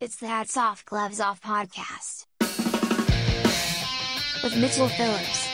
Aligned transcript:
It's 0.00 0.16
the 0.16 0.26
Hats 0.28 0.56
Off 0.56 0.84
Gloves 0.86 1.20
Off 1.20 1.40
podcast. 1.42 2.26
With 4.42 4.56
Mitchell 4.56 4.88
Phillips 4.88 5.46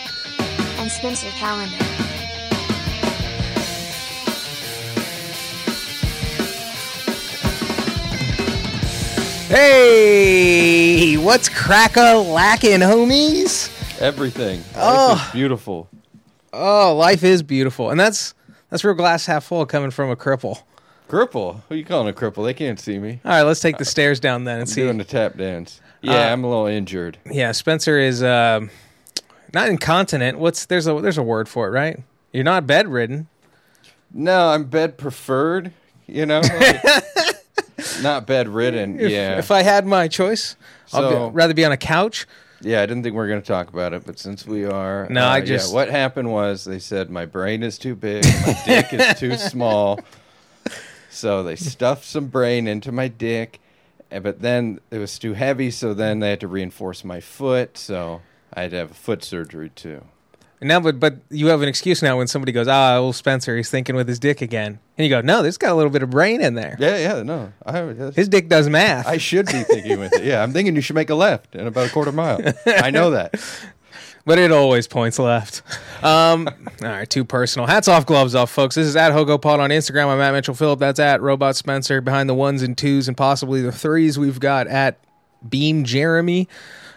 and 0.78 0.90
Spencer 0.90 1.28
Calendar. 1.30 1.84
Hey, 9.86 11.16
what's 11.16 11.48
cracka 11.48 12.28
lacking, 12.34 12.80
homies? 12.80 13.70
Everything. 14.00 14.58
Life 14.58 14.74
Oh. 14.76 15.24
is 15.26 15.32
beautiful. 15.32 15.88
Oh, 16.52 16.96
life 16.96 17.22
is 17.22 17.42
beautiful, 17.44 17.90
and 17.90 18.00
that's 18.00 18.34
that's 18.70 18.82
real 18.82 18.94
glass 18.94 19.26
half 19.26 19.44
full 19.44 19.64
coming 19.64 19.90
from 19.92 20.10
a 20.10 20.16
cripple. 20.16 20.62
Cripple. 21.08 21.62
Who 21.68 21.74
you 21.76 21.84
calling 21.84 22.08
a 22.08 22.12
cripple? 22.12 22.44
They 22.44 22.54
can't 22.54 22.80
see 22.80 22.98
me. 22.98 23.20
All 23.24 23.30
right, 23.30 23.42
let's 23.42 23.60
take 23.60 23.78
the 23.78 23.84
stairs 23.84 24.18
down 24.20 24.44
then 24.44 24.54
and 24.54 24.62
I'm 24.62 24.66
see. 24.66 24.82
doing 24.82 24.98
the 24.98 25.04
tap 25.04 25.36
dance. 25.36 25.80
Yeah, 26.02 26.28
Uh, 26.28 26.32
I'm 26.32 26.44
a 26.44 26.48
little 26.48 26.66
injured. 26.66 27.18
Yeah, 27.30 27.52
Spencer 27.52 27.98
is 27.98 28.22
um, 28.22 28.70
not 29.54 29.68
incontinent. 29.68 30.38
What's 30.38 30.66
there's 30.66 30.86
a 30.86 31.00
there's 31.00 31.18
a 31.18 31.22
word 31.22 31.48
for 31.48 31.68
it, 31.68 31.70
right? 31.70 32.00
You're 32.32 32.44
not 32.44 32.66
bedridden. 32.66 33.28
No, 34.12 34.48
I'm 34.48 34.64
bed 34.64 34.98
preferred. 34.98 35.72
You 36.06 36.26
know, 36.26 36.40
like, 36.60 36.82
not 38.02 38.26
bedridden. 38.26 39.00
If, 39.00 39.10
yeah, 39.10 39.38
If 39.38 39.50
I 39.50 39.62
had 39.62 39.86
my 39.86 40.08
choice, 40.08 40.56
I'd 40.92 41.00
So- 41.00 41.30
rather 41.30 41.54
be 41.54 41.64
on 41.64 41.72
a 41.72 41.76
couch. 41.76 42.26
yeah. 42.60 42.80
I 42.82 42.86
didn't 42.86 43.02
think 43.02 43.14
we 43.14 43.18
were 43.18 43.26
going 43.28 43.42
to 43.42 43.46
talk 43.46 43.68
about 43.68 43.92
it, 43.92 44.04
but 44.06 44.18
since 44.18 44.46
we 44.46 44.64
are, 44.64 45.08
No, 45.10 45.22
uh, 45.24 45.28
I 45.28 45.38
yeah, 45.38 45.44
just- 45.44 45.74
what 45.74 45.88
happened 45.90 46.30
was 46.30 46.64
they 46.64 46.78
said 46.78 47.10
my 47.10 47.26
brain 47.26 47.62
is 47.64 47.76
too 47.78 47.94
big, 47.96 48.24
my 48.24 48.56
dick 48.64 48.92
is 48.92 49.18
too 49.18 49.36
small, 49.36 49.98
so 51.16 51.42
they 51.42 51.56
stuffed 51.74 52.04
some 52.04 52.26
brain 52.26 52.66
into 52.68 52.92
my 52.92 53.08
dick, 53.08 53.60
and- 54.10 54.22
but 54.22 54.40
then 54.42 54.80
it 54.90 54.98
was 54.98 55.18
too 55.18 55.32
heavy, 55.34 55.70
so 55.70 55.94
then 55.94 56.20
they 56.20 56.30
had 56.30 56.40
to 56.40 56.48
reinforce 56.48 57.04
my 57.04 57.20
foot, 57.20 57.76
so 57.78 58.20
I 58.54 58.62
had 58.62 58.70
to 58.72 58.76
have 58.78 58.90
foot 58.92 59.24
surgery 59.24 59.70
too. 59.70 60.02
Now, 60.62 60.80
but 60.80 60.98
but 60.98 61.16
you 61.28 61.48
have 61.48 61.60
an 61.60 61.68
excuse 61.68 62.02
now 62.02 62.16
when 62.16 62.26
somebody 62.28 62.50
goes, 62.50 62.66
ah, 62.66 62.96
old 62.96 63.14
Spencer, 63.14 63.56
he's 63.58 63.68
thinking 63.70 63.94
with 63.94 64.08
his 64.08 64.18
dick 64.18 64.40
again, 64.40 64.78
and 64.96 65.04
you 65.04 65.10
go, 65.10 65.20
no, 65.20 65.42
there's 65.42 65.58
got 65.58 65.70
a 65.70 65.74
little 65.74 65.90
bit 65.90 66.02
of 66.02 66.08
brain 66.08 66.40
in 66.40 66.54
there. 66.54 66.76
Yeah, 66.78 66.96
yeah, 66.96 67.22
no, 67.22 67.52
I, 67.64 67.82
His 68.14 68.30
dick 68.30 68.48
does 68.48 68.66
math. 68.70 69.06
I 69.06 69.18
should 69.18 69.46
be 69.46 69.64
thinking 69.64 70.00
with 70.00 70.14
it. 70.14 70.24
Yeah, 70.24 70.42
I'm 70.42 70.52
thinking 70.54 70.74
you 70.74 70.80
should 70.80 70.96
make 70.96 71.10
a 71.10 71.14
left 71.14 71.54
in 71.54 71.66
about 71.66 71.88
a 71.88 71.90
quarter 71.90 72.10
mile. 72.10 72.40
I 72.66 72.90
know 72.90 73.10
that. 73.10 73.34
But 74.26 74.38
it 74.38 74.52
always 74.52 74.86
points 74.86 75.18
left. 75.18 75.62
Um, 76.02 76.46
all 76.82 76.88
right, 76.88 77.08
too 77.08 77.24
personal. 77.24 77.66
Hats 77.66 77.88
off, 77.88 78.04
gloves 78.04 78.34
off, 78.34 78.50
folks. 78.50 78.74
This 78.74 78.86
is 78.86 78.96
at 78.96 79.12
HogoPod 79.12 79.58
on 79.58 79.70
Instagram. 79.70 80.08
I'm 80.08 80.20
at 80.20 80.32
Mitchell 80.32 80.54
Phillip. 80.54 80.78
That's 80.78 81.00
at 81.00 81.22
Robot 81.22 81.56
Spencer. 81.56 82.02
Behind 82.02 82.28
the 82.28 82.34
ones 82.34 82.62
and 82.62 82.76
twos 82.76 83.08
and 83.08 83.16
possibly 83.16 83.62
the 83.62 83.72
threes, 83.72 84.18
we've 84.18 84.38
got 84.38 84.66
at 84.66 84.98
Beam 85.48 85.84
Jeremy. 85.84 86.48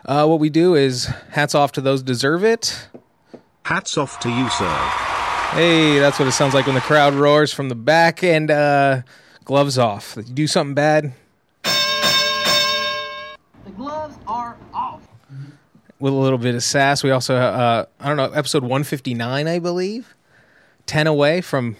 Uh, 0.05 0.27
what 0.27 0.39
we 0.39 0.49
do 0.49 0.75
is 0.75 1.05
hats 1.31 1.55
off 1.55 1.71
to 1.71 1.81
those 1.81 2.03
deserve 2.03 2.43
it. 2.43 2.89
Hats 3.63 3.97
off 3.97 4.19
to 4.19 4.29
you, 4.29 4.49
sir. 4.49 4.69
Hey, 5.53 5.97
that's 5.97 6.19
what 6.19 6.27
it 6.27 6.33
sounds 6.33 6.53
like 6.53 6.65
when 6.65 6.75
the 6.75 6.81
crowd 6.81 7.13
roars 7.13 7.53
from 7.53 7.69
the 7.69 7.75
back 7.75 8.21
and 8.21 8.51
uh, 8.51 9.01
gloves 9.45 9.77
off. 9.77 10.15
You 10.17 10.23
do 10.23 10.45
something 10.45 10.75
bad 10.75 11.13
The 11.63 11.71
gloves 13.75 14.17
are 14.27 14.57
off. 14.73 14.88
With 15.99 16.13
a 16.13 16.15
little 16.15 16.37
bit 16.37 16.55
of 16.55 16.63
sass. 16.63 17.03
We 17.03 17.11
also, 17.11 17.35
uh, 17.35 17.85
I 17.99 18.07
don't 18.07 18.17
know, 18.17 18.31
episode 18.31 18.63
159, 18.63 19.47
I 19.47 19.59
believe. 19.59 20.15
10 20.85 21.07
away 21.07 21.41
from 21.41 21.75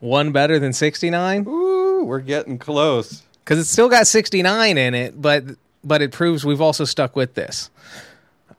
one 0.00 0.32
better 0.32 0.58
than 0.58 0.72
69. 0.72 1.46
Ooh, 1.48 2.04
we're 2.04 2.20
getting 2.20 2.58
close. 2.58 3.22
because 3.44 3.58
it's 3.58 3.70
still 3.70 3.88
got 3.88 4.06
69 4.06 4.76
in 4.78 4.94
it 4.94 5.20
but 5.20 5.44
but 5.82 6.02
it 6.02 6.12
proves 6.12 6.44
we've 6.44 6.60
also 6.60 6.84
stuck 6.84 7.16
with 7.16 7.32
this 7.34 7.70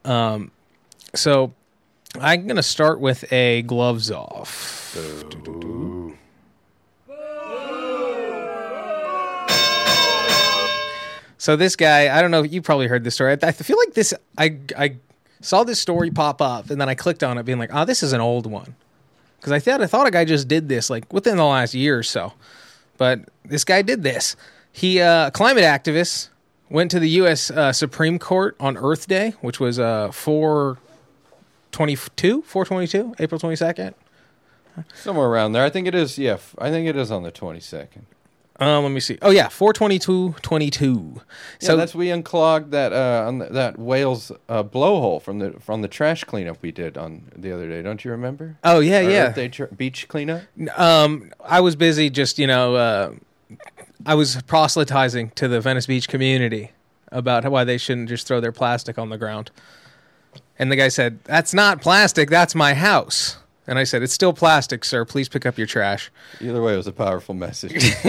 um 0.05 0.50
so 1.13 1.53
i'm 2.19 2.47
gonna 2.47 2.63
start 2.63 3.00
with 3.00 3.31
a 3.31 3.61
gloves 3.61 4.09
off 4.11 4.95
so 11.39 11.55
this 11.55 11.75
guy 11.75 12.16
i 12.16 12.22
don't 12.22 12.29
know 12.29 12.44
you 12.44 12.61
probably 12.61 12.85
heard 12.85 13.03
this 13.03 13.16
story 13.16 13.31
i, 13.31 13.47
I 13.47 13.51
feel 13.51 13.77
like 13.77 13.95
this 13.95 14.13
i 14.38 14.59
i 14.77 14.95
saw 15.41 15.63
this 15.63 15.79
story 15.79 16.11
pop 16.11 16.39
up 16.39 16.69
and 16.69 16.79
then 16.79 16.88
i 16.88 16.94
clicked 16.94 17.23
on 17.23 17.39
it 17.39 17.44
being 17.44 17.57
like 17.57 17.72
oh 17.73 17.85
this 17.85 18.03
is 18.03 18.13
an 18.13 18.22
old 18.22 18.45
one 18.45 18.75
because 19.38 19.51
i 19.51 19.57
thought 19.57 19.81
i 19.81 19.88
thought 19.88 20.05
a 20.05 20.11
guy 20.11 20.23
just 20.23 20.47
did 20.47 20.69
this 20.69 20.91
like 20.91 21.11
within 21.11 21.38
the 21.38 21.45
last 21.45 21.73
year 21.73 21.97
or 21.97 22.03
so 22.03 22.33
but 23.00 23.22
this 23.45 23.63
guy 23.63 23.81
did 23.81 24.03
this. 24.03 24.35
He, 24.72 25.01
uh, 25.01 25.25
a 25.27 25.31
climate 25.31 25.63
activist, 25.63 26.29
went 26.69 26.91
to 26.91 27.00
the 27.00 27.09
U.S. 27.11 27.50
Uh, 27.50 27.73
Supreme 27.73 28.19
Court 28.19 28.56
on 28.59 28.77
Earth 28.77 29.07
Day, 29.07 29.33
which 29.41 29.59
was 29.59 29.79
uh, 29.79 30.11
422, 30.11 32.44
422, 32.44 33.16
April 33.17 33.39
22nd. 33.39 33.95
Somewhere 34.94 35.27
around 35.27 35.53
there. 35.53 35.63
I 35.63 35.71
think 35.71 35.88
it 35.88 35.95
is. 35.95 36.19
Yeah, 36.19 36.38
I 36.57 36.69
think 36.69 36.88
it 36.88 36.95
is 36.95 37.09
on 37.09 37.23
the 37.23 37.31
22nd. 37.31 38.03
Um, 38.59 38.84
let 38.84 38.92
me 38.92 39.00
see. 39.00 39.18
Oh, 39.22 39.31
yeah, 39.31 39.47
422, 39.47 40.36
22. 40.42 41.22
So 41.59 41.68
So 41.68 41.78
that's 41.78 41.96
we 41.96 42.09
unclogged 42.12 42.72
that 42.72 42.92
uh, 42.92 43.25
on 43.28 43.40
the, 43.40 43.46
that 43.46 43.80
Wales 43.80 44.31
uh, 44.50 44.64
blowhole 44.64 45.22
from 45.22 45.40
the 45.40 45.52
from 45.59 45.81
the 45.81 45.88
trash 45.88 46.24
cleanup 46.25 46.62
we 46.62 46.72
did 46.72 46.98
on 46.98 47.24
the 47.36 47.52
other 47.52 47.69
day. 47.69 47.81
Don't 47.81 48.03
you 48.03 48.12
remember? 48.12 48.58
Oh, 48.64 48.80
yeah, 48.80 48.98
Our 48.98 49.09
yeah. 49.09 49.48
Tr- 49.48 49.66
beach 49.66 50.08
cleanup. 50.09 50.42
Um, 50.78 51.31
I 51.44 51.62
was 51.62 51.75
busy 51.75 52.09
just, 52.09 52.38
you 52.38 52.48
know, 52.48 52.75
uh, 52.75 53.12
I 54.06 54.16
was 54.16 54.42
proselytizing 54.44 55.31
to 55.31 55.48
the 55.48 55.62
Venice 55.62 55.86
Beach 55.86 56.08
community 56.08 56.72
about 57.12 57.50
why 57.50 57.64
they 57.64 57.78
shouldn't 57.78 58.09
just 58.09 58.28
throw 58.28 58.40
their 58.40 58.52
plastic 58.52 58.98
on 58.98 59.09
the 59.09 59.18
ground. 59.18 59.52
And 60.58 60.72
the 60.72 60.75
guy 60.75 60.90
said, 60.90 61.24
That's 61.24 61.53
not 61.53 61.81
plastic, 61.81 62.30
that's 62.30 62.53
my 62.56 62.74
house. 62.74 63.38
And 63.69 63.78
I 63.78 63.84
said, 63.84 64.02
It's 64.02 64.13
still 64.13 64.34
plastic, 64.34 64.84
sir. 64.84 65.06
Please 65.06 65.30
pick 65.30 65.46
up 65.46 65.57
your 65.57 65.68
trash. 65.68 66.09
Either 66.41 66.59
way, 66.62 66.74
it 66.74 66.78
was 66.78 66.88
a 66.88 66.91
powerful 66.91 67.35
message. 67.35 67.94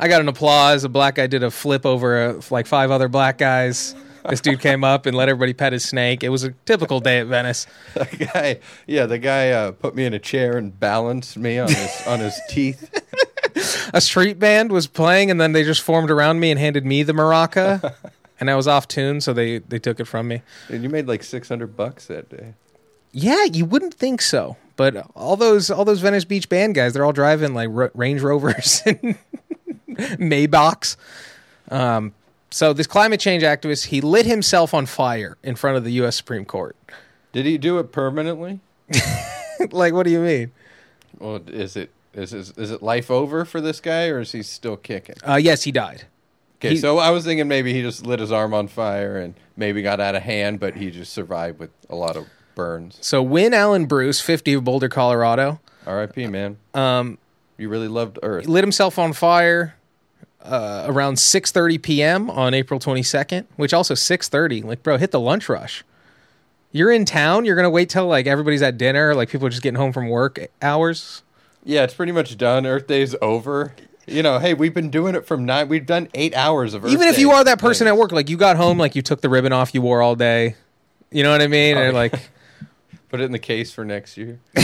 I 0.00 0.08
got 0.08 0.20
an 0.20 0.28
applause. 0.28 0.84
A 0.84 0.88
black 0.88 1.16
guy 1.16 1.26
did 1.26 1.42
a 1.42 1.50
flip 1.50 1.84
over 1.84 2.16
uh 2.38 2.40
like 2.50 2.66
five 2.66 2.92
other 2.92 3.08
black 3.08 3.36
guys. 3.36 3.96
This 4.28 4.40
dude 4.40 4.60
came 4.60 4.84
up 4.84 5.06
and 5.06 5.16
let 5.16 5.28
everybody 5.28 5.54
pet 5.54 5.72
his 5.72 5.84
snake. 5.84 6.22
It 6.22 6.28
was 6.28 6.44
a 6.44 6.50
typical 6.66 7.00
day 7.00 7.18
at 7.18 7.26
Venice. 7.26 7.66
the 7.94 8.28
guy, 8.32 8.60
yeah, 8.86 9.06
the 9.06 9.18
guy 9.18 9.50
uh, 9.50 9.72
put 9.72 9.94
me 9.94 10.04
in 10.04 10.12
a 10.12 10.18
chair 10.18 10.56
and 10.56 10.78
balanced 10.78 11.36
me 11.36 11.58
on 11.58 11.68
his 11.68 12.06
on 12.06 12.20
his 12.20 12.38
teeth. 12.48 12.94
a 13.94 14.00
street 14.00 14.38
band 14.38 14.70
was 14.70 14.86
playing 14.86 15.30
and 15.32 15.40
then 15.40 15.50
they 15.52 15.64
just 15.64 15.82
formed 15.82 16.10
around 16.10 16.38
me 16.38 16.50
and 16.52 16.60
handed 16.60 16.84
me 16.86 17.02
the 17.02 17.12
maraca 17.12 17.92
and 18.38 18.48
i 18.48 18.54
was 18.54 18.68
off 18.68 18.86
tune 18.86 19.20
so 19.20 19.32
they 19.32 19.58
they 19.58 19.80
took 19.80 19.98
it 19.98 20.04
from 20.04 20.28
me 20.28 20.42
And 20.68 20.84
you 20.84 20.88
made 20.88 21.08
like 21.08 21.24
600 21.24 21.76
bucks 21.76 22.06
that 22.06 22.28
day. 22.28 22.54
Yeah 23.18 23.44
you 23.44 23.64
wouldn't 23.64 23.94
think 23.94 24.20
so. 24.22 24.56
But 24.76 25.04
all 25.16 25.36
those 25.36 25.70
all 25.70 25.84
those 25.84 26.00
venice 26.00 26.24
beach 26.24 26.48
band 26.48 26.74
guys 26.74 26.92
they're 26.92 27.04
all 27.04 27.12
driving 27.12 27.52
like 27.54 27.68
Ro- 27.70 27.90
range 27.94 28.22
rovers 28.22 28.82
and 28.86 29.18
maybachs. 29.88 30.96
Um 31.70 32.14
so 32.50 32.72
this 32.72 32.86
climate 32.86 33.20
change 33.20 33.42
activist 33.42 33.86
he 33.86 34.00
lit 34.00 34.24
himself 34.26 34.72
on 34.72 34.86
fire 34.86 35.36
in 35.42 35.54
front 35.56 35.76
of 35.76 35.84
the 35.84 35.90
us 35.92 36.16
supreme 36.16 36.44
court. 36.44 36.76
Did 37.32 37.44
he 37.46 37.58
do 37.58 37.78
it 37.78 37.92
permanently? 37.92 38.60
like 39.70 39.92
what 39.92 40.04
do 40.04 40.10
you 40.10 40.20
mean? 40.20 40.52
Well, 41.18 41.40
is 41.46 41.76
it 41.76 41.90
is 42.14 42.32
is, 42.32 42.52
is 42.56 42.70
it 42.70 42.82
life 42.82 43.10
over 43.10 43.44
for 43.44 43.60
this 43.60 43.80
guy, 43.80 44.06
or 44.08 44.20
is 44.20 44.32
he 44.32 44.42
still 44.42 44.76
kicking? 44.76 45.16
uh 45.26 45.34
yes 45.36 45.64
he 45.64 45.72
died. 45.72 46.04
Okay, 46.60 46.70
He- 46.70 46.76
so 46.78 46.98
I 46.98 47.10
was 47.10 47.24
thinking 47.24 47.46
maybe 47.48 47.72
he 47.72 47.82
just 47.82 48.06
lit 48.06 48.18
his 48.20 48.32
arm 48.32 48.54
on 48.54 48.66
fire 48.68 49.16
and 49.18 49.34
maybe 49.56 49.82
got 49.82 50.00
out 50.00 50.14
of 50.14 50.22
hand, 50.22 50.58
but 50.60 50.76
he 50.76 50.90
just 50.90 51.12
survived 51.12 51.58
with 51.58 51.70
a 51.90 51.94
lot 51.96 52.16
of 52.16 52.26
burns. 52.58 52.98
so 53.00 53.22
Wynn 53.22 53.54
Alan 53.54 53.86
Bruce 53.86 54.20
50 54.20 54.52
of 54.54 54.64
boulder 54.64 54.88
colorado 54.88 55.60
R.I.P. 55.86 56.26
Man. 56.26 56.58
Um, 56.74 57.16
you 57.56 57.68
really 57.70 57.88
loved 57.88 58.18
Earth. 58.22 58.46
lit 58.46 58.62
himself 58.62 58.98
on 58.98 59.12
fire 59.14 59.74
uh, 60.42 60.84
around 60.88 61.14
6:30 61.14 61.82
p.m. 61.82 62.30
on 62.30 62.52
April 62.52 62.78
22nd, 62.78 63.46
which 63.56 63.72
also 63.72 63.94
6:30. 63.94 64.64
Like, 64.64 64.82
bro, 64.82 64.96
hit 64.98 65.10
the 65.12 65.20
lunch 65.20 65.48
rush. 65.48 65.84
You're 66.72 66.92
in 66.92 67.04
town. 67.06 67.44
You're 67.46 67.56
gonna 67.56 67.70
wait 67.70 67.88
till 67.88 68.06
like 68.06 68.26
everybody's 68.26 68.60
at 68.62 68.76
dinner, 68.76 69.14
like 69.14 69.30
people 69.30 69.46
are 69.46 69.50
just 69.50 69.62
getting 69.62 69.78
home 69.80 69.92
from 69.92 70.08
work 70.08 70.38
hours. 70.60 71.22
Yeah, 71.64 71.84
it's 71.84 71.94
pretty 71.94 72.12
much 72.12 72.36
done. 72.36 72.66
Earth 72.66 72.86
Day's 72.86 73.14
over. 73.22 73.74
You 74.06 74.22
know, 74.22 74.38
hey, 74.38 74.54
we've 74.54 74.72
been 74.74 74.90
doing 74.90 75.14
it 75.14 75.26
from 75.26 75.44
nine. 75.44 75.68
We've 75.68 75.84
done 75.86 76.08
eight 76.14 76.34
hours 76.34 76.72
of 76.74 76.84
Earth 76.84 76.92
Even 76.92 77.08
if 77.08 77.16
Day 77.16 77.22
you 77.22 77.30
are 77.32 77.44
that 77.44 77.58
person 77.58 77.86
things. 77.86 77.94
at 77.94 77.98
work, 77.98 78.12
like 78.12 78.28
you 78.30 78.36
got 78.36 78.56
home, 78.56 78.78
like 78.78 78.94
you 78.96 79.02
took 79.02 79.20
the 79.22 79.28
ribbon 79.28 79.52
off, 79.52 79.74
you 79.74 79.80
wore 79.82 80.00
all 80.02 80.14
day. 80.14 80.54
You 81.10 81.22
know 81.22 81.30
what 81.30 81.40
I 81.42 81.46
mean? 81.46 81.76
Oh, 81.76 81.82
or 81.84 81.92
like, 81.92 82.12
Put 83.08 83.20
it 83.20 83.24
in 83.24 83.32
the 83.32 83.38
case 83.38 83.72
for 83.72 83.84
next 83.84 84.16
year. 84.18 84.38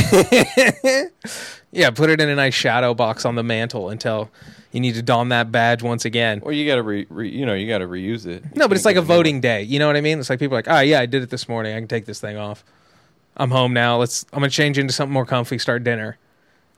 yeah, 1.72 1.90
put 1.90 2.10
it 2.10 2.20
in 2.20 2.28
a 2.28 2.34
nice 2.34 2.52
shadow 2.52 2.92
box 2.92 3.24
on 3.24 3.36
the 3.36 3.42
mantle 3.42 3.88
until 3.88 4.30
you 4.70 4.80
need 4.80 4.94
to 4.96 5.02
don 5.02 5.30
that 5.30 5.50
badge 5.50 5.82
once 5.82 6.04
again. 6.04 6.40
Or 6.42 6.52
you 6.52 6.66
got 6.66 6.76
to 6.76 6.82
re, 6.82 7.06
re, 7.08 7.28
you 7.28 7.46
know, 7.46 7.54
you 7.54 7.66
got 7.66 7.78
to 7.78 7.86
reuse 7.86 8.26
it. 8.26 8.54
No, 8.54 8.68
but 8.68 8.76
it's 8.76 8.84
like 8.84 8.96
a 8.96 9.02
voting 9.02 9.40
day. 9.40 9.62
You 9.62 9.78
know 9.78 9.86
what 9.86 9.96
I 9.96 10.02
mean? 10.02 10.18
It's 10.18 10.28
like 10.28 10.38
people 10.38 10.56
are 10.56 10.58
like, 10.58 10.68
oh 10.68 10.80
yeah, 10.80 11.00
I 11.00 11.06
did 11.06 11.22
it 11.22 11.30
this 11.30 11.48
morning. 11.48 11.74
I 11.74 11.78
can 11.78 11.88
take 11.88 12.04
this 12.04 12.20
thing 12.20 12.36
off. 12.36 12.64
I'm 13.36 13.50
home 13.50 13.72
now. 13.72 13.96
Let's. 13.98 14.26
I'm 14.32 14.40
gonna 14.40 14.50
change 14.50 14.78
into 14.78 14.92
something 14.92 15.12
more 15.12 15.26
comfy. 15.26 15.58
Start 15.58 15.84
dinner. 15.84 16.18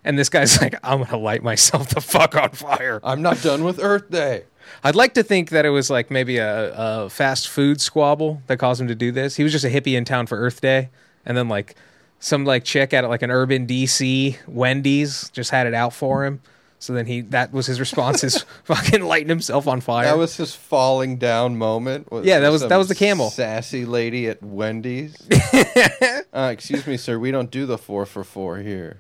And 0.05 0.17
this 0.17 0.29
guy's 0.29 0.61
like, 0.63 0.77
I'm 0.85 1.03
gonna 1.03 1.17
light 1.19 1.43
myself 1.43 1.89
the 1.89 2.01
fuck 2.01 2.37
on 2.37 2.51
fire. 2.51 3.01
I'm 3.03 3.23
not 3.23 3.43
done 3.43 3.65
with 3.65 3.79
Earth 3.83 4.11
Day. 4.11 4.45
I'd 4.83 4.95
like 4.95 5.15
to 5.15 5.23
think 5.23 5.51
that 5.51 5.65
it 5.65 5.71
was 5.71 5.91
like 5.91 6.11
maybe 6.11 6.39
a, 6.39 6.73
a 6.75 7.11
fast 7.11 7.49
food 7.49 7.81
squabble 7.81 8.43
that 8.47 8.59
caused 8.59 8.81
him 8.81 8.89
to 8.89 8.95
do 8.95 9.13
this. 9.13 9.37
He 9.37 9.43
was 9.43 9.53
just 9.53 9.65
a 9.65 9.69
hippie 9.69 9.97
in 9.97 10.05
town 10.05 10.27
for 10.27 10.39
Earth 10.39 10.61
Day, 10.61 10.91
and 11.27 11.37
then 11.37 11.49
like 11.49 11.75
some 12.19 12.45
like 12.45 12.65
chick 12.65 12.95
at 12.95 13.07
like 13.09 13.23
an 13.23 13.31
urban 13.31 13.67
DC 13.67 14.37
Wendy's 14.47 15.29
just 15.31 15.51
had 15.51 15.67
it 15.67 15.75
out 15.75 15.93
for 15.93 16.25
him. 16.25 16.41
So 16.79 16.93
then 16.93 17.07
he 17.07 17.23
that 17.23 17.53
was 17.53 17.67
his 17.67 17.81
response 17.81 18.23
is 18.23 18.43
fucking 18.65 19.03
lighting 19.03 19.29
himself 19.29 19.67
on 19.67 19.81
fire. 19.81 20.05
That 20.07 20.19
was 20.19 20.37
his 20.37 20.55
falling 20.55 21.17
down 21.17 21.57
moment. 21.57 22.11
Was 22.13 22.25
Yeah, 22.27 22.39
that 22.41 22.51
was- 22.53 22.67
that 22.67 22.77
was 22.77 22.89
the 22.89 22.95
camel. 22.95 23.31
Sassy 23.31 23.85
lady 23.85 24.29
at 24.29 24.43
Wendy's. 24.43 25.17
uh, 26.33 26.51
excuse 26.53 26.87
me, 26.87 26.97
sir. 26.97 27.19
We 27.19 27.31
don't 27.31 27.51
do 27.51 27.67
the 27.67 27.79
four 27.79 28.07
for 28.07 28.25
four 28.25 28.59
here. 28.59 28.99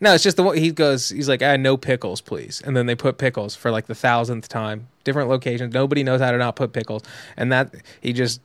No, 0.00 0.12
it's 0.12 0.22
just 0.22 0.36
the 0.36 0.42
one 0.42 0.58
he 0.58 0.72
goes. 0.72 1.08
He's 1.08 1.28
like, 1.28 1.42
"Ah, 1.42 1.56
no 1.56 1.76
pickles, 1.78 2.20
please." 2.20 2.60
And 2.64 2.76
then 2.76 2.84
they 2.86 2.94
put 2.94 3.16
pickles 3.16 3.56
for 3.56 3.70
like 3.70 3.86
the 3.86 3.94
thousandth 3.94 4.46
time, 4.46 4.88
different 5.04 5.30
locations. 5.30 5.72
Nobody 5.72 6.02
knows 6.04 6.20
how 6.20 6.30
to 6.32 6.36
not 6.38 6.54
put 6.54 6.74
pickles, 6.74 7.02
and 7.36 7.50
that 7.50 7.74
he 8.02 8.12
just 8.12 8.42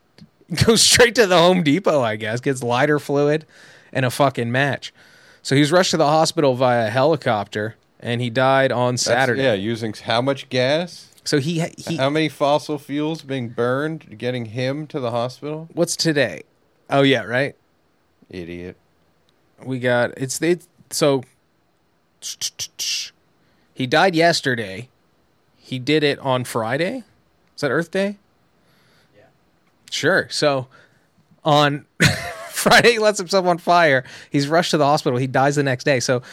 goes 0.65 0.81
straight 0.81 1.15
to 1.15 1.27
the 1.27 1.37
Home 1.37 1.63
Depot. 1.63 2.01
I 2.01 2.15
guess 2.15 2.41
gets 2.41 2.61
lighter 2.61 2.99
fluid 2.99 3.45
and 3.93 4.05
a 4.05 4.11
fucking 4.11 4.51
match. 4.51 4.93
So 5.41 5.55
he 5.55 5.61
was 5.61 5.71
rushed 5.71 5.91
to 5.91 5.97
the 5.97 6.07
hospital 6.07 6.55
via 6.55 6.89
helicopter, 6.89 7.75
and 7.99 8.21
he 8.21 8.29
died 8.29 8.71
on 8.71 8.97
Saturday. 8.97 9.43
Yeah, 9.43 9.53
using 9.53 9.93
how 9.93 10.21
much 10.21 10.49
gas? 10.49 11.09
So 11.23 11.39
he 11.39 11.61
he. 11.77 11.97
How 11.97 12.09
many 12.09 12.29
fossil 12.29 12.77
fuels 12.77 13.21
being 13.21 13.49
burned, 13.49 14.17
getting 14.17 14.45
him 14.45 14.87
to 14.87 14.99
the 14.99 15.11
hospital? 15.11 15.69
what's 15.73 15.95
today? 15.95 16.43
Oh 16.89 17.01
yeah, 17.01 17.23
right. 17.23 17.55
Idiot. 18.29 18.75
We 19.63 19.79
got 19.79 20.11
it's 20.17 20.41
it's 20.41 20.67
so 20.89 21.23
he 23.73 23.87
died 23.87 24.15
yesterday. 24.15 24.89
He 25.57 25.79
did 25.79 26.03
it 26.03 26.19
on 26.19 26.43
Friday. 26.43 27.03
Is 27.55 27.61
that 27.61 27.71
Earth 27.71 27.91
Day? 27.91 28.17
Sure. 29.91 30.27
So 30.31 30.67
on 31.45 31.85
Friday 32.49 32.93
he 32.93 32.99
lets 32.99 33.19
himself 33.19 33.45
on 33.45 33.59
fire. 33.59 34.03
He's 34.31 34.47
rushed 34.47 34.71
to 34.71 34.77
the 34.77 34.85
hospital. 34.85 35.19
He 35.19 35.27
dies 35.27 35.55
the 35.55 35.63
next 35.63 35.83
day. 35.83 35.99
So 35.99 36.23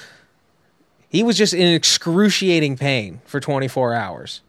he 1.11 1.23
was 1.23 1.37
just 1.37 1.53
in 1.53 1.67
excruciating 1.75 2.77
pain 2.79 3.21
for 3.27 3.41
24 3.41 3.93
hours. 3.95 4.41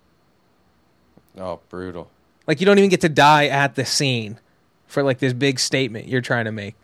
Oh, 1.37 1.59
brutal. 1.69 2.09
Like 2.47 2.59
you 2.59 2.65
don't 2.65 2.77
even 2.77 2.89
get 2.89 3.01
to 3.01 3.09
die 3.09 3.47
at 3.47 3.75
the 3.75 3.85
scene 3.85 4.39
for 4.87 5.03
like 5.03 5.19
this 5.19 5.33
big 5.33 5.59
statement 5.59 6.07
you're 6.07 6.21
trying 6.21 6.45
to 6.45 6.51
make. 6.51 6.75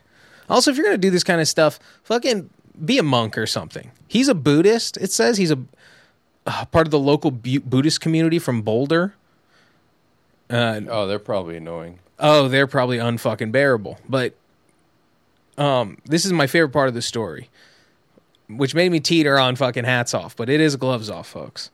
Also, 0.50 0.69
if 0.71 0.78
you're 0.78 0.86
gonna 0.86 0.98
do 0.98 1.10
this 1.10 1.24
kind 1.24 1.42
of 1.42 1.48
stuff, 1.48 1.80
fucking 2.04 2.50
be 2.83 2.98
a 2.98 3.04
monk 3.04 3.38
or 3.38 3.48
something. 3.48 3.92
He's 4.07 4.28
a 4.28 4.36
Buddhist. 4.36 4.98
It 4.98 5.12
says 5.12 5.38
he's 5.38 5.51
a 5.51 5.57
uh, 6.45 6.66
part 6.66 6.86
of 6.88 6.92
the 6.92 7.00
local 7.00 7.31
Bu- 7.31 7.62
Buddhist 7.62 8.00
community 8.01 8.38
from 8.39 8.62
Boulder. 8.62 9.16
Uh, 10.50 10.81
Oh, 10.88 11.07
they're 11.07 11.18
probably 11.19 11.57
annoying. 11.57 12.00
Oh, 12.19 12.47
they're 12.47 12.67
probably 12.67 12.97
unfucking 12.97 13.51
bearable. 13.51 14.00
But 14.07 14.35
um, 15.57 15.97
this 16.06 16.25
is 16.25 16.33
my 16.33 16.47
favorite 16.47 16.71
part 16.71 16.88
of 16.88 16.94
the 16.94 17.01
story, 17.01 17.50
which 18.50 18.75
made 18.75 18.91
me 18.91 19.00
teeter 19.00 19.39
on 19.39 19.56
fucking 19.56 19.85
hats 19.85 20.13
off. 20.13 20.35
But 20.35 20.50
it 20.50 20.59
is 20.59 20.75
gloves 20.75 21.09
off, 21.09 21.27
folks. 21.27 21.71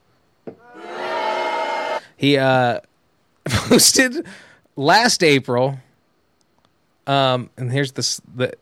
He 2.17 2.37
uh, 2.37 2.81
posted 3.49 4.25
last 4.75 5.23
April. 5.23 5.79
Um, 7.07 7.49
and 7.57 7.71
here's 7.71 7.93
the 7.93 8.21
the 8.35 8.53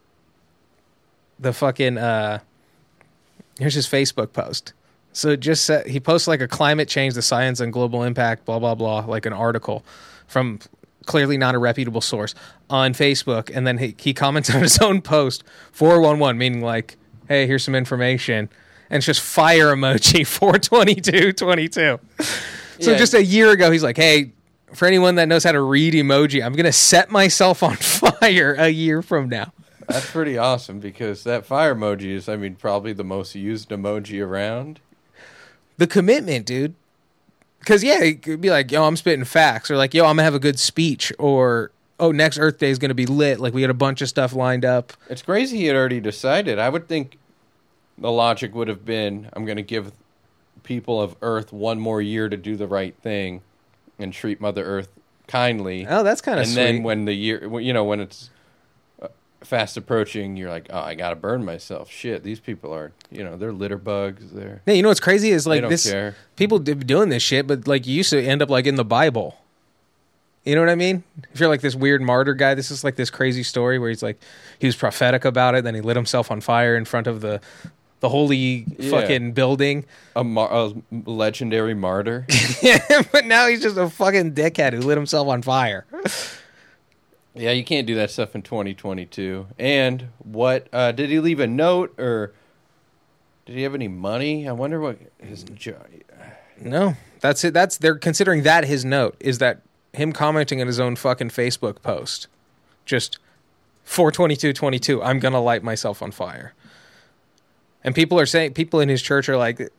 the 1.40 1.54
fucking 1.54 1.98
uh, 1.98 2.40
here's 3.60 3.74
his 3.74 3.88
Facebook 3.88 4.32
post. 4.32 4.74
So 5.12 5.36
just 5.36 5.66
said 5.66 5.88
he 5.88 6.00
posts 6.00 6.28
like 6.28 6.40
a 6.40 6.48
climate 6.48 6.88
change, 6.88 7.16
the 7.16 7.22
science 7.22 7.60
and 7.60 7.74
global 7.74 8.04
impact, 8.04 8.46
blah 8.46 8.60
blah 8.60 8.76
blah, 8.76 9.06
like 9.06 9.26
an 9.26 9.34
article 9.34 9.84
from 10.28 10.60
clearly 11.10 11.38
not 11.38 11.56
a 11.56 11.58
reputable 11.58 12.00
source 12.00 12.34
on 12.70 12.94
Facebook, 12.94 13.52
and 13.54 13.68
then 13.68 13.78
he, 13.80 13.96
he 14.00 14.14
comments 14.14 14.50
on 14.56 14.62
his 14.62 14.78
own 14.80 15.02
post 15.02 15.44
four 15.74 16.00
one 16.00 16.20
one, 16.20 16.38
meaning 16.38 16.62
like, 16.62 16.96
hey, 17.28 17.46
here's 17.48 17.64
some 17.66 17.76
information, 17.76 18.48
and 18.90 18.98
it's 18.98 19.06
just 19.06 19.20
fire 19.22 19.76
emoji 19.76 20.26
four 20.38 20.58
twenty 20.58 20.96
two 20.96 21.34
twenty 21.34 21.68
two. 21.68 22.00
So 22.80 22.92
Yeah. 22.92 22.98
just 22.98 23.14
a 23.14 23.24
year 23.24 23.52
ago, 23.52 23.72
he's 23.72 23.84
like, 23.84 23.98
hey. 23.98 24.32
For 24.72 24.86
anyone 24.88 25.16
that 25.16 25.28
knows 25.28 25.44
how 25.44 25.52
to 25.52 25.62
read 25.62 25.96
emoji, 25.96 26.46
I'm 26.46 26.54
gonna 26.54 26.72
set 26.72 27.10
myself 27.10 27.64
on 27.64 27.76
fire 27.78 28.54
a 28.56 28.70
year 28.70 29.02
from 29.02 29.28
now. 29.28 29.52
That's 29.88 30.12
pretty 30.12 30.38
awesome 30.38 30.80
because 30.80 31.24
that 31.24 31.44
fire 31.44 31.74
emoji 31.74 32.12
is, 32.12 32.30
I 32.30 32.36
mean, 32.36 32.54
probably 32.54 32.94
the 32.94 33.04
most 33.04 33.34
used 33.34 33.70
emoji 33.70 34.24
around. 34.24 34.80
the 35.78 35.88
commitment, 35.88 36.46
dude. 36.46 36.76
Because 37.60 37.84
yeah, 37.84 38.02
it 38.02 38.22
could 38.22 38.42
be 38.42 38.50
like, 38.50 38.72
yo, 38.72 38.84
I'm 38.84 38.96
spitting 38.96 39.26
facts, 39.26 39.70
or 39.70 39.78
like, 39.78 39.94
yo, 39.94 40.04
I'm 40.06 40.16
gonna 40.16 40.24
have 40.24 40.36
a 40.36 40.40
good 40.40 40.60
speech, 40.60 41.12
or 41.20 41.72
oh, 42.00 42.12
next 42.12 42.40
Earth 42.40 42.58
Day 42.58 42.70
is 42.70 42.80
gonna 42.80 42.94
be 42.94 43.06
lit. 43.06 43.40
Like 43.40 43.54
we 43.54 43.62
had 43.62 43.70
a 43.70 43.76
bunch 43.76 44.02
of 44.02 44.10
stuff 44.10 44.34
lined 44.34 44.66
up. 44.66 44.94
It's 45.10 45.22
crazy 45.22 45.58
he 45.58 45.66
had 45.66 45.76
already 45.76 46.00
decided. 46.00 46.60
I 46.60 46.70
would 46.70 46.88
think 46.88 47.18
the 48.02 48.12
logic 48.12 48.56
would 48.56 48.68
have 48.68 48.86
been 48.86 49.30
I'm 49.34 49.46
going 49.46 49.58
to 49.58 49.64
give 49.64 49.92
people 50.64 51.02
of 51.02 51.16
Earth 51.22 51.52
one 51.52 51.80
more 51.80 52.02
year 52.02 52.30
to 52.30 52.38
do 52.38 52.56
the 52.56 52.68
right 52.68 52.96
thing 53.02 53.42
and 53.98 54.14
treat 54.14 54.40
Mother 54.40 54.64
Earth 54.64 54.90
kindly. 55.28 55.86
Oh, 55.88 56.04
that's 56.04 56.22
kind 56.22 56.40
of 56.40 56.44
and 56.44 56.54
sweet. 56.54 56.64
then 56.64 56.84
when 56.84 57.06
the 57.06 57.14
year, 57.14 57.60
you 57.60 57.74
know, 57.74 57.84
when 57.84 58.00
it's 58.00 58.30
fast 59.42 59.78
approaching, 59.78 60.36
you're 60.36 60.50
like, 60.50 60.68
oh, 60.70 60.80
I 60.80 60.96
got 60.96 61.10
to 61.12 61.16
burn 61.16 61.46
myself. 61.46 61.90
Shit, 61.90 62.24
these 62.24 62.40
people 62.40 62.74
are, 62.74 62.92
you 63.12 63.24
know, 63.24 63.38
they're 63.38 63.54
litter 63.54 63.78
bugs. 63.78 64.32
They're. 64.32 64.62
yeah, 64.66 64.74
you 64.74 64.82
know 64.84 64.90
what's 64.90 65.00
crazy 65.00 65.32
is 65.32 65.48
like 65.48 65.68
this. 65.70 65.90
care. 65.90 66.16
People 66.36 66.60
d- 66.60 66.74
doing 66.74 67.10
this 67.10 67.24
shit, 67.24 67.48
but 67.48 67.68
like 67.68 67.88
you 67.88 67.94
used 67.96 68.10
to 68.12 68.22
end 68.22 68.42
up 68.42 68.50
like 68.50 68.66
in 68.68 68.76
the 68.76 68.86
Bible. 68.86 69.38
You 70.46 70.56
know 70.56 70.62
what 70.62 70.70
I 70.70 70.76
mean? 70.76 71.04
If 71.34 71.40
you're 71.40 71.50
like 71.50 71.62
this 71.62 71.76
weird 71.76 72.02
martyr 72.02 72.34
guy, 72.34 72.56
this 72.56 72.72
is 72.72 72.84
like 72.84 72.96
this 72.96 73.10
crazy 73.10 73.44
story 73.44 73.78
where 73.78 73.90
he's 73.90 74.02
like 74.02 74.20
he 74.58 74.68
was 74.68 74.76
prophetic 74.76 75.26
about 75.26 75.54
it, 75.56 75.64
then 75.64 75.76
he 75.76 75.82
lit 75.82 75.96
himself 75.96 76.32
on 76.32 76.42
fire 76.42 76.76
in 76.76 76.86
front 76.86 77.08
of 77.08 77.22
the 77.22 77.42
the 78.00 78.08
holy 78.10 78.66
Yeah. 78.80 78.90
fucking 78.90 79.34
building. 79.34 79.84
A, 80.16 80.24
mar- 80.24 80.50
a 80.52 80.72
legendary 81.06 81.74
martyr. 81.74 82.26
yeah, 82.62 82.80
but 83.12 83.26
now 83.26 83.48
he's 83.48 83.62
just 83.62 83.76
a 83.78 83.90
fucking 83.90 84.34
dickhead 84.34 84.72
who 84.74 84.80
lit 84.80 84.98
himself 84.98 85.28
on 85.28 85.42
fire. 85.42 85.86
Yeah, 87.34 87.52
you 87.52 87.64
can't 87.64 87.86
do 87.88 87.96
that 87.96 88.12
stuff 88.12 88.36
in 88.36 88.42
2022. 88.42 89.48
And 89.58 90.10
what 90.20 90.68
uh, 90.74 90.92
did 90.92 91.10
he 91.10 91.20
leave 91.20 91.40
a 91.40 91.48
note 91.48 91.98
or 92.00 92.34
did 93.46 93.56
he 93.56 93.64
have 93.64 93.76
any 93.76 93.88
money? 93.88 94.48
I 94.48 94.52
wonder 94.52 94.80
what 94.80 94.98
his 95.20 95.44
jo- 95.44 95.82
No, 96.60 96.96
that's 97.20 97.44
it. 97.44 97.54
That's 97.54 97.78
they're 97.78 97.96
considering 97.96 98.44
that 98.44 98.66
his 98.66 98.84
note 98.84 99.16
is 99.20 99.38
that 99.40 99.62
him 99.94 100.12
commenting 100.12 100.62
on 100.62 100.68
his 100.68 100.80
own 100.80 100.96
fucking 100.96 101.30
Facebook 101.30 101.82
post. 101.82 102.28
Just 102.86 103.20
42222, 103.86 105.02
I'm 105.02 105.20
going 105.20 105.34
to 105.34 105.40
light 105.40 105.64
myself 105.64 106.02
on 106.02 106.12
fire. 106.12 106.54
And 107.84 107.96
people 107.96 108.20
are 108.20 108.26
saying 108.26 108.54
people 108.54 108.80
in 108.82 108.90
his 108.90 109.02
church 109.02 109.30
are 109.30 109.38
like 109.38 109.72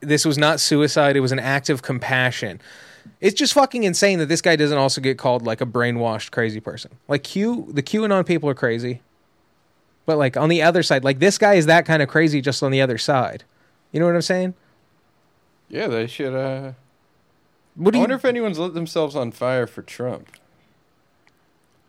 this 0.00 0.24
was 0.24 0.36
not 0.36 0.60
suicide, 0.60 1.16
it 1.16 1.20
was 1.20 1.32
an 1.32 1.38
act 1.38 1.70
of 1.70 1.82
compassion. 1.82 2.60
It's 3.20 3.34
just 3.34 3.52
fucking 3.54 3.84
insane 3.84 4.18
that 4.18 4.26
this 4.26 4.40
guy 4.40 4.56
doesn't 4.56 4.78
also 4.78 5.00
get 5.00 5.18
called 5.18 5.42
like 5.46 5.60
a 5.60 5.66
brainwashed 5.66 6.30
crazy 6.30 6.60
person. 6.60 6.92
Like 7.08 7.22
Q, 7.24 7.68
the 7.70 7.82
QAnon 7.82 8.26
people 8.26 8.48
are 8.48 8.54
crazy. 8.54 9.02
But 10.04 10.18
like 10.18 10.36
on 10.36 10.48
the 10.48 10.62
other 10.62 10.82
side, 10.82 11.04
like 11.04 11.18
this 11.18 11.38
guy 11.38 11.54
is 11.54 11.66
that 11.66 11.84
kind 11.84 12.02
of 12.02 12.08
crazy 12.08 12.40
just 12.40 12.62
on 12.62 12.70
the 12.70 12.80
other 12.80 12.98
side. 12.98 13.44
You 13.92 14.00
know 14.00 14.06
what 14.06 14.14
I'm 14.14 14.22
saying? 14.22 14.54
Yeah, 15.68 15.88
they 15.88 16.06
should 16.06 16.34
uh 16.34 16.72
What 17.74 17.92
do 17.92 17.98
I 17.98 18.00
you 18.00 18.02
wonder 18.02 18.16
if 18.16 18.24
anyone's 18.24 18.58
lit 18.58 18.74
themselves 18.74 19.16
on 19.16 19.32
fire 19.32 19.66
for 19.66 19.82
Trump. 19.82 20.28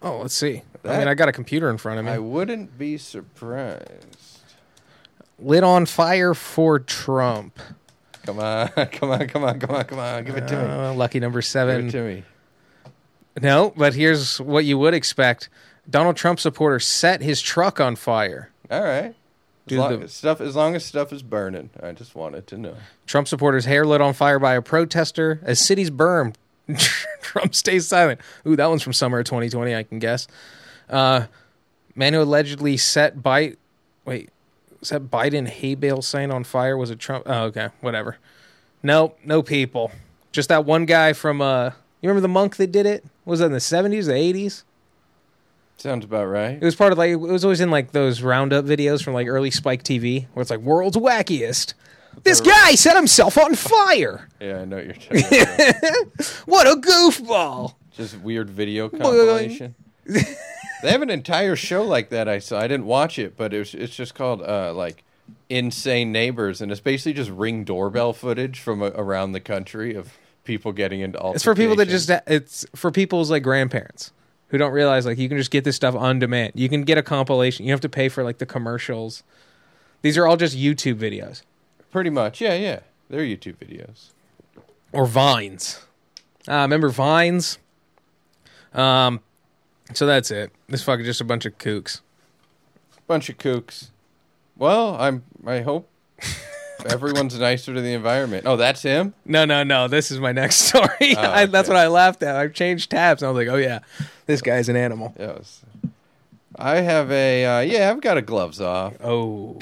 Oh, 0.02 0.20
let's 0.20 0.36
see. 0.36 0.62
I 0.84 1.00
mean, 1.00 1.08
I 1.08 1.16
got 1.16 1.28
a 1.28 1.32
computer 1.32 1.70
in 1.70 1.78
front 1.78 2.00
of 2.00 2.06
me. 2.06 2.12
I 2.12 2.20
wouldn't 2.20 2.78
be 2.78 2.98
surprised. 2.98 4.42
Lit 5.40 5.64
on 5.64 5.86
fire 5.86 6.34
for 6.34 6.80
Trump. 6.80 7.60
Come 8.28 8.40
on, 8.40 8.68
come 8.92 9.10
on, 9.12 9.28
come 9.28 9.44
on, 9.44 9.60
come 9.60 9.72
on, 9.76 9.84
come 9.86 10.00
on. 10.00 10.24
Give 10.26 10.36
it 10.36 10.48
to 10.50 10.56
me. 10.58 10.64
Uh, 10.70 10.94
lucky 10.94 11.20
number 11.20 11.40
Give 11.40 11.46
seven. 11.46 11.88
it 11.88 11.92
to 11.92 12.04
me. 12.04 12.24
No, 13.42 13.74
but 13.76 13.94
here's 13.94 14.40
what 14.42 14.66
you 14.66 14.78
would 14.78 14.94
expect: 14.94 15.50
Donald 15.90 16.16
Trump 16.18 16.40
supporter 16.40 16.80
set 16.80 17.22
his 17.22 17.42
truck 17.42 17.80
on 17.80 17.96
fire. 17.96 18.52
All 18.70 18.84
right. 18.84 19.16
As 19.70 19.78
long, 19.78 20.00
the- 20.02 20.08
stuff 20.08 20.42
as 20.42 20.56
long 20.56 20.76
as 20.76 20.86
stuff 20.86 21.12
is 21.14 21.24
burning. 21.24 21.70
I 21.82 21.92
just 21.94 22.16
wanted 22.16 22.48
to 22.48 22.58
know. 22.58 22.76
Trump 23.06 23.28
supporter's 23.28 23.66
hair 23.66 23.86
lit 23.86 24.02
on 24.02 24.14
fire 24.14 24.40
by 24.40 24.56
a 24.56 24.62
protester 24.62 25.40
as 25.44 25.60
cities 25.60 25.90
burn. 25.90 26.34
Trump 27.22 27.56
stays 27.56 27.88
silent. 27.88 28.20
Ooh, 28.46 28.56
that 28.58 28.68
one's 28.68 28.84
from 28.84 28.94
summer 28.94 29.20
of 29.20 29.26
2020, 29.26 29.74
I 29.76 29.84
can 29.84 30.00
guess. 30.00 30.28
Uh, 30.90 31.28
man 31.96 32.14
who 32.14 32.22
allegedly 32.22 32.76
set 32.78 33.22
bite. 33.24 33.58
Wait, 34.06 34.30
set 34.82 35.04
Biden 35.04 35.48
hay 35.48 35.76
bale 35.76 36.02
sign 36.02 36.32
on 36.32 36.44
fire 36.44 36.78
was 36.78 36.92
it 36.92 37.00
Trump? 37.00 37.24
Oh, 37.28 37.44
okay, 37.46 37.70
whatever. 37.82 38.18
No, 38.84 39.16
no 39.24 39.42
people. 39.42 39.92
Just 40.32 40.50
that 40.50 40.66
one 40.66 40.86
guy 40.86 41.14
from. 41.14 41.42
uh 41.42 41.72
You 42.02 42.10
remember 42.10 42.22
the 42.22 42.28
monk 42.28 42.58
that 42.58 42.72
did 42.72 42.86
it? 42.86 43.04
Was 43.26 43.40
that 43.40 43.48
in 43.48 43.52
the 43.52 43.58
70s, 43.58 44.06
the 44.06 44.14
80s? 44.14 44.64
Sounds 45.78 46.06
about 46.06 46.26
right. 46.26 46.52
It 46.60 46.64
was 46.64 46.76
part 46.76 46.92
of 46.92 46.98
like 46.98 47.12
it 47.12 47.16
was 47.18 47.44
always 47.44 47.62
in 47.62 47.70
like 47.70 47.92
those 47.92 48.22
roundup 48.22 48.66
videos 48.66 49.04
from 49.04 49.14
like 49.14 49.28
early 49.28 49.52
Spike 49.52 49.84
TV 49.84 50.26
where 50.34 50.42
it's 50.42 50.50
like 50.50 50.60
world's 50.60 50.98
wackiest. 50.98 51.74
This 52.24 52.42
guy 52.42 52.74
set 52.74 52.96
himself 52.96 53.38
on 53.38 53.54
fire. 53.54 54.28
Yeah, 54.40 54.62
I 54.62 54.66
know 54.66 54.78
what 54.78 54.86
you're 54.86 54.96
talking 55.22 55.42
about. 55.42 56.26
What 56.48 56.66
a 56.68 56.80
goofball. 56.82 57.76
Just 57.92 58.18
weird 58.22 58.50
video 58.50 58.90
compilation. 58.90 59.76
they 60.82 60.92
have 60.92 61.02
an 61.02 61.10
entire 61.10 61.56
show 61.56 61.84
like 61.84 62.10
that. 62.10 62.28
I 62.28 62.40
saw. 62.40 62.60
I 62.60 62.68
didn't 62.68 62.86
watch 62.86 63.18
it, 63.20 63.38
but 63.38 63.54
it 63.54 63.60
was, 63.60 63.74
it's 63.74 63.96
just 63.96 64.16
called 64.16 64.42
uh, 64.42 64.74
like 64.74 65.04
insane 65.50 66.12
neighbors, 66.12 66.62
and 66.62 66.72
it's 66.72 66.82
basically 66.82 67.14
just 67.14 67.30
ring 67.30 67.64
doorbell 67.64 68.14
footage 68.14 68.60
from 68.60 68.82
uh, 68.82 68.92
around 68.96 69.32
the 69.32 69.40
country 69.40 69.96
of 69.96 70.14
people 70.44 70.72
getting 70.72 71.02
into 71.02 71.20
all. 71.20 71.34
It's 71.34 71.44
for 71.44 71.56
people 71.56 71.76
that 71.78 71.88
just 71.88 72.10
it's 72.28 72.66
for 72.76 72.92
people's 72.92 73.30
like 73.32 73.44
grandparents 73.44 74.12
who 74.50 74.58
don't 74.58 74.72
realize 74.72 75.06
like 75.06 75.18
you 75.18 75.28
can 75.28 75.38
just 75.38 75.52
get 75.52 75.64
this 75.64 75.76
stuff 75.76 75.96
on 75.96 76.20
demand. 76.20 76.54
You 76.56 76.70
can 76.70 76.84
get 76.84 76.98
a 76.98 77.04
compilation. 77.04 77.66
You 77.66 77.72
have 77.72 77.82
to 77.82 77.90
pay 77.90 78.10
for 78.10 78.24
like 78.24 78.38
the 78.38 78.46
commercials. 78.46 79.24
These 80.02 80.18
are 80.18 80.28
all 80.28 80.38
just 80.38 80.56
YouTube 80.58 80.96
videos 80.96 81.42
pretty 81.92 82.10
much. 82.10 82.40
Yeah, 82.42 82.54
yeah. 82.54 82.82
They're 83.10 83.22
YouTube 83.22 83.56
videos. 83.56 84.10
or 84.92 85.06
vines. 85.06 85.86
Uh, 86.48 86.62
remember 86.62 86.90
vines? 86.90 87.58
Um, 88.74 89.22
so 89.94 90.06
that's 90.06 90.32
it. 90.32 90.52
This 90.68 90.84
fucking 90.84 91.06
just 91.06 91.22
a 91.22 91.26
bunch 91.26 91.46
of 91.46 91.58
kooks. 91.58 92.02
Bunch 93.08 93.30
of 93.30 93.38
kooks. 93.38 93.90
Well, 94.58 94.98
I'm. 95.00 95.24
I 95.46 95.62
hope 95.62 95.90
everyone's 96.90 97.40
nicer 97.40 97.74
to 97.74 97.82
the 97.82 97.94
environment. 97.94 98.46
Oh, 98.46 98.58
that's 98.58 98.82
him. 98.82 99.14
No, 99.26 99.46
no, 99.46 99.64
no. 99.64 99.88
This 99.88 100.12
is 100.12 100.20
my 100.20 100.32
next 100.32 100.56
story. 100.68 101.16
I, 101.16 101.46
that's 101.46 101.70
okay. 101.70 101.76
what 101.76 101.82
I 101.84 101.88
laughed 101.88 102.24
at. 102.24 102.36
I 102.36 102.48
changed 102.48 102.92
tabs. 102.92 103.22
And 103.22 103.28
I 103.28 103.32
was 103.32 103.46
like, 103.46 103.54
oh 103.54 103.58
yeah, 103.58 103.80
this 104.26 104.42
guy's 104.42 104.70
an 104.70 104.76
animal. 104.76 105.14
Yes. 105.18 105.64
I 106.56 106.78
have 106.78 107.12
a. 107.12 107.46
Uh, 107.46 107.60
yeah, 107.62 107.92
I've 107.92 108.02
got 108.02 108.18
a 108.18 108.22
gloves 108.22 108.60
off. 108.60 108.96
Oh. 109.04 109.58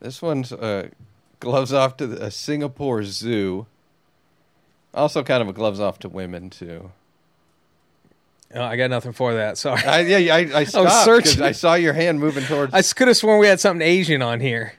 This 0.00 0.22
one's 0.22 0.52
uh, 0.52 0.90
gloves 1.40 1.72
off 1.72 1.96
to 1.96 2.06
the, 2.06 2.26
a 2.26 2.30
Singapore 2.30 3.02
zoo. 3.02 3.66
Also, 4.98 5.22
kind 5.22 5.40
of 5.42 5.48
a 5.48 5.52
gloves 5.52 5.80
off 5.80 5.98
to 6.00 6.08
women 6.08 6.50
too. 6.50 6.90
Oh, 8.54 8.62
I 8.62 8.76
got 8.76 8.88
nothing 8.90 9.12
for 9.12 9.34
that. 9.34 9.58
Sorry. 9.58 9.82
I, 9.84 10.00
yeah, 10.00 10.34
I, 10.34 10.38
I 10.60 10.64
stopped 10.64 10.88
'cause 10.88 11.04
searching. 11.04 11.42
I 11.42 11.52
saw 11.52 11.74
your 11.74 11.92
hand 11.92 12.18
moving 12.18 12.44
towards. 12.44 12.72
I 12.72 12.82
could 12.82 13.08
have 13.08 13.16
sworn 13.16 13.38
we 13.40 13.46
had 13.46 13.60
something 13.60 13.86
Asian 13.86 14.22
on 14.22 14.40
here. 14.40 14.74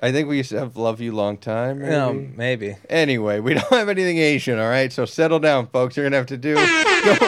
I 0.00 0.12
think 0.12 0.28
we 0.28 0.36
used 0.36 0.50
to 0.50 0.58
have 0.60 0.76
"Love 0.76 1.00
You 1.00 1.12
Long 1.12 1.38
Time." 1.38 1.80
Maybe? 1.80 1.94
Um, 1.94 2.34
maybe. 2.36 2.76
Anyway, 2.88 3.40
we 3.40 3.54
don't 3.54 3.72
have 3.72 3.88
anything 3.88 4.18
Asian. 4.18 4.58
All 4.58 4.68
right, 4.68 4.92
so 4.92 5.04
settle 5.06 5.40
down, 5.40 5.66
folks. 5.68 5.96
You're 5.96 6.06
gonna 6.06 6.16
have 6.18 6.26
to 6.26 6.36
do. 6.36 6.54
Don't, 6.98 7.20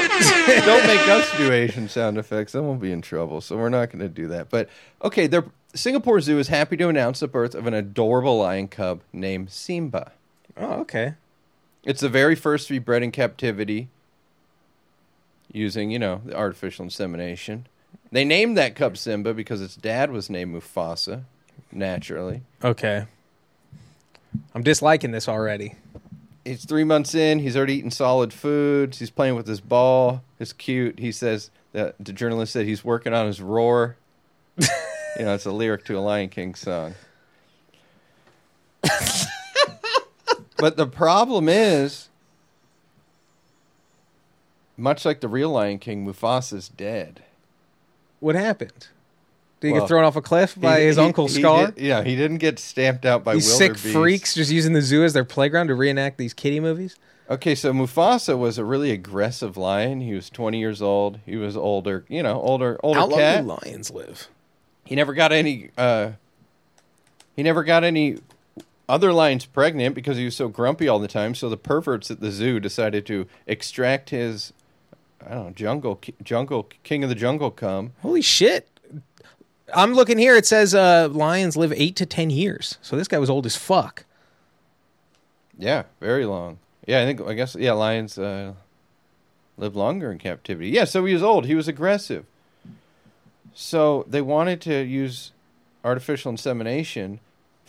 don't 0.67 0.87
make 0.89 1.07
us 1.09 1.31
do 1.39 1.53
Asian 1.53 1.89
sound 1.89 2.19
effects. 2.19 2.53
Then 2.53 2.65
we'll 2.67 2.75
be 2.75 2.91
in 2.91 3.01
trouble. 3.01 3.41
So 3.41 3.57
we're 3.57 3.69
not 3.69 3.91
gonna 3.91 4.09
do 4.09 4.27
that. 4.29 4.51
But 4.51 4.69
okay, 5.03 5.29
the 5.29 5.45
Singapore 5.75 6.21
Zoo 6.21 6.39
is 6.41 6.49
happy 6.49 6.77
to 6.77 6.89
announce 6.89 7.21
the 7.21 7.29
birth 7.29 7.55
of 7.55 7.67
an 7.69 7.73
adorable 7.75 8.39
lion 8.41 8.67
cub 8.67 9.01
named 9.13 9.51
Simba. 9.51 10.11
Oh, 10.57 10.81
okay. 10.81 11.15
It's 11.83 12.01
the 12.01 12.09
very 12.09 12.35
first 12.35 12.67
to 12.69 12.75
be 12.75 12.79
bred 12.79 13.03
in 13.03 13.11
captivity 13.11 13.89
using, 15.53 15.91
you 15.91 15.99
know, 15.99 16.21
the 16.25 16.37
artificial 16.37 16.85
insemination. 16.85 17.67
They 18.13 18.25
named 18.25 18.57
that 18.57 18.75
cub 18.75 18.97
Simba 18.97 19.35
because 19.35 19.63
its 19.63 19.77
dad 19.77 20.11
was 20.11 20.29
named 20.29 20.55
Mufasa, 20.55 21.25
naturally. 21.73 22.43
Okay. 22.63 23.07
I'm 24.55 24.63
disliking 24.63 25.13
this 25.13 25.29
already. 25.29 25.75
He's 26.45 26.65
three 26.65 26.85
months 26.85 27.15
in. 27.15 27.39
He's 27.39 27.57
already 27.57 27.75
eating 27.75 27.91
solid 27.91 28.33
foods. 28.33 28.99
He's 28.99 29.11
playing 29.11 29.37
with 29.37 29.47
his 29.47 29.61
ball. 29.61 30.23
It's 30.39 30.53
cute. 30.53 30.99
He 30.99 31.13
says 31.13 31.51
that 31.73 31.95
the 32.01 32.13
journalist 32.13 32.53
said 32.53 32.67
he's 32.67 32.85
working 32.85 33.13
on 33.13 33.27
his 33.27 33.41
roar. 33.41 33.97
you 34.59 35.25
know, 35.25 35.35
it's 35.35 35.47
a 35.47 35.53
lyric 35.53 35.85
to 35.87 35.99
a 35.99 36.01
Lion 36.01 36.29
King 36.29 36.55
song. 36.55 36.95
But 40.61 40.77
the 40.77 40.87
problem 40.87 41.49
is, 41.49 42.09
much 44.77 45.05
like 45.05 45.21
the 45.21 45.29
real 45.29 45.51
Lion 45.51 45.79
King, 45.79 46.07
Mufasa's 46.07 46.69
dead. 46.69 47.23
What 48.21 48.35
happened? 48.35 48.89
Did 49.61 49.67
he 49.69 49.73
Well, 49.75 49.83
get 49.83 49.89
thrown 49.89 50.05
off 50.05 50.17
a 50.17 50.23
cliff 50.23 50.59
by 50.59 50.81
He- 50.81 50.87
his 50.87 50.97
he- 50.97 51.03
uncle 51.03 51.29
Scar? 51.29 51.67
did- 51.73 51.79
yeah, 51.85 52.03
he 52.03 52.17
didn't 52.17 52.39
get 52.39 52.59
stamped 52.59 53.05
out 53.05 53.25
by 53.25 53.35
These 53.35 53.53
sick 53.53 53.77
freaks 53.77 54.35
just 54.35 54.51
using 54.51 54.73
the 54.73 54.81
zoo 54.81 55.05
as 55.05 55.13
their 55.13 55.25
playground 55.25 55.69
to 55.69 55.75
reenact 55.75 56.17
these 56.17 56.33
kiddie 56.33 56.61
movies. 56.61 56.97
Okay, 57.31 57.55
so 57.55 57.73
Mufasa 57.73 58.37
was 58.39 58.59
a 58.59 58.65
really 58.65 58.91
aggressive 58.91 59.57
lion. 59.57 60.01
He 60.01 60.15
was 60.15 60.31
20 60.31 60.59
years 60.59 60.81
old. 60.83 61.21
He 61.27 61.37
was 61.37 61.57
older, 61.57 62.05
you 62.09 62.23
know, 62.23 62.41
older, 62.41 62.81
older 62.83 62.99
How 63.01 63.07
long 63.07 63.19
do 63.19 63.43
lions 63.67 63.91
live? 63.91 64.29
He 64.85 64.97
never 64.97 65.13
got 65.15 65.31
any. 65.31 65.71
Uh, 65.79 66.13
he 67.37 67.43
never 67.45 67.63
got 67.63 67.85
any 67.85 68.19
other 68.91 69.13
lions 69.13 69.47
pregnant 69.47 69.95
because 69.95 70.17
he 70.17 70.25
was 70.25 70.37
so 70.37 70.49
grumpy 70.49 70.89
all 70.89 70.99
the 70.99 71.09
time. 71.09 71.35
So 71.35 71.49
the 71.49 71.57
perverts 71.57 72.11
at 72.11 72.21
the 72.21 72.31
zoo 72.31 72.61
decided 72.61 73.07
to 73.07 73.27
extract 73.47 74.11
his, 74.11 74.53
I 75.25 75.35
don't 75.35 75.47
know, 75.47 75.53
jungle, 75.53 76.01
jungle 76.23 76.69
king 76.83 77.03
of 77.03 77.09
the 77.09 77.15
jungle 77.15 77.51
cum. 77.51 77.93
Holy 78.03 78.23
shit! 78.23 78.69
I'm 79.73 79.95
looking 79.95 80.19
here. 80.19 80.37
It 80.37 80.47
says 80.47 80.75
uh, 80.75 81.09
lions 81.11 81.57
live 81.57 81.73
eight 81.75 81.97
to 81.97 82.07
ten 82.07 82.31
years. 82.31 82.79
So 82.83 82.97
this 82.97 83.09
guy 83.09 83.19
was 83.19 83.31
old 83.31 83.47
as 83.47 83.57
fuck. 83.57 84.05
Yeah, 85.59 85.85
very 86.01 86.25
long. 86.25 86.59
Yeah, 86.87 87.03
I 87.03 87.05
think 87.05 87.21
I 87.21 87.35
guess 87.35 87.55
yeah, 87.55 87.73
lions 87.73 88.19
uh, 88.19 88.55
live 89.57 89.77
longer 89.77 90.11
in 90.11 90.19
captivity. 90.19 90.71
Yeah, 90.71 90.85
so 90.85 91.05
he 91.05 91.15
was 91.15 91.23
old. 91.23 91.47
He 91.47 91.55
was 91.55 91.69
aggressive. 91.69 92.25
So 93.55 94.05
they 94.09 94.23
wanted 94.23 94.61
to 94.63 94.83
use 94.83 95.33
artificial 95.85 96.31
insemination, 96.31 97.21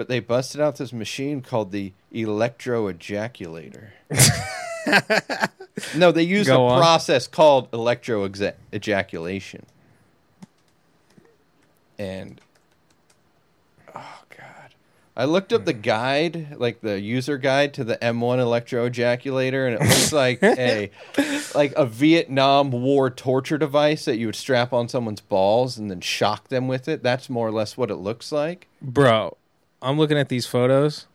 but 0.01 0.07
they 0.07 0.19
busted 0.19 0.59
out 0.59 0.77
this 0.77 0.91
machine 0.91 1.43
called 1.43 1.71
the 1.71 1.93
electro 2.11 2.91
ejaculator. 2.91 3.89
no, 5.95 6.11
they 6.11 6.23
used 6.23 6.47
Go 6.47 6.67
a 6.67 6.71
on. 6.71 6.79
process 6.79 7.27
called 7.27 7.69
electro 7.71 8.27
ejaculation. 8.73 9.63
And 11.99 12.41
oh 13.93 14.23
god. 14.35 14.73
I 15.15 15.25
looked 15.25 15.53
up 15.53 15.65
the 15.65 15.73
hmm. 15.73 15.81
guide, 15.81 16.55
like 16.57 16.81
the 16.81 16.99
user 16.99 17.37
guide 17.37 17.75
to 17.75 17.83
the 17.83 17.97
M1 17.97 18.39
electro 18.39 18.89
ejaculator, 18.89 19.67
and 19.67 19.75
it 19.75 19.81
looks 19.81 20.11
like 20.11 20.41
a 20.41 20.89
like 21.53 21.73
a 21.75 21.85
Vietnam 21.85 22.71
War 22.71 23.11
torture 23.11 23.59
device 23.59 24.05
that 24.05 24.17
you 24.17 24.25
would 24.25 24.35
strap 24.35 24.73
on 24.73 24.89
someone's 24.89 25.21
balls 25.21 25.77
and 25.77 25.91
then 25.91 26.01
shock 26.01 26.47
them 26.47 26.67
with 26.67 26.87
it. 26.87 27.03
That's 27.03 27.29
more 27.29 27.47
or 27.47 27.51
less 27.51 27.77
what 27.77 27.91
it 27.91 27.97
looks 27.97 28.31
like. 28.31 28.67
Bro, 28.81 29.37
I'm 29.81 29.97
looking 29.97 30.17
at 30.17 30.29
these 30.29 30.45
photos. 30.45 31.07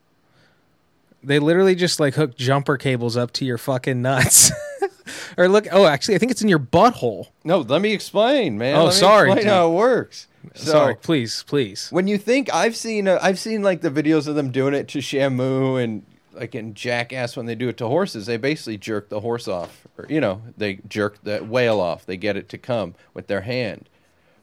They 1.23 1.39
literally 1.39 1.75
just 1.75 1.99
like 1.99 2.15
hook 2.15 2.37
jumper 2.37 2.77
cables 2.77 3.17
up 3.17 3.33
to 3.33 3.45
your 3.45 3.59
fucking 3.59 4.01
nuts. 4.03 4.53
or 5.37 5.49
look, 5.49 5.67
oh, 5.73 5.87
actually, 5.87 6.15
I 6.15 6.19
think 6.19 6.31
it's 6.31 6.43
in 6.43 6.49
your 6.49 6.59
butthole. 6.59 7.29
No, 7.45 7.61
let 7.61 7.81
me 7.81 7.93
explain, 7.93 8.59
man. 8.59 8.77
Oh, 8.77 8.85
Let 8.85 8.95
sorry, 8.95 9.31
explain 9.31 9.45
dude. 9.47 9.53
how 9.53 9.71
it 9.71 9.75
works. 9.75 10.29
So, 10.55 10.71
Sorry, 10.71 10.95
please, 10.95 11.43
please. 11.43 11.89
When 11.91 12.07
you 12.07 12.19
think 12.19 12.53
I've 12.55 12.77
seen, 12.77 13.09
uh, 13.09 13.19
I've 13.21 13.39
seen 13.39 13.63
like 13.63 13.81
the 13.81 13.91
videos 13.91 14.29
of 14.29 14.37
them 14.37 14.53
doing 14.53 14.75
it 14.75 14.87
to 14.89 14.99
Shamu 14.99 15.83
and 15.83 16.05
like 16.33 16.55
in 16.55 16.75
Jackass 16.75 17.37
when 17.37 17.47
they 17.47 17.55
do 17.55 17.69
it 17.69 17.77
to 17.79 17.89
horses, 17.89 18.27
they 18.27 18.37
basically 18.37 18.79
jerk 18.79 19.09
the 19.09 19.21
horse 19.21 19.49
off, 19.49 19.87
or 19.99 20.07
you 20.09 20.21
know, 20.21 20.43
they 20.57 20.81
jerk 20.89 21.19
the 21.25 21.39
whale 21.39 21.81
off. 21.81 22.07
They 22.07 22.17
get 22.17 22.37
it 22.37 22.49
to 22.51 22.59
come 22.59 22.95
with 23.15 23.27
their 23.27 23.41
hand. 23.41 23.89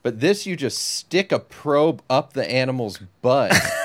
But 0.01 0.20
this, 0.20 0.46
you 0.46 0.58
just 0.58 0.80
stick 0.80 1.32
a 1.32 1.39
probe 1.39 2.01
up 2.10 2.34
the 2.34 2.50
animal's 2.50 3.00
butt. 3.22 3.53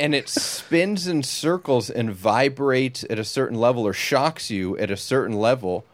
And 0.00 0.14
it 0.14 0.28
spins 0.28 1.06
in 1.06 1.22
circles 1.22 1.88
and 1.88 2.12
vibrates 2.12 3.04
at 3.08 3.18
a 3.18 3.24
certain 3.24 3.58
level, 3.58 3.86
or 3.86 3.92
shocks 3.92 4.50
you 4.50 4.76
at 4.78 4.90
a 4.90 4.96
certain 4.96 5.36
level, 5.36 5.84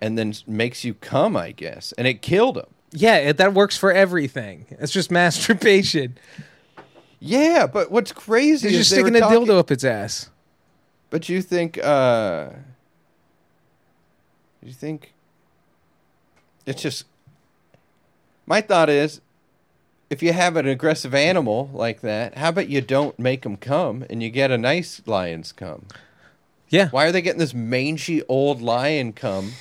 and 0.00 0.16
then 0.16 0.32
makes 0.46 0.84
you 0.84 0.94
come. 0.94 1.36
I 1.36 1.52
guess, 1.52 1.92
and 1.92 2.06
it 2.06 2.22
killed 2.22 2.56
him. 2.56 2.66
Yeah, 2.92 3.16
it, 3.16 3.36
that 3.38 3.54
works 3.54 3.76
for 3.76 3.92
everything. 3.92 4.66
It's 4.70 4.92
just 4.92 5.10
masturbation. 5.10 6.16
Yeah, 7.20 7.66
but 7.66 7.90
what's 7.90 8.10
crazy 8.12 8.68
He's 8.70 8.78
is 8.80 8.88
just 8.88 8.90
sticking 8.98 9.16
a 9.16 9.20
talking- 9.20 9.46
dildo 9.46 9.58
up 9.58 9.70
its 9.70 9.84
ass. 9.84 10.28
But 11.10 11.28
you 11.28 11.42
think, 11.42 11.78
uh, 11.84 12.48
you 14.62 14.72
think 14.72 15.12
it's 16.66 16.80
just. 16.82 17.04
My 18.46 18.60
thought 18.60 18.88
is, 18.90 19.20
if 20.12 20.22
you 20.22 20.34
have 20.34 20.56
an 20.56 20.66
aggressive 20.66 21.14
animal 21.14 21.70
like 21.72 22.02
that, 22.02 22.36
how 22.36 22.50
about 22.50 22.68
you 22.68 22.82
don't 22.82 23.18
make 23.18 23.42
them 23.42 23.56
come 23.56 24.04
and 24.10 24.22
you 24.22 24.28
get 24.28 24.50
a 24.50 24.58
nice 24.58 25.00
lion's 25.06 25.52
come? 25.52 25.86
Yeah. 26.68 26.90
Why 26.90 27.06
are 27.06 27.12
they 27.12 27.22
getting 27.22 27.38
this 27.38 27.54
mangy 27.54 28.22
old 28.28 28.60
lion 28.60 29.14
come? 29.14 29.52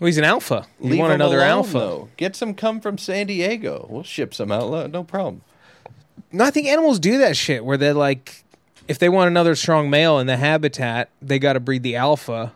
Well, 0.00 0.06
he's 0.06 0.18
an 0.18 0.24
alpha. 0.24 0.66
You 0.80 0.90
Leave 0.90 0.98
want 0.98 1.12
another 1.12 1.36
alone, 1.36 1.48
alpha. 1.48 1.78
Though. 1.78 2.08
Get 2.16 2.34
some 2.34 2.54
come 2.54 2.80
from 2.80 2.98
San 2.98 3.28
Diego. 3.28 3.86
We'll 3.88 4.02
ship 4.02 4.34
some 4.34 4.50
out. 4.50 4.90
No 4.90 5.04
problem. 5.04 5.42
No, 6.32 6.44
I 6.44 6.50
think 6.50 6.66
animals 6.66 6.98
do 6.98 7.18
that 7.18 7.36
shit 7.36 7.64
where 7.64 7.76
they're 7.76 7.94
like, 7.94 8.42
if 8.88 8.98
they 8.98 9.08
want 9.08 9.28
another 9.28 9.54
strong 9.54 9.90
male 9.90 10.18
in 10.18 10.26
the 10.26 10.36
habitat, 10.36 11.08
they 11.22 11.38
got 11.38 11.52
to 11.52 11.60
breed 11.60 11.84
the 11.84 11.94
alpha. 11.94 12.52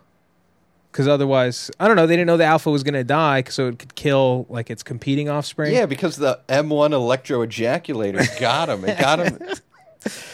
Because 0.90 1.07
otherwise, 1.07 1.71
I 1.78 1.87
don't 1.87 1.97
know. 1.97 2.07
They 2.07 2.16
didn't 2.16 2.26
know 2.26 2.37
the 2.37 2.45
alpha 2.45 2.71
was 2.71 2.83
going 2.83 2.95
to 2.95 3.04
die, 3.04 3.45
so 3.49 3.68
it 3.68 3.78
could 3.78 3.95
kill 3.95 4.47
like 4.49 4.71
its 4.71 4.83
competing 4.83 5.28
offspring. 5.28 5.73
Yeah, 5.73 5.87
because 5.87 6.16
the 6.16 6.40
M1 6.49 6.92
electro 6.92 7.47
ejaculator 7.47 8.25
got 8.40 8.68
him. 8.68 8.85
It 8.85 8.99
got 8.99 9.18
him. 9.18 9.38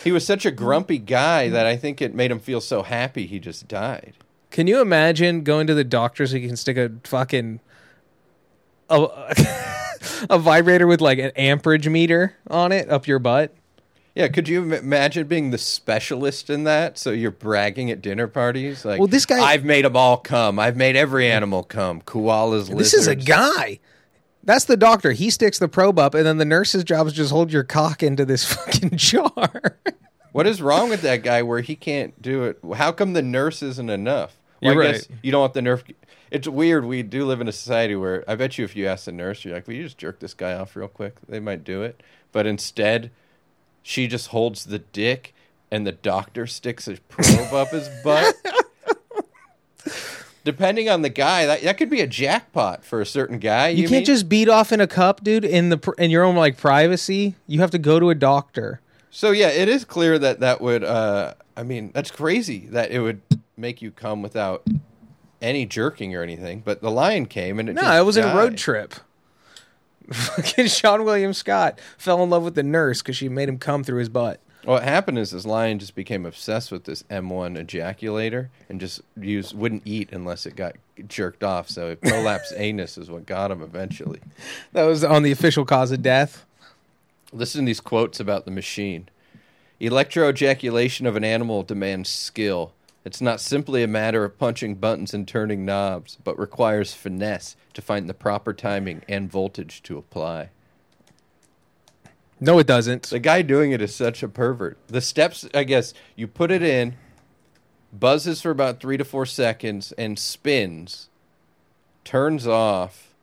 he 0.02 0.12
was 0.12 0.26
such 0.26 0.46
a 0.46 0.50
grumpy 0.50 0.98
guy 0.98 1.48
that 1.48 1.66
I 1.66 1.76
think 1.76 2.00
it 2.00 2.14
made 2.14 2.30
him 2.30 2.38
feel 2.38 2.60
so 2.60 2.82
happy 2.82 3.26
he 3.26 3.38
just 3.38 3.68
died. 3.68 4.14
Can 4.50 4.66
you 4.66 4.80
imagine 4.80 5.42
going 5.42 5.66
to 5.66 5.74
the 5.74 5.84
doctor 5.84 6.26
so 6.26 6.36
you 6.36 6.46
can 6.46 6.56
stick 6.56 6.76
a 6.76 6.92
fucking 7.02 7.60
a, 8.88 9.06
a 10.30 10.38
vibrator 10.38 10.86
with 10.86 11.00
like 11.00 11.18
an 11.18 11.32
amperage 11.36 11.88
meter 11.88 12.36
on 12.48 12.70
it 12.72 12.88
up 12.88 13.06
your 13.06 13.18
butt? 13.18 13.54
Yeah, 14.14 14.28
could 14.28 14.48
you 14.48 14.72
imagine 14.72 15.26
being 15.26 15.50
the 15.50 15.58
specialist 15.58 16.48
in 16.48 16.64
that? 16.64 16.98
So 16.98 17.10
you're 17.10 17.32
bragging 17.32 17.90
at 17.90 18.00
dinner 18.00 18.28
parties, 18.28 18.84
like, 18.84 19.00
Well, 19.00 19.08
this 19.08 19.26
guy- 19.26 19.40
I've 19.42 19.64
made 19.64 19.84
them 19.84 19.96
all 19.96 20.16
come. 20.18 20.58
I've 20.60 20.76
made 20.76 20.94
every 20.94 21.28
animal 21.28 21.64
come. 21.64 22.00
Koalas, 22.02 22.68
lizards. 22.68 22.78
This 22.78 22.94
is 22.94 23.06
a 23.08 23.16
guy. 23.16 23.80
That's 24.44 24.66
the 24.66 24.76
doctor. 24.76 25.12
He 25.12 25.30
sticks 25.30 25.58
the 25.58 25.68
probe 25.68 25.98
up, 25.98 26.14
and 26.14 26.24
then 26.24 26.36
the 26.36 26.44
nurse's 26.44 26.84
job 26.84 27.06
is 27.06 27.12
just 27.12 27.32
hold 27.32 27.50
your 27.52 27.64
cock 27.64 28.02
into 28.02 28.24
this 28.24 28.44
fucking 28.52 28.96
jar. 28.96 29.78
What 30.32 30.46
is 30.46 30.60
wrong 30.62 30.90
with 30.90 31.02
that 31.02 31.22
guy 31.22 31.42
where 31.42 31.60
he 31.60 31.74
can't 31.74 32.20
do 32.20 32.44
it? 32.44 32.58
How 32.76 32.92
come 32.92 33.14
the 33.14 33.22
nurse 33.22 33.62
isn't 33.62 33.88
enough? 33.90 34.36
You're 34.60 34.80
I 34.82 34.92
guess 34.92 35.08
right. 35.10 35.18
you 35.22 35.32
don't 35.32 35.40
want 35.40 35.54
the 35.54 35.62
nurse. 35.62 35.82
It's 36.30 36.46
weird. 36.48 36.84
We 36.84 37.02
do 37.02 37.24
live 37.24 37.40
in 37.40 37.48
a 37.48 37.52
society 37.52 37.96
where 37.96 38.24
I 38.28 38.34
bet 38.34 38.58
you 38.58 38.64
if 38.64 38.74
you 38.76 38.86
ask 38.86 39.04
the 39.04 39.12
nurse, 39.12 39.44
you're 39.44 39.54
like, 39.54 39.66
"Will 39.66 39.74
you 39.74 39.84
just 39.84 39.98
jerk 39.98 40.20
this 40.20 40.34
guy 40.34 40.54
off 40.54 40.74
real 40.76 40.88
quick?" 40.88 41.16
They 41.28 41.40
might 41.40 41.64
do 41.64 41.82
it, 41.82 42.02
but 42.32 42.46
instead, 42.46 43.10
she 43.84 44.08
just 44.08 44.28
holds 44.28 44.64
the 44.64 44.80
dick, 44.80 45.32
and 45.70 45.86
the 45.86 45.92
doctor 45.92 46.48
sticks 46.48 46.88
a 46.88 46.96
probe 47.08 47.52
up 47.52 47.68
his 47.68 47.88
butt. 48.02 48.34
Depending 50.42 50.88
on 50.90 51.02
the 51.02 51.08
guy, 51.08 51.46
that 51.46 51.62
that 51.62 51.78
could 51.78 51.88
be 51.88 52.00
a 52.00 52.06
jackpot 52.06 52.84
for 52.84 53.00
a 53.00 53.06
certain 53.06 53.38
guy. 53.38 53.68
You, 53.68 53.82
You, 53.82 53.88
can't 53.88 54.00
mean? 54.00 54.04
just 54.04 54.28
beat 54.28 54.48
off 54.48 54.72
in 54.72 54.80
a 54.80 54.86
cup, 54.86 55.22
dude, 55.22 55.44
in 55.44 55.68
the 55.68 55.94
in 55.98 56.10
your 56.10 56.24
own 56.24 56.34
like 56.34 56.58
privacy. 56.58 57.34
You 57.46 57.60
have 57.60 57.70
to 57.70 57.78
go 57.78 57.98
to 58.00 58.10
a 58.10 58.14
doctor. 58.14 58.80
So 59.10 59.30
yeah, 59.30 59.48
it 59.48 59.68
is 59.68 59.84
clear 59.84 60.18
that 60.18 60.40
that 60.40 60.60
would. 60.60 60.82
Uh, 60.84 61.34
I 61.56 61.62
mean, 61.62 61.92
that's 61.94 62.10
crazy 62.10 62.66
that 62.72 62.90
it 62.90 63.00
would 63.00 63.22
make 63.56 63.80
you 63.80 63.90
come 63.90 64.20
without 64.20 64.66
any 65.40 65.64
jerking 65.66 66.14
or 66.14 66.22
anything. 66.22 66.60
But 66.64 66.82
the 66.82 66.90
lion 66.90 67.26
came 67.26 67.58
and 67.58 67.68
it 67.68 67.74
No, 67.74 67.90
it 67.98 68.04
was 68.04 68.16
in 68.16 68.24
a 68.24 68.34
Road 68.34 68.58
Trip. 68.58 68.94
Fucking 70.12 70.66
Seann 70.66 71.04
William 71.04 71.32
Scott 71.32 71.80
fell 71.96 72.22
in 72.22 72.30
love 72.30 72.42
with 72.42 72.54
the 72.54 72.62
nurse 72.62 73.00
because 73.00 73.16
she 73.16 73.28
made 73.28 73.48
him 73.48 73.58
come 73.58 73.82
through 73.82 73.98
his 73.98 74.08
butt. 74.08 74.40
What 74.64 74.82
happened 74.82 75.18
is 75.18 75.30
this 75.30 75.44
lion 75.44 75.78
just 75.78 75.94
became 75.94 76.24
obsessed 76.24 76.72
with 76.72 76.84
this 76.84 77.02
M1 77.04 77.62
ejaculator 77.62 78.48
and 78.68 78.80
just 78.80 79.02
used 79.20 79.56
wouldn't 79.56 79.82
eat 79.84 80.10
unless 80.12 80.46
it 80.46 80.56
got 80.56 80.76
jerked 81.06 81.44
off. 81.44 81.68
So 81.68 81.96
prolapse 81.96 82.52
anus 82.56 82.96
is 82.96 83.10
what 83.10 83.26
got 83.26 83.50
him 83.50 83.62
eventually. 83.62 84.20
That 84.72 84.84
was 84.84 85.04
on 85.04 85.22
the 85.22 85.32
official 85.32 85.64
cause 85.64 85.90
of 85.90 86.02
death. 86.02 86.46
Listen 87.32 87.62
to 87.62 87.66
these 87.66 87.80
quotes 87.80 88.20
about 88.20 88.44
the 88.44 88.50
machine. 88.50 89.08
Electroejaculation 89.80 91.06
of 91.06 91.16
an 91.16 91.24
animal 91.24 91.62
demands 91.62 92.08
skill. 92.08 92.72
It's 93.04 93.20
not 93.20 93.40
simply 93.40 93.82
a 93.82 93.88
matter 93.88 94.24
of 94.24 94.38
punching 94.38 94.76
buttons 94.76 95.12
and 95.12 95.28
turning 95.28 95.64
knobs, 95.64 96.16
but 96.24 96.38
requires 96.38 96.94
finesse 96.94 97.54
to 97.74 97.82
find 97.82 98.08
the 98.08 98.14
proper 98.14 98.54
timing 98.54 99.02
and 99.08 99.30
voltage 99.30 99.82
to 99.82 99.98
apply. 99.98 100.48
No, 102.40 102.58
it 102.58 102.66
doesn't. 102.66 103.04
The 103.04 103.18
guy 103.18 103.42
doing 103.42 103.72
it 103.72 103.82
is 103.82 103.94
such 103.94 104.22
a 104.22 104.28
pervert. 104.28 104.78
The 104.88 105.00
steps, 105.00 105.46
I 105.54 105.64
guess, 105.64 105.92
you 106.16 106.26
put 106.26 106.50
it 106.50 106.62
in, 106.62 106.96
buzzes 107.92 108.40
for 108.40 108.50
about 108.50 108.80
three 108.80 108.96
to 108.96 109.04
four 109.04 109.26
seconds, 109.26 109.92
and 109.92 110.18
spins, 110.18 111.10
turns 112.04 112.46
off, 112.46 113.14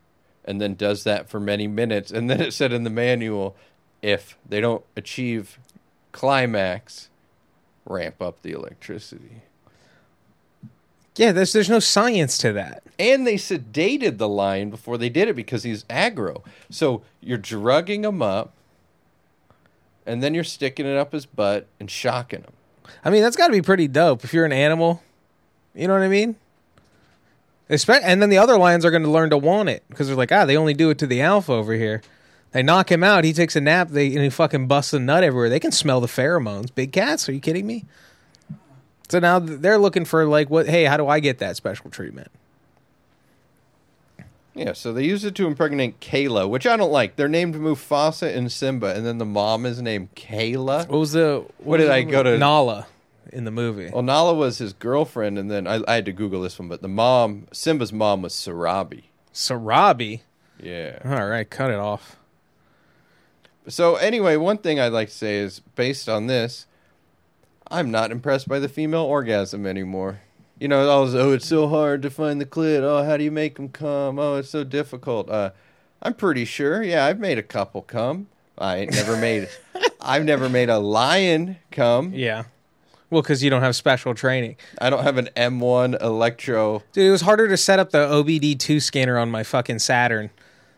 and 0.45 0.61
then 0.61 0.75
does 0.75 1.03
that 1.03 1.29
for 1.29 1.39
many 1.39 1.67
minutes. 1.67 2.11
And 2.11 2.29
then 2.29 2.39
it 2.39 2.53
said 2.53 2.71
in 2.71 2.83
the 2.83 2.89
manual 2.89 3.55
if 4.01 4.38
they 4.47 4.61
don't 4.61 4.83
achieve 4.95 5.59
climax, 6.11 7.09
ramp 7.85 8.21
up 8.21 8.41
the 8.41 8.51
electricity. 8.51 9.41
Yeah, 11.15 11.32
there's 11.34 11.53
there's 11.53 11.70
no 11.70 11.80
science 11.80 12.38
to 12.40 12.53
that. 12.53 12.83
And 12.98 13.27
they 13.27 13.35
sedated 13.35 14.18
the 14.18 14.29
lion 14.29 14.70
before 14.70 14.98
they 14.98 15.09
did 15.09 15.27
it 15.27 15.35
because 15.35 15.64
he's 15.64 15.83
aggro. 15.85 16.44
So 16.70 17.01
you're 17.20 17.38
drugging 17.38 18.05
him 18.05 18.22
up, 18.22 18.53
and 20.05 20.24
then 20.24 20.33
you're 20.33 20.44
sticking 20.44 20.85
it 20.85 20.98
up 20.98 21.12
his 21.12 21.25
butt 21.25 21.68
and 21.79 21.92
shocking 21.92 22.42
him. 22.42 22.53
I 23.03 23.09
mean, 23.09 23.22
that's 23.22 23.35
got 23.35 23.48
to 23.48 23.53
be 23.53 23.62
pretty 23.62 23.88
dope 23.88 24.24
if 24.24 24.33
you're 24.33 24.46
an 24.46 24.53
animal. 24.53 25.03
You 25.74 25.88
know 25.88 25.94
what 25.94 26.03
I 26.03 26.07
mean? 26.07 26.35
And 27.70 28.22
then 28.22 28.29
the 28.29 28.38
other 28.38 28.57
lions 28.57 28.83
are 28.83 28.92
going 28.92 29.03
to 29.03 29.09
learn 29.09 29.29
to 29.29 29.38
want 29.38 29.70
it 29.70 29.83
because 29.90 30.07
they're 30.07 30.16
like, 30.16 30.31
ah, 30.31 30.44
they 30.44 30.57
only 30.57 30.74
do 30.74 30.90
it 30.90 30.98
to 31.00 31.07
the 31.07 31.22
alpha 31.22 31.53
over 31.53 31.74
here. 31.74 32.01
They 32.51 32.64
knock 32.64 32.92
him 32.92 33.01
out. 33.01 33.24
He 33.24 33.31
takes 33.31 33.55
a 33.55 33.62
nap. 33.62 33.90
They 33.90 34.07
and 34.07 34.24
he 34.24 34.29
fucking 34.29 34.68
busts 34.68 34.92
a 34.94 35.00
nut 35.00 35.24
everywhere. 35.24 35.50
They 35.50 35.59
can 35.59 35.72
smell 35.72 36.01
the 36.01 36.07
pheromones. 36.07 36.74
Big 36.74 36.92
cats? 36.92 37.29
Are 37.29 37.31
you 37.31 37.40
kidding 37.40 37.66
me? 37.66 37.85
So 39.11 39.19
now 39.19 39.39
they're 39.39 39.77
looking 39.77 40.05
for 40.05 40.25
like, 40.25 40.50
what? 40.50 40.67
Hey, 40.69 40.85
how 40.85 40.95
do 40.95 41.05
I 41.07 41.19
get 41.19 41.39
that 41.39 41.57
special 41.57 41.89
treatment? 41.89 42.29
Yeah, 44.55 44.71
so 44.74 44.91
they 44.93 45.03
use 45.03 45.24
it 45.25 45.35
to 45.35 45.47
impregnate 45.47 46.00
Kayla, 46.00 46.50
which 46.50 46.65
I 46.65 46.77
don't 46.77 46.91
like. 46.91 47.17
They're 47.17 47.27
named 47.27 47.55
Mufasa 47.55 48.33
and 48.35 48.51
Simba, 48.51 48.95
and 48.95 49.05
then 49.05 49.17
the 49.17 49.25
mom 49.25 49.65
is 49.65 49.81
named 49.81 50.15
Kayla. 50.15 50.87
What 50.87 51.00
was 51.00 51.11
the? 51.11 51.45
What 51.57 51.77
did 51.77 51.89
I 51.89 52.03
go 52.03 52.24
to- 52.24 52.37
Nala 52.37 52.87
in 53.33 53.43
the 53.43 53.51
movie? 53.51 53.89
Well, 53.91 54.01
Nala 54.01 54.33
was 54.33 54.57
his 54.59 54.71
girlfriend, 54.71 55.37
and 55.37 55.51
then 55.51 55.67
I, 55.67 55.81
I 55.87 55.95
had 55.95 56.05
to 56.05 56.13
Google 56.13 56.41
this 56.41 56.57
one, 56.57 56.69
but 56.69 56.81
the 56.81 56.87
mom, 56.87 57.47
Simba's 57.51 57.91
mom, 57.91 58.21
was 58.21 58.33
Sarabi. 58.33 59.03
Sarabi. 59.33 60.21
Yeah. 60.61 61.00
All 61.03 61.27
right, 61.27 61.50
cut 61.50 61.69
it 61.69 61.79
off. 61.79 62.15
So 63.67 63.95
anyway, 63.95 64.37
one 64.37 64.57
thing 64.57 64.79
I'd 64.79 64.93
like 64.93 65.09
to 65.09 65.13
say 65.15 65.37
is 65.37 65.59
based 65.75 66.07
on 66.09 66.27
this, 66.27 66.65
I'm 67.72 67.90
not 67.90 68.12
impressed 68.12 68.50
by 68.50 68.60
the 68.60 68.68
female 68.68 69.03
orgasm 69.03 69.66
anymore. 69.66 70.20
You 70.60 70.68
know, 70.68 70.88
all 70.90 71.05
this, 71.05 71.16
oh, 71.16 71.31
it's 71.31 71.48
so 71.48 71.68
hard 71.70 72.01
to 72.01 72.10
find 72.10 72.40
the 72.40 72.46
clit. 72.46 72.81
Oh, 72.81 73.03
how 73.03 73.16
do 73.18 73.24
you 73.24 73.31
make 73.31 73.55
them 73.55 73.70
come? 73.70 74.20
Oh, 74.20 74.36
it's 74.36 74.50
so 74.50 74.64
difficult. 74.64 75.29
Uh, 75.29 75.51
I'm 76.03 76.14
pretty 76.14 76.46
sure. 76.46 76.84
Yeah, 76.84 77.05
I've 77.05 77.20
made 77.20 77.38
a 77.38 77.44
couple 77.44 77.81
come. 77.81 78.27
I 78.57 78.77
ain't 78.77 78.92
never 78.92 79.16
made. 79.16 79.50
I've 80.01 80.25
never 80.25 80.50
made 80.50 80.70
a 80.70 80.79
lion 80.79 81.57
come. 81.72 82.14
Yeah. 82.14 82.44
Well, 83.10 83.22
because 83.22 83.44
you 83.44 83.50
don't 83.50 83.62
have 83.62 83.75
special 83.75 84.14
training. 84.14 84.57
I 84.79 84.90
don't 84.90 85.03
have 85.03 85.18
an 85.18 85.29
M1 85.36 86.01
electro. 86.01 86.84
Dude, 86.92 87.07
it 87.07 87.12
was 87.12 87.22
harder 87.22 87.48
to 87.48 87.57
set 87.57 87.79
up 87.79 87.92
the 87.92 88.05
OBD2 88.07 88.81
scanner 88.81 89.18
on 89.18 89.31
my 89.31 89.44
fucking 89.44 89.79
Saturn 89.79 90.29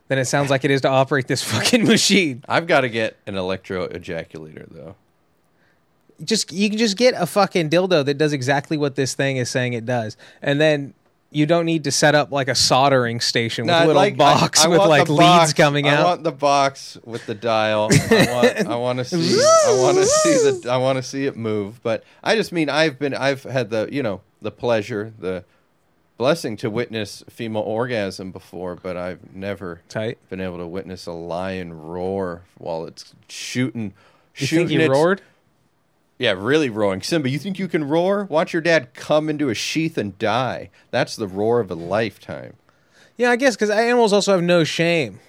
than 0.07 0.17
it 0.17 0.25
sounds 0.25 0.49
like 0.49 0.63
it 0.63 0.71
is 0.71 0.81
to 0.81 0.89
operate 0.89 1.27
this 1.27 1.43
fucking 1.51 1.85
machine. 1.85 2.43
I've 2.47 2.67
got 2.67 2.81
to 2.81 2.89
get 2.89 3.17
an 3.25 3.35
electro 3.35 3.87
ejaculator 3.87 4.67
though. 4.71 4.95
Just 6.25 6.51
you 6.51 6.69
can 6.69 6.77
just 6.77 6.97
get 6.97 7.13
a 7.17 7.25
fucking 7.25 7.69
dildo 7.69 8.05
that 8.05 8.17
does 8.17 8.33
exactly 8.33 8.77
what 8.77 8.95
this 8.95 9.13
thing 9.13 9.37
is 9.37 9.49
saying 9.49 9.73
it 9.73 9.85
does. 9.85 10.17
And 10.41 10.59
then 10.61 10.93
you 11.31 11.47
don't 11.47 11.65
need 11.65 11.83
to 11.85 11.91
set 11.91 12.13
up 12.13 12.31
like 12.31 12.47
a 12.47 12.53
soldering 12.53 13.19
station 13.19 13.65
with 13.65 13.73
No, 13.73 13.79
little 13.87 13.95
like- 13.95 14.17
box 14.17 14.61
I- 14.61 14.65
I 14.65 14.67
with 14.67 14.79
like 14.79 15.09
leads 15.09 15.19
box. 15.19 15.53
coming 15.53 15.87
out. 15.87 15.99
I 15.99 16.03
want 16.03 16.23
the 16.23 16.31
box 16.31 16.97
with 17.03 17.25
the 17.25 17.33
dial. 17.33 17.89
I 17.91 18.27
want, 18.31 18.67
I 18.67 18.75
want 18.85 18.99
to 18.99 19.05
see. 19.05 19.41
I 19.67 19.79
want 19.81 19.97
to 19.97 20.05
see 20.05 20.33
the. 20.33 20.69
I 20.71 20.77
want 20.77 20.97
to 20.97 21.03
see 21.03 21.25
it 21.25 21.35
move. 21.35 21.81
But 21.81 22.03
I 22.23 22.35
just 22.35 22.51
mean 22.51 22.69
I've 22.69 22.99
been. 22.99 23.13
I've 23.15 23.43
had 23.43 23.69
the. 23.71 23.89
You 23.91 24.03
know 24.03 24.21
the 24.43 24.51
pleasure, 24.51 25.11
the 25.17 25.43
blessing 26.17 26.55
to 26.57 26.69
witness 26.69 27.23
female 27.29 27.63
orgasm 27.63 28.31
before, 28.31 28.75
but 28.75 28.95
I've 28.95 29.33
never 29.33 29.81
Tight. 29.89 30.19
been 30.29 30.39
able 30.39 30.57
to 30.59 30.67
witness 30.67 31.07
a 31.07 31.11
lion 31.11 31.73
roar 31.81 32.43
while 32.59 32.85
it's 32.85 33.13
shooting. 33.27 33.93
You 34.35 34.45
shooting 34.47 34.67
think 34.67 34.79
he 34.79 34.85
its- 34.85 34.91
roared? 34.91 35.21
Yeah, 36.19 36.31
really 36.37 36.69
roaring. 36.69 37.01
Simba, 37.01 37.29
you 37.29 37.39
think 37.39 37.57
you 37.59 37.67
can 37.67 37.83
roar? 37.87 38.25
Watch 38.25 38.53
your 38.53 38.61
dad 38.61 38.93
come 38.93 39.29
into 39.29 39.49
a 39.49 39.53
sheath 39.55 39.97
and 39.97 40.17
die. 40.19 40.69
That's 40.91 41.15
the 41.15 41.27
roar 41.27 41.59
of 41.59 41.69
a 41.71 41.75
lifetime. 41.75 42.53
Yeah, 43.17 43.31
I 43.31 43.35
guess 43.35 43.55
because 43.55 43.69
animals 43.69 44.13
also 44.13 44.31
have 44.33 44.43
no 44.43 44.63
shame. 44.63 45.19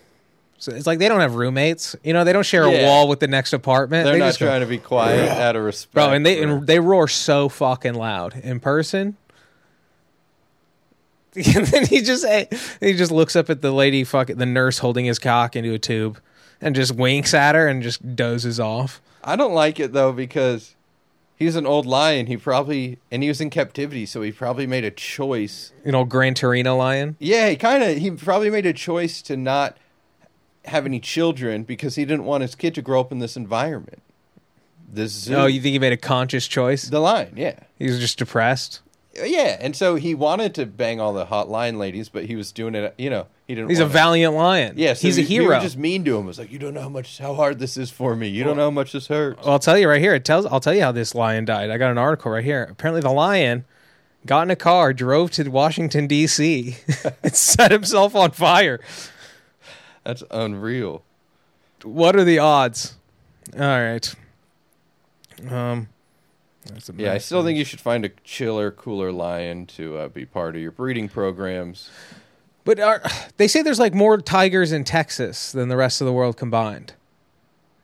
So 0.58 0.72
it's 0.72 0.86
like 0.86 0.98
they 0.98 1.08
don't 1.08 1.20
have 1.20 1.34
roommates. 1.34 1.96
You 2.04 2.12
know, 2.12 2.22
they 2.24 2.32
don't 2.32 2.46
share 2.46 2.64
a 2.64 2.70
Yeah. 2.72 2.86
wall 2.86 3.08
with 3.08 3.20
the 3.20 3.26
next 3.26 3.52
apartment. 3.52 4.04
They're 4.04 4.14
they 4.14 4.18
not 4.20 4.26
just 4.28 4.40
go, 4.40 4.46
trying 4.46 4.60
to 4.60 4.66
be 4.66 4.78
quiet 4.78 5.28
out 5.40 5.56
of 5.56 5.64
respect. 5.64 5.94
bro, 5.94 6.10
and 6.12 6.24
they 6.24 6.36
for- 6.42 6.48
and 6.48 6.66
they 6.66 6.78
roar 6.80 7.08
so 7.08 7.48
fucking 7.48 7.94
loud 7.94 8.36
in 8.36 8.60
person. 8.60 9.16
And 11.36 11.66
then 11.66 11.84
he 11.86 12.00
just 12.02 12.24
eh, 12.24 12.44
he 12.80 12.92
just 12.94 13.10
looks 13.10 13.34
up 13.34 13.50
at 13.50 13.60
the 13.60 13.72
lady, 13.72 14.04
fucking 14.04 14.36
the 14.36 14.46
nurse 14.46 14.78
holding 14.78 15.04
his 15.06 15.18
cock 15.18 15.56
into 15.56 15.72
a 15.74 15.78
tube, 15.80 16.20
and 16.60 16.76
just 16.76 16.94
winks 16.94 17.34
at 17.34 17.56
her 17.56 17.66
and 17.66 17.82
just 17.82 18.14
dozes 18.14 18.60
off. 18.60 19.00
I 19.24 19.36
don't 19.36 19.54
like 19.54 19.80
it 19.80 19.92
though 19.92 20.12
because 20.12 20.76
he's 21.36 21.56
an 21.56 21.66
old 21.66 21.86
lion. 21.86 22.26
He 22.26 22.36
probably 22.36 22.98
and 23.10 23.22
he 23.22 23.28
was 23.28 23.40
in 23.40 23.50
captivity, 23.50 24.06
so 24.06 24.22
he 24.22 24.30
probably 24.30 24.66
made 24.66 24.84
a 24.84 24.90
choice. 24.90 25.72
You 25.84 25.92
know, 25.92 26.04
Gran 26.04 26.34
Torino 26.34 26.76
lion. 26.76 27.16
Yeah, 27.18 27.48
he 27.48 27.56
kind 27.56 27.82
of 27.82 27.96
he 27.96 28.10
probably 28.10 28.50
made 28.50 28.66
a 28.66 28.72
choice 28.72 29.22
to 29.22 29.36
not 29.36 29.78
have 30.66 30.86
any 30.86 31.00
children 31.00 31.64
because 31.64 31.96
he 31.96 32.04
didn't 32.04 32.24
want 32.24 32.42
his 32.42 32.54
kid 32.54 32.74
to 32.74 32.82
grow 32.82 33.00
up 33.00 33.12
in 33.12 33.18
this 33.18 33.36
environment. 33.36 34.02
This 34.88 35.26
oh, 35.26 35.30
zoo. 35.30 35.34
Oh, 35.34 35.46
you 35.46 35.60
think 35.60 35.72
he 35.72 35.78
made 35.78 35.92
a 35.92 35.98
conscious 35.98 36.46
choice? 36.46 36.84
the 36.84 37.00
lion? 37.00 37.32
Yeah, 37.36 37.58
He 37.78 37.86
was 37.86 37.98
just 37.98 38.18
depressed. 38.18 38.80
Yeah, 39.16 39.56
and 39.60 39.76
so 39.76 39.94
he 39.94 40.14
wanted 40.14 40.54
to 40.56 40.66
bang 40.66 41.00
all 41.00 41.12
the 41.12 41.26
hot 41.26 41.48
line 41.48 41.78
ladies, 41.78 42.08
but 42.08 42.24
he 42.24 42.34
was 42.34 42.50
doing 42.50 42.74
it. 42.74 42.94
You 42.98 43.10
know, 43.10 43.26
he 43.46 43.54
didn't. 43.54 43.70
He's 43.70 43.78
a 43.78 43.86
valiant 43.86 44.34
lion. 44.34 44.74
Yeah, 44.76 44.94
so 44.94 45.06
he's 45.06 45.18
a 45.18 45.20
we 45.20 45.26
hero. 45.26 45.60
just 45.60 45.76
mean 45.76 46.04
to 46.04 46.16
him. 46.16 46.24
It 46.24 46.28
was 46.28 46.38
like, 46.38 46.50
you 46.50 46.58
don't 46.58 46.74
know 46.74 46.82
how 46.82 46.88
much 46.88 47.18
how 47.18 47.34
hard 47.34 47.58
this 47.58 47.76
is 47.76 47.90
for 47.90 48.16
me. 48.16 48.28
You 48.28 48.42
don't 48.42 48.56
know 48.56 48.64
how 48.64 48.70
much 48.70 48.92
this 48.92 49.06
hurts. 49.06 49.40
Well, 49.42 49.52
I'll 49.52 49.58
tell 49.58 49.78
you 49.78 49.88
right 49.88 50.00
here. 50.00 50.14
It 50.14 50.24
tells. 50.24 50.46
I'll 50.46 50.60
tell 50.60 50.74
you 50.74 50.82
how 50.82 50.92
this 50.92 51.14
lion 51.14 51.44
died. 51.44 51.70
I 51.70 51.78
got 51.78 51.92
an 51.92 51.98
article 51.98 52.32
right 52.32 52.44
here. 52.44 52.66
Apparently, 52.70 53.02
the 53.02 53.12
lion 53.12 53.64
got 54.26 54.42
in 54.42 54.50
a 54.50 54.56
car, 54.56 54.92
drove 54.92 55.30
to 55.32 55.48
Washington 55.48 56.06
D.C., 56.06 56.76
and 57.22 57.34
set 57.34 57.70
himself 57.70 58.16
on 58.16 58.32
fire. 58.32 58.80
That's 60.02 60.24
unreal. 60.30 61.04
What 61.82 62.16
are 62.16 62.24
the 62.24 62.38
odds? 62.40 62.96
All 63.54 63.60
right. 63.60 64.14
Um. 65.48 65.88
That's 66.66 66.90
Yeah, 66.96 67.12
I 67.12 67.18
still 67.18 67.42
think 67.44 67.58
you 67.58 67.64
should 67.64 67.80
find 67.80 68.04
a 68.04 68.10
chiller, 68.22 68.70
cooler 68.70 69.12
lion 69.12 69.66
to 69.66 69.98
uh, 69.98 70.08
be 70.08 70.24
part 70.24 70.54
of 70.56 70.62
your 70.62 70.70
breeding 70.70 71.08
programs. 71.08 71.90
But 72.64 72.80
are, 72.80 73.02
they 73.36 73.48
say 73.48 73.62
there's 73.62 73.78
like 73.78 73.94
more 73.94 74.18
tigers 74.18 74.72
in 74.72 74.84
Texas 74.84 75.52
than 75.52 75.68
the 75.68 75.76
rest 75.76 76.00
of 76.00 76.06
the 76.06 76.12
world 76.12 76.36
combined. 76.36 76.94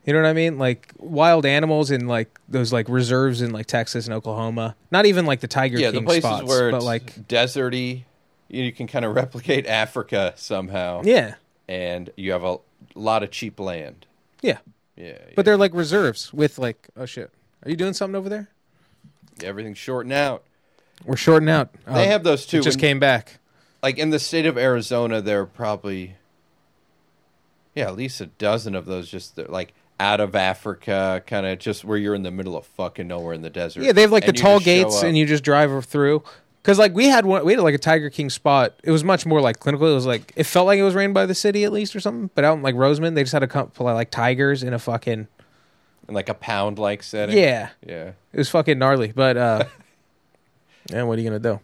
You 0.07 0.15
know 0.15 0.23
what 0.23 0.29
I 0.29 0.33
mean? 0.33 0.59
Like 0.59 0.93
wild 0.97 1.45
animals 1.45 1.91
in 1.91 2.09
like 2.09 2.39
those 2.49 2.73
like 2.73 2.89
reserves 2.89 3.43
in 3.43 3.53
like 3.53 3.67
Texas 3.67 4.07
and 4.07 4.15
Oklahoma. 4.15 4.75
Not 4.91 5.05
even 5.05 5.27
like 5.27 5.41
the 5.41 5.49
Tiger 5.49 5.79
yeah, 5.79 5.91
King 5.91 6.01
the 6.01 6.07
places 6.07 6.25
spots, 6.25 6.49
where 6.49 6.71
but 6.71 6.79
it's 6.79 6.87
like 6.87 7.29
deserty, 7.29 8.05
you, 8.49 8.65
you 8.65 8.73
can 8.73 8.87
kind 8.87 9.05
of 9.05 9.15
replicate 9.15 9.67
Africa 9.67 10.33
somehow. 10.37 11.03
yeah, 11.05 11.35
and 11.69 12.11
you 12.17 12.33
have 12.33 12.45
a 12.45 12.59
lot 12.95 13.23
of 13.23 13.31
cheap 13.31 13.61
land. 13.61 14.07
yeah. 14.43 14.59
Yeah, 14.97 15.17
But 15.35 15.47
they're 15.47 15.57
like 15.57 15.73
reserves 15.73 16.31
with 16.31 16.59
like 16.59 16.89
oh 16.95 17.07
shit. 17.07 17.31
Are 17.65 17.71
you 17.71 17.77
doing 17.77 17.95
something 17.95 18.17
over 18.17 18.29
there? 18.29 18.51
Everything's 19.43 19.79
shorting 19.79 20.13
out. 20.13 20.45
We're 21.05 21.17
shorting 21.17 21.49
out. 21.49 21.73
They 21.87 22.07
Oh, 22.07 22.11
have 22.11 22.25
those 22.25 22.47
too. 22.47 22.59
it 22.59 22.63
just 22.63 22.79
came 22.79 22.99
back. 23.01 23.39
like 23.83 23.97
in 23.99 24.11
the 24.11 24.19
state 24.19 24.45
of 24.47 24.59
Arizona, 24.59 25.21
there 25.23 25.41
are 25.41 25.47
probably 25.47 26.17
yeah, 27.75 27.87
at 27.87 27.97
least 27.97 28.21
a 28.21 28.27
dozen 28.27 28.75
of 28.75 28.85
those 28.85 29.09
just 29.11 29.37
that, 29.37 29.49
like 29.51 29.73
out 29.99 30.21
of 30.21 30.35
Africa, 30.35 31.23
kind 31.27 31.47
of 31.47 31.59
just 31.59 31.85
where 31.85 31.97
you're 31.97 32.15
in 32.15 32.23
the 32.23 32.31
middle 32.31 32.57
of 32.57 32.67
fucking 32.67 33.07
nowhere 33.07 33.33
in 33.35 33.43
the 33.43 33.51
desert. 33.51 33.83
Yeah, 33.83 33.93
they 33.93 34.01
have 34.03 34.13
like 34.13 34.27
the 34.27 34.33
tall 34.33 34.59
gates 34.61 35.03
and 35.03 35.17
you 35.17 35.27
just 35.27 35.45
drive 35.45 35.85
through. 35.85 36.23
Cause 36.63 36.79
like 36.79 36.95
we 36.95 37.07
had 37.07 37.25
one, 37.25 37.43
we 37.47 37.53
had 37.55 37.61
like 37.63 37.75
a 37.75 37.79
Tiger 37.79 38.11
King 38.11 38.29
spot. 38.29 38.75
It 38.85 38.91
was 38.91 39.03
much 39.03 39.25
more 39.25 39.41
like 39.41 39.61
clinical. 39.61 39.87
It 39.91 39.95
was 39.95 40.05
like 40.05 40.33
it 40.37 40.45
felt 40.45 40.67
like 40.67 40.79
it 40.79 40.83
was 40.83 40.95
ran 40.95 41.15
by 41.15 41.25
the 41.25 41.35
city 41.35 41.65
at 41.65 41.73
least 41.73 41.97
or 41.97 42.01
something. 42.01 42.29
But 42.35 42.45
out 42.45 42.55
in 42.59 42.63
like 42.63 42.75
Roseman, 42.75 43.15
they 43.15 43.23
just 43.23 43.33
had 43.33 43.43
a 43.43 43.47
couple 43.49 43.89
of 43.89 43.95
like 43.95 44.11
tigers 44.11 44.63
in 44.63 44.75
a 44.75 44.79
fucking 44.79 45.27
in 46.11 46.15
like 46.15 46.29
a 46.29 46.35
pound 46.35 46.79
like 46.79 47.03
setting. 47.03 47.37
yeah. 47.39 47.71
yeah. 47.87 48.13
It 48.33 48.39
was 48.39 48.51
fucking 48.51 48.79
gnarly. 48.79 49.13
But 49.15 49.37
uh, 49.37 49.65
yeah, 50.91 51.03
what 51.05 51.19
are 51.19 51.23
you 51.23 51.29
gonna 51.29 51.39
do? 51.41 51.61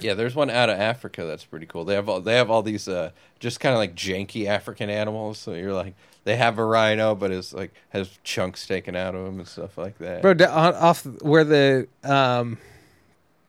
Yeah, 0.00 0.14
there's 0.14 0.34
one 0.36 0.48
out 0.48 0.70
of 0.70 0.78
Africa 0.78 1.24
that's 1.24 1.44
pretty 1.44 1.66
cool. 1.66 1.84
They 1.84 1.94
have 1.94 2.08
all 2.08 2.20
they 2.20 2.36
have 2.36 2.50
all 2.50 2.62
these 2.62 2.86
uh, 2.88 3.10
just 3.40 3.58
kind 3.58 3.72
of 3.74 3.78
like 3.78 3.94
janky 3.96 4.46
African 4.46 4.90
animals. 4.90 5.38
So 5.38 5.54
you're 5.54 5.72
like, 5.74 5.94
they 6.24 6.36
have 6.36 6.58
a 6.58 6.64
rhino, 6.64 7.14
but 7.16 7.32
it's 7.32 7.52
like 7.52 7.72
has 7.90 8.08
chunks 8.22 8.66
taken 8.66 8.94
out 8.94 9.14
of 9.16 9.26
him 9.26 9.40
and 9.40 9.48
stuff 9.48 9.76
like 9.76 9.98
that. 9.98 10.22
Bro, 10.22 10.32
on- 10.32 10.74
off 10.76 11.04
where 11.20 11.42
the 11.42 11.88
um, 12.04 12.58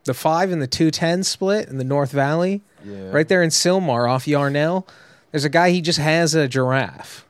the 0.05 0.15
five 0.15 0.51
and 0.51 0.59
the 0.59 0.67
two 0.67 0.89
ten 0.89 1.23
split 1.23 1.69
in 1.69 1.77
the 1.77 1.83
North 1.83 2.11
Valley, 2.11 2.61
Yeah. 2.83 3.11
right 3.11 3.27
there 3.27 3.43
in 3.43 3.51
Sylmar 3.51 4.09
off 4.09 4.27
Yarnell. 4.27 4.87
There's 5.31 5.45
a 5.45 5.49
guy. 5.49 5.69
He 5.69 5.81
just 5.81 5.99
has 5.99 6.33
a 6.33 6.47
giraffe. 6.47 7.27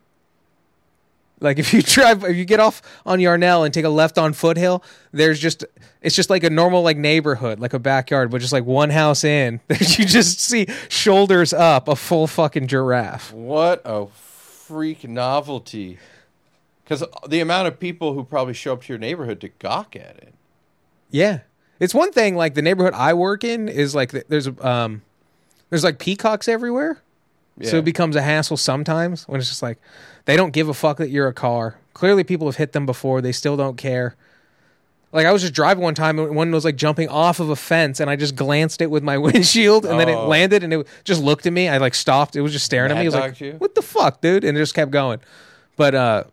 Like 1.42 1.60
if 1.60 1.74
you 1.74 1.82
drive, 1.84 2.24
if 2.24 2.36
you 2.36 2.46
get 2.46 2.60
off 2.60 2.82
on 3.06 3.20
Yarnell 3.20 3.64
and 3.64 3.74
take 3.74 3.86
a 3.86 3.90
left 3.90 4.18
on 4.18 4.34
Foothill, 4.34 4.84
there's 5.12 5.40
just 5.40 5.66
it's 6.02 6.16
just 6.16 6.30
like 6.30 6.44
a 6.44 6.50
normal 6.50 6.82
like 6.82 6.98
neighborhood, 6.98 7.60
like 7.60 7.74
a 7.74 7.80
backyard, 7.80 8.32
but 8.32 8.42
just 8.42 8.54
like 8.54 8.66
one 8.66 8.90
house 8.90 9.24
in. 9.24 9.60
That 9.68 9.98
you 9.98 10.06
just 10.06 10.40
see 10.40 10.68
shoulders 10.90 11.54
up 11.54 11.88
a 11.88 11.96
full 11.96 12.28
fucking 12.28 12.68
giraffe. 12.68 13.32
What 13.34 13.82
a 13.86 14.08
freak 14.08 15.08
novelty! 15.08 15.98
Because 16.84 17.04
the 17.28 17.40
amount 17.40 17.68
of 17.68 17.80
people 17.80 18.14
who 18.14 18.24
probably 18.24 18.54
show 18.54 18.74
up 18.74 18.84
to 18.84 18.94
your 18.94 19.00
neighborhood 19.00 19.40
to 19.42 19.50
gawk 19.50 19.96
at 19.96 20.18
it. 20.18 20.34
Yeah, 21.12 21.40
it's 21.80 21.94
one 21.94 22.12
thing. 22.12 22.36
Like 22.36 22.56
the 22.56 22.62
neighborhood 22.62 22.94
I 22.94 23.14
work 23.14 23.44
in 23.44 23.70
is 23.70 23.96
like 23.96 24.12
there's 24.12 24.48
um 24.62 25.02
there's 25.70 25.84
like 25.84 26.00
peacocks 26.00 26.48
everywhere. 26.48 27.02
So 27.64 27.78
it 27.78 27.86
becomes 27.86 28.16
a 28.16 28.22
hassle 28.22 28.58
sometimes 28.58 29.28
when 29.28 29.40
it's 29.40 29.50
just 29.50 29.62
like 29.62 29.78
they 30.26 30.36
don't 30.38 30.52
give 30.52 30.70
a 30.70 30.74
fuck 30.74 30.98
that 30.98 31.10
you're 31.10 31.28
a 31.28 31.34
car. 31.34 31.76
Clearly, 31.94 32.24
people 32.24 32.48
have 32.48 32.56
hit 32.56 32.72
them 32.72 32.86
before. 32.86 33.22
They 33.22 33.32
still 33.34 33.58
don't 33.58 33.76
care. 33.78 34.16
Like 35.12 35.26
I 35.26 35.32
was 35.34 35.42
just 35.42 35.54
driving 35.56 35.84
one 35.84 35.96
time 35.96 36.20
and 36.20 36.36
one 36.36 36.52
was 36.52 36.64
like 36.64 36.76
jumping 36.76 37.10
off 37.10 37.40
of 37.40 37.50
a 37.50 37.56
fence 37.56 38.00
and 38.00 38.10
I 38.12 38.16
just 38.16 38.36
glanced 38.36 38.80
it 38.82 38.92
with 38.92 39.02
my 39.04 39.18
windshield 39.26 39.86
and 39.86 40.00
then 40.00 40.08
it 40.08 40.14
Oh. 40.16 40.28
landed 40.28 40.64
and 40.64 40.72
it 40.72 40.88
just 41.04 41.22
looked 41.22 41.46
at 41.48 41.52
me. 41.54 41.68
I 41.68 41.78
like 41.80 41.96
stopped. 41.96 42.36
It 42.36 42.42
was 42.42 42.52
just 42.54 42.64
staring 42.66 42.92
at 42.92 42.96
me. 42.98 43.04
It 43.04 43.08
was 43.08 43.16
like, 43.16 43.42
you? 43.42 43.54
"What 43.58 43.74
the 43.76 43.82
fuck, 43.82 44.22
dude?" 44.22 44.44
And 44.44 44.56
it 44.58 44.62
just 44.62 44.76
kept 44.76 44.92
going. 44.92 45.20
But 45.76 45.96
uh, 45.96 46.24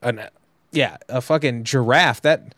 an, 0.00 0.28
yeah, 0.70 0.96
a 1.08 1.20
fucking 1.20 1.64
giraffe. 1.64 2.22
That 2.22 2.54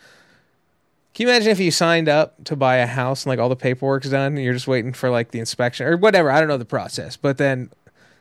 can 1.14 1.26
you 1.26 1.28
imagine 1.32 1.50
if 1.50 1.58
you 1.58 1.70
signed 1.70 2.10
up 2.10 2.44
to 2.44 2.54
buy 2.54 2.76
a 2.76 2.86
house 2.86 3.24
and 3.24 3.30
like 3.30 3.38
all 3.38 3.48
the 3.48 3.56
paperwork's 3.56 4.10
done 4.10 4.34
and 4.36 4.44
you're 4.44 4.52
just 4.52 4.68
waiting 4.68 4.92
for 4.92 5.08
like 5.08 5.30
the 5.30 5.38
inspection 5.38 5.86
or 5.86 5.96
whatever? 5.96 6.30
I 6.30 6.38
don't 6.38 6.48
know 6.48 6.58
the 6.58 6.66
process, 6.66 7.16
but 7.16 7.38
then 7.38 7.70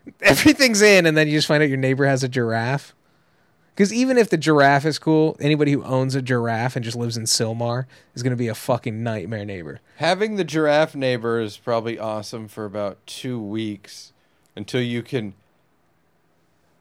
everything's 0.21 0.81
in 0.81 1.05
and 1.05 1.15
then 1.17 1.27
you 1.27 1.33
just 1.33 1.47
find 1.47 1.61
out 1.63 1.69
your 1.69 1.77
neighbor 1.77 2.05
has 2.05 2.23
a 2.23 2.27
giraffe. 2.29 2.93
Because 3.73 3.93
even 3.93 4.17
if 4.17 4.29
the 4.29 4.37
giraffe 4.37 4.85
is 4.85 4.97
cool, 4.97 5.35
anybody 5.41 5.73
who 5.73 5.83
owns 5.83 6.15
a 6.15 6.21
giraffe 6.21 6.77
and 6.77 6.85
just 6.85 6.95
lives 6.95 7.17
in 7.17 7.23
Sylmar 7.25 7.85
is 8.13 8.23
going 8.23 8.31
to 8.31 8.37
be 8.37 8.47
a 8.47 8.55
fucking 8.55 9.03
nightmare 9.03 9.43
neighbor. 9.43 9.81
Having 9.97 10.37
the 10.37 10.45
giraffe 10.45 10.95
neighbor 10.95 11.41
is 11.41 11.57
probably 11.57 11.99
awesome 11.99 12.47
for 12.47 12.63
about 12.63 13.05
two 13.05 13.37
weeks 13.41 14.13
until 14.55 14.79
you 14.81 15.03
can. 15.03 15.33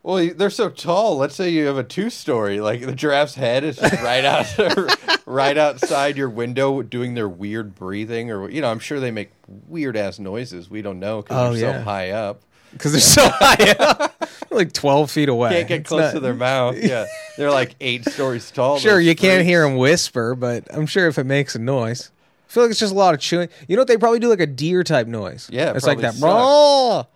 Well, 0.05 0.31
they're 0.37 0.51
so 0.51 0.69
tall. 0.69 1.17
Let's 1.17 1.35
say 1.35 1.49
you 1.49 1.65
have 1.67 1.79
a 1.79 1.83
two-story, 1.83 2.61
like 2.61 2.83
the 2.83 2.95
giraffe's 2.95 3.35
head 3.37 3.65
is 3.65 3.77
just 3.79 4.01
right 4.03 4.25
out, 4.59 5.21
right 5.27 5.57
outside 5.57 6.17
your 6.17 6.29
window, 6.29 6.83
doing 6.83 7.15
their 7.15 7.29
weird 7.29 7.75
breathing, 7.75 8.31
or 8.31 8.49
you 8.51 8.61
know, 8.61 8.71
I'm 8.71 8.79
sure 8.79 9.01
they 9.01 9.11
make 9.11 9.31
weird 9.67 9.97
ass 9.97 10.19
noises. 10.21 10.69
We 10.71 10.83
don't 10.83 11.01
know 11.01 11.23
because 11.23 11.37
Oh, 11.51 11.53
they're 11.59 11.71
yeah. 11.71 11.79
so 11.79 11.85
high 11.85 12.11
up. 12.11 12.43
Because 12.75 12.93
they're 12.93 13.01
so 13.01 13.23
high 13.33 13.71
up, 13.79 14.23
like 14.51 14.73
12 14.73 15.11
feet 15.11 15.29
away. 15.29 15.51
Can't 15.51 15.69
get 15.69 15.81
It's 15.81 15.89
close 15.89 16.01
not- 16.03 16.13
to 16.13 16.21
their 16.21 16.35
mouth. 16.35 16.77
Yeah, 16.83 17.07
they're 17.39 17.51
like 17.51 17.75
eight 17.81 18.05
stories 18.05 18.51
tall. 18.51 18.79
Sure, 18.79 18.95
those 18.97 19.07
you 19.07 19.15
can't 19.17 19.45
hear 19.45 19.63
them 19.63 19.77
whisper, 19.77 20.35
but 20.35 20.65
I'm 20.73 20.87
sure 20.87 21.09
if 21.09 21.19
it 21.19 21.25
makes 21.25 21.55
a 21.55 21.59
noise. 21.59 22.11
I 22.49 22.53
feel 22.53 22.63
like 22.65 22.71
it's 22.71 22.81
just 22.81 22.93
a 22.93 22.97
lot 22.97 23.15
of 23.15 23.21
chewing. 23.21 23.49
You 23.67 23.77
know 23.77 23.81
what? 23.81 23.89
They 23.89 23.97
probably 23.97 24.19
do 24.21 24.29
like 24.29 24.41
a 24.41 24.47
deer 24.47 24.85
type 24.85 25.07
noise. 25.09 25.49
Yeah, 25.51 25.71
it 25.71 25.77
it's 25.77 25.87
like 25.87 25.99
probably 26.01 26.21
that. 26.21 27.05
sucks. 27.05 27.09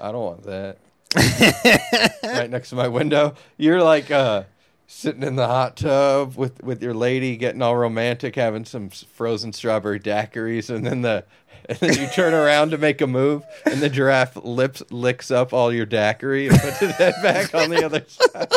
I 0.00 0.12
don't 0.12 0.24
want 0.24 0.42
that. 0.44 0.78
right 2.24 2.50
next 2.50 2.70
to 2.70 2.76
my 2.76 2.88
window. 2.88 3.34
You're 3.56 3.82
like 3.82 4.10
uh, 4.10 4.44
sitting 4.86 5.22
in 5.22 5.36
the 5.36 5.46
hot 5.46 5.76
tub 5.76 6.36
with, 6.36 6.62
with 6.62 6.82
your 6.82 6.94
lady, 6.94 7.36
getting 7.36 7.62
all 7.62 7.76
romantic, 7.76 8.34
having 8.36 8.64
some 8.64 8.86
s- 8.86 9.04
frozen 9.14 9.52
strawberry 9.52 10.00
daiquiris, 10.00 10.68
and 10.74 10.84
then 10.84 11.02
the 11.02 11.24
and 11.68 11.78
then 11.78 11.98
you 12.00 12.06
turn 12.08 12.34
around 12.34 12.70
to 12.70 12.78
make 12.78 13.00
a 13.00 13.06
move, 13.06 13.42
and 13.64 13.80
the 13.80 13.88
giraffe 13.88 14.36
lips 14.36 14.82
licks 14.90 15.30
up 15.30 15.52
all 15.52 15.72
your 15.72 15.86
daiquiri 15.86 16.48
and 16.48 16.58
puts 16.58 16.82
its 16.82 16.94
head 16.98 17.14
back 17.22 17.54
on 17.54 17.70
the 17.70 17.84
other 17.84 18.04
side. 18.08 18.52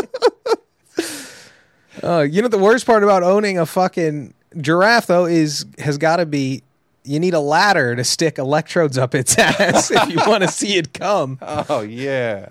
Uh, 2.04 2.22
you 2.22 2.42
know 2.42 2.48
the 2.48 2.58
worst 2.60 2.86
part 2.86 3.04
about 3.04 3.24
owning 3.24 3.58
a 3.58 3.66
fucking 3.66 4.34
giraffe 4.62 5.08
though 5.08 5.26
is 5.26 5.66
has 5.80 5.98
got 5.98 6.18
to 6.18 6.26
be 6.26 6.62
you 7.04 7.20
need 7.20 7.34
a 7.34 7.40
ladder 7.40 7.96
to 7.96 8.04
stick 8.04 8.38
electrodes 8.38 8.98
up 8.98 9.16
its 9.16 9.38
ass 9.38 9.90
if 9.90 10.10
you 10.10 10.18
want 10.28 10.44
to 10.44 10.48
see 10.52 10.78
it 10.78 10.94
come. 10.94 11.40
Oh 11.42 11.82
yeah. 11.82 12.50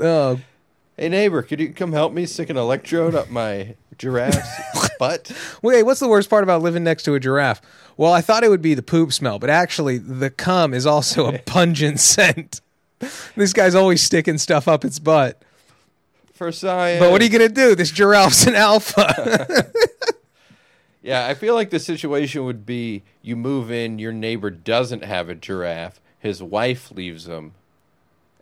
Oh, 0.00 0.40
Hey 0.96 1.08
neighbor, 1.08 1.42
could 1.42 1.58
you 1.60 1.72
come 1.74 1.92
help 1.92 2.12
me 2.12 2.24
stick 2.24 2.48
an 2.50 2.56
electrode 2.56 3.14
up 3.14 3.28
my 3.28 3.74
giraffe's 3.98 4.83
wait, 5.62 5.82
what's 5.84 6.00
the 6.00 6.08
worst 6.08 6.28
part 6.30 6.42
about 6.42 6.62
living 6.62 6.84
next 6.84 7.02
to 7.04 7.14
a 7.14 7.20
giraffe? 7.20 7.60
Well, 7.96 8.12
I 8.12 8.20
thought 8.20 8.42
it 8.44 8.48
would 8.50 8.62
be 8.62 8.74
the 8.74 8.82
poop 8.82 9.12
smell, 9.12 9.38
but 9.38 9.50
actually 9.50 9.98
the 9.98 10.30
cum 10.30 10.74
is 10.74 10.86
also 10.86 11.32
a 11.32 11.38
pungent 11.46 12.00
scent. 12.00 12.60
This 13.36 13.52
guy's 13.52 13.74
always 13.74 14.02
sticking 14.02 14.38
stuff 14.38 14.66
up 14.66 14.84
its 14.84 14.98
butt. 14.98 15.40
For 16.34 16.50
science. 16.50 17.00
But 17.00 17.12
what 17.12 17.20
are 17.20 17.24
you 17.24 17.30
gonna 17.30 17.48
do? 17.48 17.74
This 17.74 17.90
giraffe's 17.90 18.46
an 18.46 18.54
alpha. 18.54 19.70
Yeah, 21.02 21.26
I 21.26 21.34
feel 21.34 21.54
like 21.54 21.68
the 21.68 21.78
situation 21.78 22.46
would 22.46 22.64
be 22.64 23.02
you 23.20 23.36
move 23.36 23.70
in, 23.70 23.98
your 23.98 24.10
neighbor 24.10 24.48
doesn't 24.48 25.04
have 25.04 25.28
a 25.28 25.34
giraffe, 25.34 26.00
his 26.18 26.42
wife 26.42 26.90
leaves 26.90 27.26
him. 27.28 27.52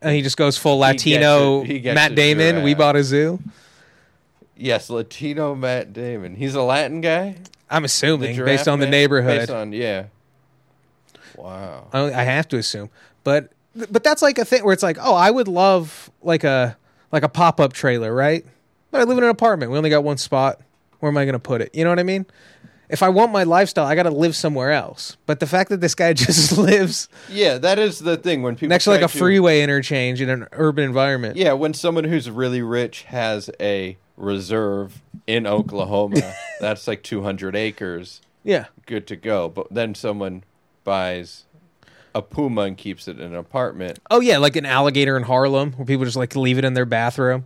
and 0.01 0.15
he 0.15 0.23
just 0.23 0.37
goes 0.37 0.57
full 0.57 0.79
Latino. 0.79 1.65
Matt 1.65 2.15
Damon. 2.15 2.63
We 2.63 2.75
bought 2.75 2.95
a 2.95 3.03
zoo. 3.03 3.41
Yes, 4.63 4.89
Latino 4.89 5.57
Matt 5.57 5.93
Damon. 5.93 6.37
He's 6.37 6.55
a 6.55 6.63
Latin 6.63 7.01
guy. 7.01 7.37
I'm 7.69 7.85
assuming 7.85 8.37
based 8.37 8.69
on 8.69 8.79
the 8.79 8.87
man? 8.87 8.93
neighborhood. 8.93 9.41
Based 9.41 9.51
on 9.51 9.73
yeah. 9.73 10.05
Wow. 11.37 11.89
I, 11.93 12.05
I 12.05 12.23
have 12.23 12.47
to 12.49 12.59
assume, 12.59 12.89
but 13.25 13.51
but 13.75 14.05
that's 14.05 14.23
like 14.23 14.39
a 14.39 14.45
thing 14.45 14.65
where 14.65 14.73
it's 14.73 14.83
like, 14.83 14.99
oh, 15.01 15.15
I 15.15 15.33
would 15.33 15.49
love 15.49 16.11
like 16.23 16.45
a 16.45 16.77
like 17.11 17.25
a 17.25 17.29
pop 17.29 17.59
up 17.59 17.73
trailer, 17.73 18.15
right? 18.15 18.47
But 18.93 19.01
I 19.01 19.05
live 19.05 19.19
in 19.19 19.25
an 19.25 19.31
apartment. 19.31 19.73
We 19.73 19.79
only 19.79 19.91
got 19.91 20.05
one 20.05 20.19
spot. 20.19 20.61
Where 21.01 21.11
am 21.11 21.19
I 21.19 21.25
going 21.25 21.33
to 21.33 21.41
put 21.41 21.61
it? 21.61 21.75
You 21.75 21.83
know 21.83 21.91
what 21.91 21.99
I 21.99 22.05
mean? 22.05 22.27
if 22.93 23.03
I 23.03 23.09
want 23.09 23.33
my 23.33 23.45
lifestyle, 23.45 23.87
I 23.87 23.95
got 23.95 24.03
to 24.03 24.11
live 24.11 24.37
somewhere 24.37 24.71
else. 24.71 25.17
But 25.25 25.41
the 25.41 25.47
fact 25.47 25.71
that 25.71 25.81
this 25.81 25.95
guy 25.95 26.13
just 26.13 26.57
lives 26.59 27.09
Yeah, 27.29 27.57
that 27.59 27.79
is 27.79 27.99
the 27.99 28.19
thing 28.19 28.43
when 28.43 28.55
people 28.55 28.69
next 28.69 28.85
to 28.85 28.91
like 28.91 29.01
try 29.01 29.07
a 29.07 29.09
freeway 29.09 29.63
interchange 29.63 30.21
in 30.21 30.29
an 30.29 30.47
urban 30.53 30.85
environment. 30.85 31.37
Yeah, 31.37 31.55
when 31.55 31.73
someone 31.75 32.05
who's 32.05 32.31
really 32.31 32.61
rich 32.61 33.05
has 33.05 33.51
a 33.59 33.97
reserve 34.23 35.03
in 35.27 35.47
Oklahoma, 35.47 36.33
that's 36.61 36.87
like 36.89 37.03
200 37.03 37.55
acres, 37.57 38.21
Yeah. 38.45 38.67
good 38.87 39.07
to 39.09 39.17
go. 39.17 39.49
But 39.49 39.67
then 39.75 39.95
someone 39.95 40.45
buys 40.85 41.45
a 42.15 42.23
Puma 42.23 42.63
and 42.63 42.77
keeps 42.79 43.09
it 43.09 43.19
in 43.19 43.27
an 43.33 43.35
apartment. 43.35 43.99
Oh 44.11 44.21
yeah, 44.21 44.39
like 44.39 44.57
an 44.57 44.65
alligator 44.67 45.17
in 45.17 45.25
Harlem 45.25 45.73
where 45.73 45.85
people 45.87 46.05
just 46.05 46.17
like 46.17 46.37
leave 46.37 46.59
it 46.59 46.65
in 46.65 46.75
their 46.75 46.85
bathroom. 46.87 47.45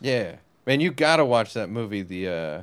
Yeah, 0.00 0.36
man, 0.66 0.80
you 0.80 0.90
gotta 0.90 1.24
watch 1.24 1.52
that 1.54 1.68
movie, 1.68 2.02
the 2.02 2.28
uh, 2.28 2.62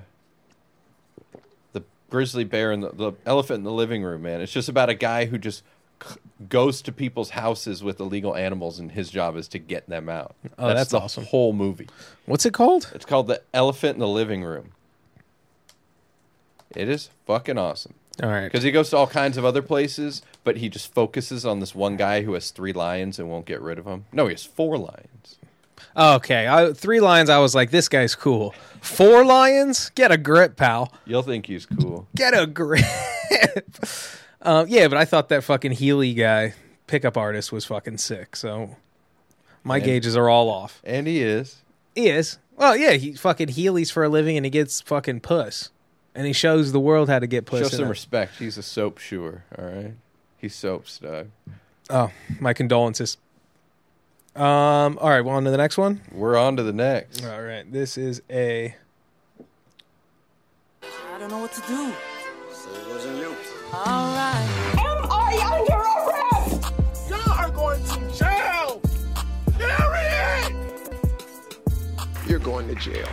the 1.73 1.83
grizzly 2.09 2.43
bear 2.43 2.71
and 2.71 2.83
the, 2.83 2.89
the 2.91 3.11
elephant 3.25 3.59
in 3.59 3.63
the 3.63 3.71
living 3.71 4.03
room. 4.03 4.21
Man, 4.23 4.41
it's 4.41 4.51
just 4.51 4.69
about 4.69 4.89
a 4.89 4.93
guy 4.95 5.25
who 5.25 5.37
just 5.37 5.63
goes 6.49 6.81
to 6.83 6.91
people's 6.91 7.31
houses 7.31 7.83
with 7.83 7.99
illegal 7.99 8.35
animals, 8.35 8.79
and 8.79 8.91
his 8.91 9.09
job 9.09 9.35
is 9.37 9.47
to 9.49 9.59
get 9.59 9.87
them 9.87 10.09
out. 10.09 10.35
Oh, 10.57 10.67
that's 10.73 10.91
the 10.91 10.99
awesome. 10.99 11.25
Whole 11.25 11.53
movie. 11.53 11.87
What's 12.25 12.45
it 12.45 12.53
called? 12.53 12.91
It's 12.95 13.05
called 13.05 13.27
the 13.27 13.41
elephant 13.53 13.95
in 13.95 13.99
the 13.99 14.07
living 14.07 14.43
room. 14.43 14.71
It 16.75 16.87
is 16.87 17.09
fucking 17.25 17.57
awesome 17.57 17.95
All 18.23 18.29
right. 18.29 18.45
because 18.45 18.63
he 18.63 18.71
goes 18.71 18.89
to 18.91 18.97
all 18.97 19.07
kinds 19.07 19.37
of 19.37 19.43
other 19.43 19.61
places, 19.61 20.21
but 20.43 20.57
he 20.57 20.69
just 20.69 20.93
focuses 20.93 21.45
on 21.45 21.59
this 21.59 21.75
one 21.75 21.97
guy 21.97 22.21
who 22.21 22.33
has 22.33 22.51
three 22.51 22.71
lions 22.73 23.19
and 23.19 23.29
won't 23.29 23.45
get 23.45 23.61
rid 23.61 23.77
of 23.77 23.85
them. 23.85 24.05
No, 24.13 24.27
he 24.27 24.33
has 24.33 24.45
four 24.45 24.77
lions. 24.77 25.37
Okay, 25.97 26.47
I, 26.47 26.71
three 26.71 27.01
lions. 27.01 27.29
I 27.29 27.39
was 27.39 27.53
like, 27.53 27.71
this 27.71 27.89
guy's 27.89 28.15
cool. 28.15 28.53
Four 28.79 29.25
lions? 29.25 29.89
Get 29.95 30.11
a 30.11 30.17
grip, 30.17 30.55
pal. 30.55 30.93
You'll 31.05 31.23
think 31.23 31.47
he's 31.47 31.65
cool. 31.65 32.07
Get 32.15 32.33
a 32.33 32.47
grip. 32.47 32.85
um, 34.41 34.67
yeah, 34.67 34.87
but 34.87 34.97
I 34.97 35.05
thought 35.05 35.29
that 35.29 35.43
fucking 35.43 35.71
Healy 35.73 36.13
guy, 36.13 36.53
pickup 36.87 37.17
artist, 37.17 37.51
was 37.51 37.65
fucking 37.65 37.97
sick. 37.97 38.35
So 38.35 38.75
my 39.63 39.77
And- 39.77 39.85
gauges 39.85 40.15
are 40.15 40.29
all 40.29 40.49
off. 40.49 40.81
And 40.83 41.07
he 41.07 41.21
is. 41.21 41.57
He 41.95 42.07
is. 42.07 42.37
Well, 42.57 42.75
yeah, 42.77 42.91
he 42.93 43.13
fucking 43.13 43.49
Healy's 43.49 43.89
for 43.91 44.03
a 44.03 44.09
living, 44.09 44.37
and 44.37 44.45
he 44.45 44.49
gets 44.49 44.81
fucking 44.81 45.21
puss, 45.21 45.69
and 46.13 46.27
he 46.27 46.33
shows 46.33 46.71
the 46.71 46.79
world 46.79 47.09
how 47.09 47.17
to 47.19 47.25
get 47.27 47.45
puss. 47.45 47.61
Show 47.71 47.77
some 47.77 47.85
it. 47.85 47.89
respect. 47.89 48.37
He's 48.37 48.57
a 48.57 48.61
soap 48.63 48.99
shoer, 48.99 49.43
all 49.57 49.65
right? 49.65 49.93
He 50.37 50.47
soaps, 50.47 50.99
Doug. 50.99 51.27
Oh, 51.89 52.11
my 52.39 52.53
condolences. 52.53 53.17
Um. 54.35 54.97
All 55.01 55.09
right. 55.09 55.21
Well, 55.21 55.35
on 55.35 55.43
to 55.43 55.51
the 55.51 55.57
next 55.57 55.77
one. 55.77 55.99
We're 56.11 56.37
on 56.37 56.55
to 56.55 56.63
the 56.63 56.71
next. 56.71 57.25
All 57.25 57.41
right. 57.41 57.69
This 57.69 57.97
is 57.97 58.21
a. 58.29 58.75
I 60.83 61.19
don't 61.19 61.29
know 61.29 61.39
what 61.39 61.51
to 61.51 61.61
do. 61.67 61.93
So 63.71 63.77
it 63.77 63.83
wasn't 63.83 64.11
you. 64.11 64.11
Alright. 64.11 64.49
Am 64.79 65.07
I 65.09 65.31
under 65.55 65.79
arrest? 66.43 66.73
Y'all 67.09 67.31
are 67.31 67.49
going 67.51 67.81
to 67.85 67.99
jail. 68.17 68.81
Period. 69.57 70.55
You're 72.27 72.39
going 72.39 72.67
to 72.67 72.75
jail. 72.75 73.07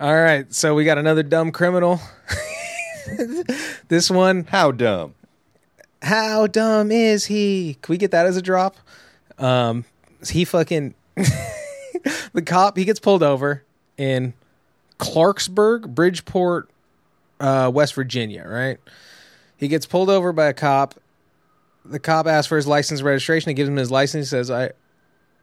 All 0.00 0.14
right. 0.14 0.52
So 0.52 0.74
we 0.74 0.84
got 0.84 0.98
another 0.98 1.22
dumb 1.22 1.52
criminal. 1.52 2.00
this 3.88 4.10
one. 4.10 4.44
How 4.44 4.72
dumb. 4.72 5.14
How 6.02 6.48
dumb 6.48 6.90
is 6.90 7.26
he? 7.26 7.76
Can 7.80 7.92
we 7.92 7.96
get 7.96 8.10
that 8.10 8.26
as 8.26 8.36
a 8.36 8.42
drop? 8.42 8.76
Um. 9.38 9.84
He 10.28 10.44
fucking. 10.44 10.94
the 12.32 12.42
cop. 12.44 12.76
He 12.76 12.84
gets 12.84 12.98
pulled 12.98 13.22
over 13.22 13.62
in 13.96 14.34
Clarksburg, 14.98 15.94
Bridgeport, 15.94 16.71
uh, 17.42 17.70
West 17.70 17.94
Virginia. 17.94 18.46
Right. 18.46 18.78
He 19.56 19.68
gets 19.68 19.84
pulled 19.84 20.08
over 20.08 20.32
by 20.32 20.46
a 20.46 20.54
cop. 20.54 20.94
The 21.84 21.98
cop 21.98 22.26
asks 22.26 22.46
for 22.46 22.56
his 22.56 22.66
license 22.66 23.00
and 23.00 23.06
registration. 23.06 23.50
He 23.50 23.54
gives 23.54 23.68
him 23.68 23.76
his 23.76 23.90
license. 23.90 24.28
He 24.28 24.30
says, 24.30 24.50
"I, 24.50 24.70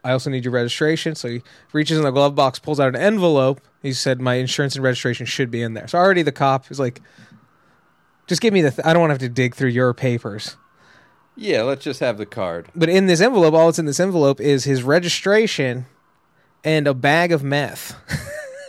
I 0.03 0.11
also 0.11 0.29
need 0.29 0.45
your 0.45 0.53
registration." 0.53 1.15
So 1.15 1.27
he 1.27 1.41
reaches 1.73 1.97
in 1.97 2.03
the 2.03 2.11
glove 2.11 2.33
box, 2.33 2.57
pulls 2.59 2.79
out 2.79 2.87
an 2.87 2.95
envelope. 2.95 3.61
He 3.83 3.93
said, 3.93 4.21
"My 4.21 4.35
insurance 4.35 4.75
and 4.75 4.83
registration 4.83 5.25
should 5.25 5.51
be 5.51 5.61
in 5.61 5.73
there." 5.73 5.87
So 5.87 5.97
already 5.97 6.21
the 6.21 6.31
cop 6.31 6.71
is 6.71 6.79
like, 6.79 7.01
"Just 8.27 8.41
give 8.41 8.53
me 8.53 8.61
the. 8.61 8.71
Th- 8.71 8.85
I 8.85 8.93
don't 8.93 9.01
want 9.01 9.09
to 9.11 9.13
have 9.13 9.19
to 9.19 9.29
dig 9.29 9.55
through 9.55 9.69
your 9.69 9.93
papers." 9.93 10.55
Yeah, 11.35 11.61
let's 11.61 11.83
just 11.83 12.01
have 12.01 12.17
the 12.17 12.25
card. 12.25 12.67
But 12.75 12.89
in 12.89 13.07
this 13.07 13.21
envelope, 13.21 13.53
all 13.53 13.67
that's 13.67 13.79
in 13.79 13.85
this 13.85 13.99
envelope 13.99 14.41
is 14.41 14.65
his 14.65 14.83
registration 14.83 15.85
and 16.65 16.85
a 16.87 16.93
bag 16.93 17.31
of 17.31 17.43
meth. 17.43 17.95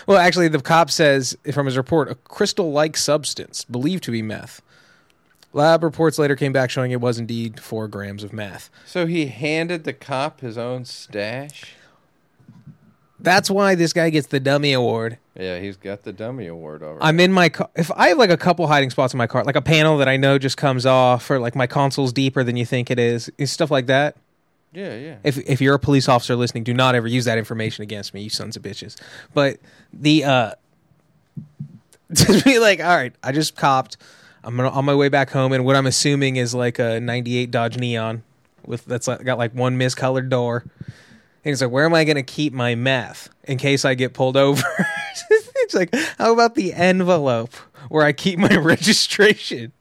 well, 0.07 0.17
actually, 0.17 0.47
the 0.47 0.61
cop 0.61 0.91
says 0.91 1.37
from 1.51 1.65
his 1.65 1.77
report 1.77 2.09
a 2.09 2.15
crystal 2.15 2.71
like 2.71 2.97
substance 2.97 3.63
believed 3.65 4.03
to 4.05 4.11
be 4.11 4.21
meth. 4.21 4.61
Lab 5.53 5.83
reports 5.83 6.17
later 6.17 6.35
came 6.35 6.51
back 6.51 6.71
showing 6.71 6.91
it 6.91 6.99
was 6.99 7.19
indeed 7.19 7.59
four 7.59 7.87
grams 7.87 8.23
of 8.23 8.33
meth. 8.33 8.69
So 8.85 9.05
he 9.05 9.27
handed 9.27 9.83
the 9.83 9.93
cop 9.93 10.41
his 10.41 10.57
own 10.57 10.85
stash? 10.85 11.75
That's 13.19 13.49
why 13.49 13.75
this 13.75 13.93
guy 13.93 14.09
gets 14.09 14.27
the 14.27 14.39
dummy 14.39 14.73
award. 14.73 15.17
Yeah, 15.39 15.59
he's 15.59 15.77
got 15.77 16.03
the 16.03 16.11
dummy 16.11 16.47
award 16.47 16.83
over. 16.83 17.01
I'm 17.01 17.19
in 17.21 17.31
my 17.31 17.49
car. 17.49 17.69
If 17.75 17.89
I 17.95 18.09
have 18.09 18.17
like 18.17 18.31
a 18.31 18.37
couple 18.37 18.67
hiding 18.67 18.89
spots 18.89 19.13
in 19.13 19.17
my 19.17 19.27
car, 19.27 19.43
like 19.45 19.55
a 19.55 19.61
panel 19.61 19.97
that 19.99 20.09
I 20.09 20.17
know 20.17 20.37
just 20.37 20.57
comes 20.57 20.85
off, 20.85 21.31
or 21.31 21.39
like 21.39 21.55
my 21.55 21.65
console's 21.65 22.11
deeper 22.11 22.43
than 22.43 22.57
you 22.57 22.65
think 22.65 22.91
it 22.91 22.99
is, 22.99 23.31
and 23.39 23.47
stuff 23.47 23.71
like 23.71 23.85
that. 23.85 24.17
Yeah, 24.73 24.95
yeah. 24.95 25.15
if 25.23 25.37
if 25.37 25.61
you're 25.61 25.75
a 25.75 25.79
police 25.79 26.09
officer 26.09 26.35
listening, 26.35 26.63
do 26.63 26.73
not 26.73 26.95
ever 26.95 27.07
use 27.07 27.25
that 27.25 27.37
information 27.37 27.83
against 27.83 28.13
me, 28.13 28.21
you 28.21 28.29
sons 28.29 28.55
of 28.55 28.63
bitches. 28.63 28.99
But 29.33 29.59
the 29.91 30.23
uh 30.23 30.51
to 32.15 32.41
be 32.43 32.59
like, 32.59 32.79
all 32.79 32.95
right, 32.95 33.13
I 33.23 33.31
just 33.31 33.55
copped. 33.55 33.97
I'm 34.43 34.59
on 34.59 34.85
my 34.85 34.93
way 34.93 35.09
back 35.09 35.29
home, 35.29 35.53
and 35.53 35.63
what 35.63 35.75
I'm 35.75 35.85
assuming 35.85 36.35
is 36.35 36.53
like 36.53 36.79
a 36.79 36.99
'98 36.99 37.49
Dodge 37.49 37.77
Neon 37.77 38.23
with 38.65 38.85
that's 38.85 39.07
like, 39.07 39.23
got 39.23 39.37
like 39.37 39.53
one 39.53 39.77
miscolored 39.77 40.29
door. 40.29 40.65
And 41.45 41.51
he's 41.51 41.61
like, 41.61 41.71
where 41.71 41.85
am 41.85 41.93
I 41.93 42.03
gonna 42.03 42.23
keep 42.23 42.53
my 42.53 42.75
meth 42.75 43.29
in 43.43 43.57
case 43.57 43.83
I 43.85 43.95
get 43.95 44.13
pulled 44.13 44.37
over? 44.37 44.63
it's 45.29 45.73
like, 45.73 45.93
how 46.17 46.33
about 46.33 46.55
the 46.55 46.73
envelope 46.73 47.53
where 47.89 48.05
I 48.05 48.13
keep 48.13 48.39
my 48.39 48.55
registration? 48.57 49.71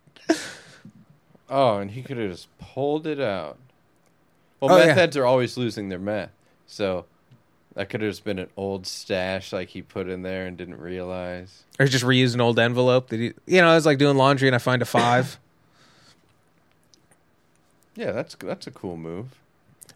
Oh, 1.49 1.79
and 1.79 1.91
he 1.91 2.03
could 2.03 2.17
have 2.17 2.31
just 2.31 2.49
pulled 2.59 3.07
it 3.07 3.21
out. 3.21 3.59
Well, 4.63 4.75
Oh, 4.75 4.79
meth 4.79 4.87
yeah. 4.87 4.95
heads 4.95 5.17
are 5.17 5.27
always 5.27 5.57
losing 5.57 5.89
their 5.89 5.99
meth. 5.99 6.31
So 6.67 7.05
that 7.75 7.89
could 7.91 8.01
have 8.01 8.11
just 8.11 8.25
been 8.25 8.39
an 8.39 8.49
old 8.57 8.87
stash 8.87 9.53
like 9.53 9.69
he 9.71 9.83
put 9.83 10.09
in 10.09 10.23
there 10.23 10.47
and 10.47 10.57
didn't 10.57 10.79
realize. 10.79 11.65
Or 11.81 11.87
just 11.87 12.05
reuse 12.05 12.33
an 12.35 12.41
old 12.41 12.59
envelope 12.59 13.09
that 13.09 13.19
he, 13.21 13.33
you 13.47 13.61
know, 13.61 13.69
I 13.69 13.75
was 13.75 13.85
like 13.87 13.99
doing 13.99 14.17
laundry 14.17 14.49
and 14.49 14.55
I 14.55 14.59
find 14.59 14.81
a 14.81 14.87
five. 14.87 15.39
Yeah, 17.95 18.13
that's 18.13 18.35
that's 18.37 18.67
a 18.67 18.71
cool 18.71 18.97
move. 18.97 19.27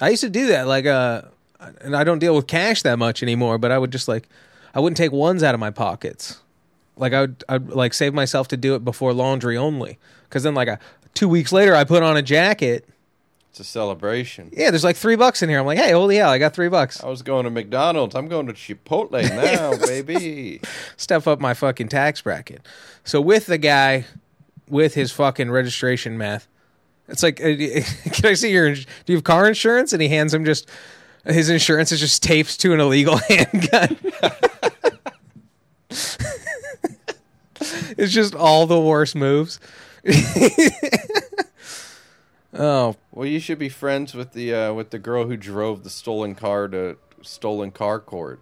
I 0.02 0.10
used 0.10 0.20
to 0.22 0.28
do 0.28 0.48
that, 0.48 0.66
like, 0.66 0.84
uh, 0.84 1.22
and 1.80 1.96
I 1.96 2.04
don't 2.04 2.18
deal 2.18 2.36
with 2.36 2.46
cash 2.46 2.82
that 2.82 2.98
much 2.98 3.22
anymore. 3.22 3.56
But 3.56 3.72
I 3.72 3.78
would 3.78 3.90
just 3.90 4.06
like, 4.06 4.28
I 4.74 4.80
wouldn't 4.80 4.98
take 4.98 5.12
ones 5.12 5.42
out 5.42 5.54
of 5.54 5.60
my 5.60 5.70
pockets. 5.70 6.40
Like 6.98 7.14
I 7.14 7.22
would, 7.22 7.42
I'd 7.48 7.68
like 7.70 7.94
save 7.94 8.12
myself 8.12 8.48
to 8.48 8.56
do 8.58 8.74
it 8.74 8.84
before 8.84 9.14
laundry 9.14 9.56
only, 9.56 9.98
because 10.28 10.42
then 10.42 10.54
like 10.54 10.68
a, 10.68 10.78
two 11.14 11.26
weeks 11.28 11.52
later 11.52 11.74
I 11.74 11.84
put 11.84 12.02
on 12.02 12.16
a 12.18 12.22
jacket. 12.22 12.86
It's 13.56 13.60
a 13.68 13.72
celebration. 13.72 14.50
Yeah, 14.52 14.70
there's 14.70 14.84
like 14.84 14.96
three 14.96 15.16
bucks 15.16 15.42
in 15.42 15.48
here. 15.48 15.58
I'm 15.58 15.64
like, 15.64 15.78
hey, 15.78 15.92
holy 15.92 16.16
hell, 16.16 16.28
I 16.28 16.36
got 16.36 16.52
three 16.52 16.68
bucks. 16.68 17.02
I 17.02 17.08
was 17.08 17.22
going 17.22 17.44
to 17.44 17.50
McDonald's. 17.50 18.14
I'm 18.14 18.28
going 18.28 18.46
to 18.48 18.52
Chipotle 18.52 19.12
now, 19.30 19.74
baby. 19.86 20.60
Step 20.98 21.26
up 21.26 21.40
my 21.40 21.54
fucking 21.54 21.88
tax 21.88 22.20
bracket. 22.20 22.60
So 23.04 23.18
with 23.18 23.46
the 23.46 23.56
guy, 23.56 24.04
with 24.68 24.92
his 24.92 25.10
fucking 25.10 25.50
registration 25.50 26.18
math, 26.18 26.48
it's 27.08 27.22
like, 27.22 27.40
uh, 27.40 27.44
can 28.12 28.26
I 28.26 28.34
see 28.34 28.52
your? 28.52 28.74
Do 28.74 28.84
you 29.06 29.14
have 29.14 29.24
car 29.24 29.48
insurance? 29.48 29.94
And 29.94 30.02
he 30.02 30.08
hands 30.08 30.34
him 30.34 30.44
just 30.44 30.68
his 31.24 31.48
insurance 31.48 31.92
is 31.92 32.00
just 32.00 32.22
taped 32.22 32.60
to 32.60 32.74
an 32.74 32.80
illegal 32.80 33.16
handgun. 33.16 33.96
it's 37.96 38.12
just 38.12 38.34
all 38.34 38.66
the 38.66 38.78
worst 38.78 39.14
moves. 39.14 39.58
Oh, 42.58 42.96
Well, 43.12 43.26
you 43.26 43.40
should 43.40 43.58
be 43.58 43.68
friends 43.68 44.14
with 44.14 44.32
the 44.32 44.54
uh, 44.54 44.72
with 44.72 44.90
the 44.90 44.98
girl 44.98 45.26
who 45.26 45.36
drove 45.36 45.84
the 45.84 45.90
stolen 45.90 46.34
car 46.34 46.68
to 46.68 46.96
stolen 47.22 47.70
car 47.70 48.00
court. 48.00 48.40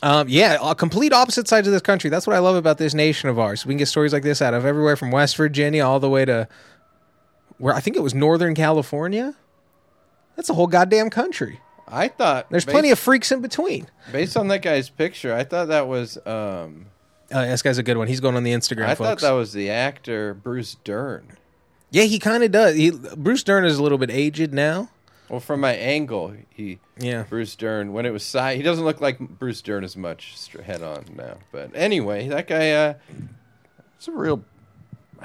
Um, 0.00 0.28
yeah, 0.28 0.58
uh, 0.60 0.74
complete 0.74 1.12
opposite 1.12 1.48
sides 1.48 1.66
of 1.66 1.72
this 1.72 1.82
country. 1.82 2.08
That's 2.08 2.26
what 2.26 2.36
I 2.36 2.38
love 2.38 2.54
about 2.54 2.78
this 2.78 2.94
nation 2.94 3.28
of 3.28 3.38
ours. 3.38 3.66
We 3.66 3.72
can 3.72 3.78
get 3.78 3.88
stories 3.88 4.12
like 4.12 4.22
this 4.22 4.40
out 4.40 4.54
of 4.54 4.64
everywhere 4.64 4.96
from 4.96 5.10
West 5.10 5.36
Virginia 5.36 5.84
all 5.84 5.98
the 5.98 6.08
way 6.08 6.24
to 6.24 6.46
where 7.58 7.74
I 7.74 7.80
think 7.80 7.96
it 7.96 8.02
was 8.02 8.14
Northern 8.14 8.54
California. 8.54 9.34
That's 10.36 10.48
a 10.48 10.54
whole 10.54 10.68
goddamn 10.68 11.10
country. 11.10 11.60
I 11.88 12.08
thought 12.08 12.48
There's 12.50 12.64
based, 12.64 12.72
plenty 12.72 12.90
of 12.90 12.98
freaks 12.98 13.32
in 13.32 13.40
between. 13.40 13.88
based 14.12 14.36
on 14.36 14.48
that 14.48 14.62
guy's 14.62 14.88
picture. 14.88 15.34
I 15.34 15.42
thought 15.42 15.68
that 15.68 15.88
was 15.88 16.16
um, 16.26 16.86
Uh, 17.32 17.46
this 17.46 17.62
guy's 17.62 17.78
a 17.78 17.82
good 17.82 17.96
one. 17.96 18.06
He's 18.06 18.20
going 18.20 18.36
on 18.36 18.44
the 18.44 18.52
Instagram, 18.52 18.86
I 18.86 18.94
thought 18.94 19.20
that 19.20 19.32
was 19.32 19.52
the 19.52 19.70
actor 19.70 20.34
Bruce 20.34 20.76
Dern. 20.84 21.36
Yeah, 21.90 22.04
he 22.04 22.18
kind 22.18 22.42
of 22.44 22.50
does. 22.50 22.76
He, 22.76 22.90
Bruce 22.90 23.42
Dern 23.42 23.64
is 23.64 23.78
a 23.78 23.82
little 23.82 23.98
bit 23.98 24.10
aged 24.10 24.52
now. 24.52 24.90
Well, 25.28 25.40
from 25.40 25.60
my 25.60 25.74
angle, 25.74 26.34
he 26.50 26.78
Yeah. 26.98 27.24
Bruce 27.28 27.54
Dern 27.54 27.92
when 27.92 28.06
it 28.06 28.10
was 28.10 28.22
side, 28.22 28.56
he 28.56 28.62
doesn't 28.62 28.84
look 28.84 29.00
like 29.00 29.18
Bruce 29.18 29.60
Dern 29.60 29.84
as 29.84 29.96
much 29.96 30.48
head 30.64 30.82
on 30.82 31.04
now. 31.14 31.36
But 31.52 31.70
anyway, 31.74 32.28
that 32.28 32.46
guy, 32.46 32.70
uh, 32.70 32.94
it's 33.96 34.08
a 34.08 34.12
real. 34.12 34.44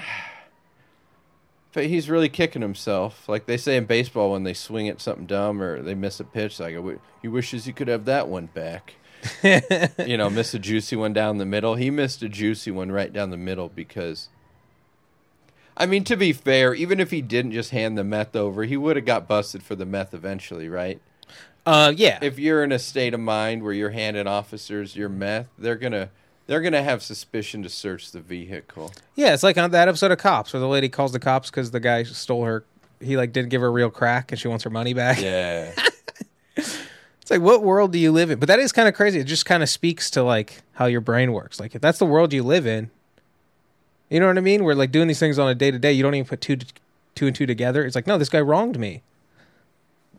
But 1.76 1.88
he's 1.88 2.08
really 2.08 2.30
kicking 2.30 2.62
himself, 2.62 3.28
like 3.28 3.48
they 3.48 3.58
say 3.58 3.78
in 3.78 3.86
baseball 3.86 4.34
when 4.34 4.44
they 4.44 4.54
swing 4.54 4.88
at 4.90 5.02
something 5.02 5.26
dumb 5.26 5.60
or 5.60 5.82
they 5.82 5.96
miss 5.96 6.20
a 6.20 6.24
pitch. 6.24 6.60
Like 6.60 6.76
he 7.24 7.28
wishes 7.28 7.66
he 7.66 7.74
could 7.74 7.88
have 7.88 8.06
that 8.06 8.28
one 8.28 8.46
back. 8.46 8.94
you 10.06 10.16
know, 10.16 10.30
miss 10.30 10.54
a 10.54 10.60
juicy 10.60 10.96
one 10.96 11.14
down 11.14 11.40
the 11.40 11.48
middle. 11.48 11.74
He 11.74 11.90
missed 11.90 12.22
a 12.22 12.30
juicy 12.30 12.70
one 12.70 12.92
right 12.92 13.12
down 13.12 13.32
the 13.32 13.38
middle 13.38 13.70
because. 13.70 14.30
I 15.76 15.86
mean, 15.86 16.04
to 16.06 16.16
be 16.16 16.34
fair, 16.34 16.74
even 16.74 17.00
if 17.00 17.12
he 17.12 17.22
didn't 17.22 17.52
just 17.52 17.72
hand 17.72 17.98
the 17.98 18.04
meth 18.04 18.36
over, 18.36 18.64
he 18.64 18.78
would 18.78 18.96
have 18.96 19.06
got 19.06 19.28
busted 19.28 19.64
for 19.64 19.76
the 19.76 19.86
meth 19.86 20.14
eventually, 20.14 20.70
right? 20.70 21.02
Uh, 21.66 21.94
yeah. 21.96 22.20
if 22.22 22.38
you're 22.38 22.64
in 22.64 22.72
a 22.72 22.80
state 22.80 23.14
of 23.14 23.20
mind 23.20 23.64
where 23.64 23.74
you're 23.74 23.92
handing 23.92 24.28
officers 24.28 24.96
your 24.96 25.10
meth, 25.10 25.48
they're 25.58 25.78
gonna 25.78 26.10
they're 26.46 26.60
gonna 26.62 26.84
have 26.84 27.02
suspicion 27.02 27.64
to 27.64 27.70
search 27.70 28.12
the 28.12 28.20
vehicle. 28.20 28.92
Yeah, 29.16 29.34
it's 29.34 29.44
like 29.44 29.58
on 29.58 29.72
that 29.72 29.88
episode 29.88 30.12
of 30.12 30.18
Cops 30.18 30.52
where 30.54 30.60
the 30.60 30.68
lady 30.68 30.90
calls 30.90 31.14
the 31.14 31.20
cops 31.20 31.50
because 31.50 31.72
the 31.72 31.80
guy 31.80 32.04
stole 32.04 32.44
her. 32.44 32.66
He 33.00 33.16
like 33.18 33.32
didn't 33.32 33.50
give 33.50 33.62
her 33.62 33.68
a 33.68 33.72
real 33.72 33.90
crack 33.90 34.32
and 34.32 34.40
she 34.40 34.48
wants 34.50 34.64
her 34.66 34.70
money 34.70 34.94
back. 34.94 35.22
Yeah, 35.22 35.74
It's 36.56 37.32
like, 37.32 37.42
what 37.42 37.64
world 37.64 37.94
do 37.94 38.00
you 38.00 38.12
live 38.12 38.32
in? 38.32 38.38
But 38.40 38.48
that 38.50 38.60
is 38.60 38.74
kind 38.74 38.90
of 38.90 38.96
crazy. 38.96 39.20
It 39.20 39.24
just 39.24 39.46
kind 39.46 39.64
of 39.64 39.70
speaks 39.70 40.12
to 40.12 40.24
like 40.24 40.62
how 40.74 40.88
your 40.88 41.00
brain 41.00 41.32
works. 41.32 41.58
Like 41.58 41.74
if 41.74 41.82
that's 41.82 41.98
the 41.98 42.06
world 42.06 42.34
you 42.34 42.44
live 42.44 42.68
in, 42.68 42.92
you 44.10 44.20
know 44.20 44.28
what 44.28 44.38
I 44.38 44.42
mean? 44.42 44.64
We're 44.64 44.76
like 44.76 44.92
doing 44.92 45.08
these 45.08 45.20
things 45.20 45.40
on 45.40 45.50
a 45.50 45.56
day 45.56 45.72
to 45.72 45.80
day. 45.80 45.92
You 45.92 46.04
don't 46.04 46.16
even 46.16 46.28
put 46.28 46.42
two 46.42 46.58
two 47.16 47.28
and 47.28 47.36
two 47.36 47.46
together. 47.46 47.86
It's 47.86 47.96
like, 47.96 48.08
no, 48.08 48.18
this 48.18 48.30
guy 48.30 48.42
wronged 48.42 48.80
me. 48.80 49.02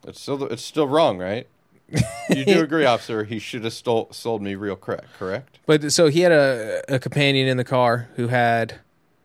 it's 0.06 0.20
still 0.20 0.44
it's 0.44 0.64
still 0.64 0.86
wrong, 0.88 1.18
right? 1.18 1.46
You 2.30 2.44
do 2.44 2.60
agree, 2.62 2.84
officer? 2.84 3.24
He 3.24 3.38
should 3.38 3.64
have 3.64 3.72
stole 3.72 4.08
sold 4.10 4.42
me 4.42 4.54
real 4.54 4.76
crack, 4.76 5.04
correct? 5.18 5.58
But 5.66 5.92
so 5.92 6.08
he 6.08 6.20
had 6.20 6.32
a, 6.32 6.82
a 6.88 6.98
companion 6.98 7.46
in 7.46 7.56
the 7.56 7.64
car 7.64 8.08
who 8.16 8.28
had 8.28 8.80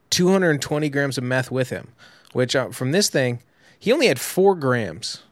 220 0.10 0.90
grams 0.90 1.18
of 1.18 1.24
meth 1.24 1.52
with 1.52 1.70
him, 1.70 1.90
which 2.34 2.56
uh, 2.56 2.70
from 2.70 2.92
this 2.92 3.10
thing, 3.10 3.42
he 3.80 3.92
only 3.92 4.08
had 4.08 4.20
four 4.20 4.56
grams. 4.56 5.24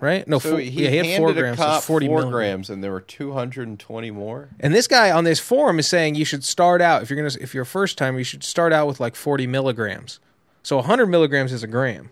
Right? 0.00 0.26
No, 0.26 0.38
So 0.38 0.52
four, 0.52 0.60
he, 0.60 0.84
yeah, 0.84 0.88
he 0.90 0.96
had 0.96 1.18
four 1.18 1.32
grams. 1.34 1.58
so 1.58 1.80
40 1.80 2.06
four 2.06 2.18
milligrams. 2.20 2.32
grams, 2.32 2.70
and 2.70 2.82
there 2.82 2.90
were 2.90 3.02
two 3.02 3.32
hundred 3.32 3.68
and 3.68 3.78
twenty 3.78 4.10
more. 4.10 4.48
And 4.58 4.74
this 4.74 4.86
guy 4.88 5.10
on 5.10 5.24
this 5.24 5.38
forum 5.38 5.78
is 5.78 5.86
saying 5.86 6.14
you 6.14 6.24
should 6.24 6.42
start 6.42 6.80
out 6.80 7.02
if 7.02 7.10
you're 7.10 7.16
gonna 7.18 7.36
if 7.40 7.52
you're 7.54 7.64
a 7.64 7.66
first 7.66 7.98
time 7.98 8.16
you 8.16 8.24
should 8.24 8.42
start 8.42 8.72
out 8.72 8.86
with 8.86 8.98
like 8.98 9.14
40 9.14 9.46
milligrams. 9.46 10.18
So 10.62 10.76
100 10.76 11.06
milligrams 11.06 11.52
is 11.52 11.62
a 11.62 11.66
gram. 11.66 12.10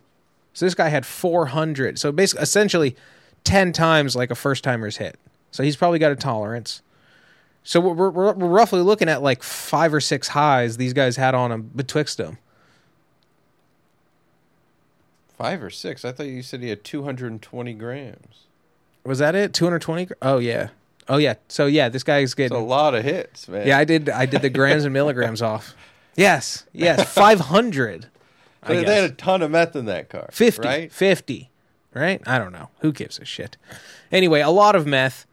So 0.52 0.66
this 0.66 0.74
guy 0.74 0.88
had 0.88 1.06
400. 1.06 1.98
So 1.98 2.12
basically, 2.12 2.42
essentially, 2.42 2.96
10 3.44 3.72
times 3.72 4.16
like 4.16 4.30
a 4.30 4.34
first 4.34 4.64
timer's 4.64 4.96
hit. 4.96 5.16
So 5.50 5.62
he's 5.62 5.76
probably 5.76 5.98
got 5.98 6.12
a 6.12 6.16
tolerance. 6.16 6.82
So 7.62 7.80
we're, 7.80 8.10
we're, 8.10 8.32
we're 8.32 8.48
roughly 8.48 8.80
looking 8.80 9.08
at 9.08 9.22
like 9.22 9.42
five 9.42 9.92
or 9.94 10.00
six 10.00 10.28
highs 10.28 10.76
these 10.78 10.92
guys 10.94 11.16
had 11.16 11.34
on 11.34 11.50
them 11.50 11.70
betwixt 11.74 12.16
them. 12.18 12.38
Five 15.38 15.62
or 15.62 15.70
six? 15.70 16.04
I 16.04 16.12
thought 16.12 16.26
you 16.26 16.42
said 16.42 16.60
he 16.60 16.68
had 16.68 16.84
two 16.84 17.04
hundred 17.04 17.30
and 17.30 17.40
twenty 17.40 17.72
grams. 17.72 18.46
Was 19.04 19.20
that 19.20 19.34
it? 19.34 19.54
220? 19.54 20.08
Oh 20.20 20.38
yeah. 20.38 20.68
Oh 21.08 21.16
yeah. 21.16 21.34
So 21.48 21.64
yeah, 21.66 21.88
this 21.88 22.02
guy's 22.02 22.34
It's 22.36 22.52
a 22.52 22.58
lot 22.58 22.94
of 22.94 23.04
hits, 23.04 23.48
man. 23.48 23.66
Yeah, 23.66 23.78
I 23.78 23.84
did. 23.84 24.10
I 24.10 24.26
did 24.26 24.42
the 24.42 24.50
grams 24.50 24.84
and 24.84 24.92
milligrams 24.92 25.40
off. 25.40 25.74
Yes. 26.16 26.66
Yes. 26.72 27.08
500. 27.10 28.06
I 28.62 28.68
they, 28.68 28.74
guess. 28.74 28.86
they 28.86 28.94
had 29.02 29.10
a 29.10 29.14
ton 29.14 29.40
of 29.40 29.50
meth 29.50 29.76
in 29.76 29.86
that 29.86 30.10
car. 30.10 30.28
50 30.32 30.66
right? 30.66 30.92
50 30.92 31.48
right 31.94 32.20
i 32.26 32.38
don't 32.38 32.52
know 32.52 32.68
who 32.80 32.92
gives 32.92 33.18
a 33.18 33.24
shit 33.24 33.56
anyway 34.12 34.40
a 34.40 34.50
lot 34.50 34.76
of 34.76 34.86
meth 34.86 35.26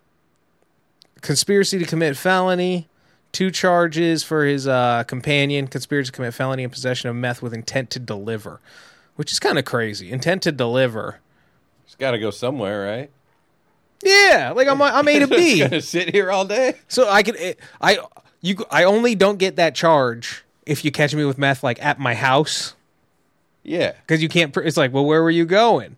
conspiracy 1.21 1.77
to 1.77 1.85
commit 1.85 2.15
felony 2.15 2.87
two 3.31 3.51
charges 3.51 4.23
for 4.23 4.45
his 4.45 4.67
uh, 4.67 5.03
companion 5.05 5.67
conspiracy 5.67 6.07
to 6.07 6.11
commit 6.13 6.33
felony 6.33 6.63
and 6.63 6.71
possession 6.71 7.09
of 7.09 7.15
meth 7.15 7.41
with 7.41 7.53
intent 7.53 7.89
to 7.89 7.99
deliver 7.99 8.61
which 9.15 9.31
is 9.31 9.39
kind 9.39 9.57
of 9.59 9.65
crazy 9.65 10.11
intent 10.11 10.41
to 10.43 10.51
deliver 10.51 11.19
It's 11.85 11.95
got 11.95 12.11
to 12.11 12.19
go 12.19 12.31
somewhere, 12.31 12.85
right? 12.85 13.09
yeah 14.03 14.51
like 14.55 14.67
i'm, 14.67 14.81
I'm 14.81 15.07
a 15.07 15.19
to 15.19 15.27
b 15.35 15.59
gonna 15.59 15.81
sit 15.81 16.09
here 16.13 16.29
all 16.31 16.45
day. 16.45 16.75
so 16.87 17.09
i 17.09 17.23
could 17.23 17.35
eh, 17.37 17.53
i 17.81 17.97
you 18.41 18.57
i 18.69 18.83
only 18.83 19.15
don't 19.15 19.39
get 19.39 19.55
that 19.55 19.73
charge 19.73 20.43
if 20.65 20.83
you 20.83 20.91
catch 20.91 21.15
me 21.15 21.23
with 21.25 21.37
meth 21.37 21.63
like 21.63 21.83
at 21.83 21.97
my 21.99 22.13
house 22.13 22.75
Yeah. 23.63 23.93
because 24.01 24.21
you 24.21 24.29
can't. 24.29 24.55
It's 24.57 24.77
like, 24.77 24.93
well, 24.93 25.05
where 25.05 25.23
were 25.23 25.31
you 25.31 25.45
going? 25.45 25.95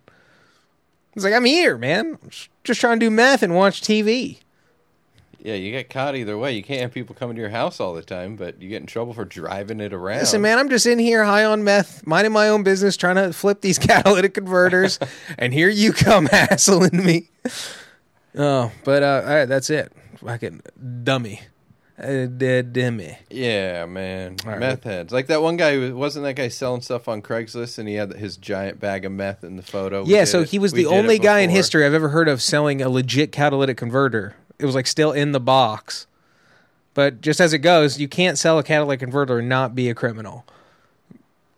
It's 1.14 1.24
like 1.24 1.34
I'm 1.34 1.44
here, 1.44 1.76
man. 1.76 2.18
I'm 2.22 2.30
just 2.64 2.80
trying 2.80 3.00
to 3.00 3.06
do 3.06 3.10
meth 3.10 3.42
and 3.42 3.54
watch 3.54 3.80
TV. 3.82 4.38
Yeah, 5.48 5.54
you 5.54 5.70
get 5.70 5.88
caught 5.88 6.14
either 6.14 6.36
way. 6.36 6.52
You 6.52 6.62
can't 6.62 6.82
have 6.82 6.92
people 6.92 7.14
coming 7.14 7.34
to 7.36 7.40
your 7.40 7.48
house 7.48 7.80
all 7.80 7.94
the 7.94 8.02
time, 8.02 8.36
but 8.36 8.60
you 8.60 8.68
get 8.68 8.82
in 8.82 8.86
trouble 8.86 9.14
for 9.14 9.24
driving 9.24 9.80
it 9.80 9.94
around. 9.94 10.18
Listen, 10.18 10.42
man, 10.42 10.58
I'm 10.58 10.68
just 10.68 10.84
in 10.84 10.98
here 10.98 11.24
high 11.24 11.44
on 11.44 11.64
meth, 11.64 12.06
minding 12.06 12.34
my 12.34 12.50
own 12.50 12.62
business, 12.64 12.98
trying 12.98 13.16
to 13.16 13.32
flip 13.32 13.62
these 13.62 13.78
catalytic 13.78 14.34
converters, 14.34 14.98
and 15.38 15.54
here 15.54 15.70
you 15.70 15.94
come 15.94 16.26
hassling 16.30 17.02
me. 17.02 17.30
Oh, 18.36 18.70
but 18.84 19.02
uh, 19.02 19.22
all 19.26 19.34
right, 19.34 19.44
that's 19.46 19.70
it. 19.70 19.90
Fucking 20.16 20.60
dummy, 21.02 21.40
uh, 21.98 22.26
dead 22.26 22.74
dummy. 22.74 23.16
Yeah, 23.30 23.86
man. 23.86 24.36
Right. 24.44 24.58
meth 24.58 24.84
heads. 24.84 25.14
Like 25.14 25.28
that 25.28 25.40
one 25.40 25.56
guy 25.56 25.76
who 25.76 25.96
wasn't 25.96 26.26
that 26.26 26.34
guy 26.34 26.48
selling 26.48 26.82
stuff 26.82 27.08
on 27.08 27.22
Craigslist 27.22 27.78
and 27.78 27.88
he 27.88 27.94
had 27.94 28.12
his 28.12 28.36
giant 28.36 28.80
bag 28.80 29.06
of 29.06 29.12
meth 29.12 29.44
in 29.44 29.56
the 29.56 29.62
photo. 29.62 30.02
We 30.04 30.12
Yeah, 30.12 30.24
so 30.24 30.40
it. 30.42 30.50
he 30.50 30.58
was 30.58 30.74
We 30.74 30.82
the 30.82 30.90
only 30.90 31.18
guy 31.18 31.38
in 31.38 31.48
history 31.48 31.86
I've 31.86 31.94
ever 31.94 32.10
heard 32.10 32.28
of 32.28 32.42
selling 32.42 32.82
a 32.82 32.90
legit 32.90 33.32
catalytic 33.32 33.78
converter. 33.78 34.36
It 34.58 34.66
was 34.66 34.74
like 34.74 34.86
still 34.86 35.12
in 35.12 35.32
the 35.32 35.40
box. 35.40 36.06
But 36.94 37.20
just 37.20 37.40
as 37.40 37.52
it 37.52 37.58
goes, 37.58 38.00
you 38.00 38.08
can't 38.08 38.36
sell 38.36 38.58
a 38.58 38.64
catalytic 38.64 39.00
converter 39.00 39.38
and 39.38 39.48
not 39.48 39.74
be 39.74 39.88
a 39.88 39.94
criminal. 39.94 40.44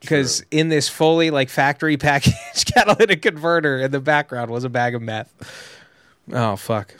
Because 0.00 0.44
in 0.50 0.68
this 0.68 0.88
fully 0.88 1.30
like 1.30 1.48
factory 1.48 1.96
packaged 1.98 2.72
catalytic 2.74 3.22
converter 3.22 3.80
in 3.80 3.90
the 3.90 4.00
background 4.00 4.50
was 4.50 4.64
a 4.64 4.68
bag 4.68 4.94
of 4.94 5.02
meth. 5.02 5.32
Oh 6.32 6.56
fuck. 6.56 6.94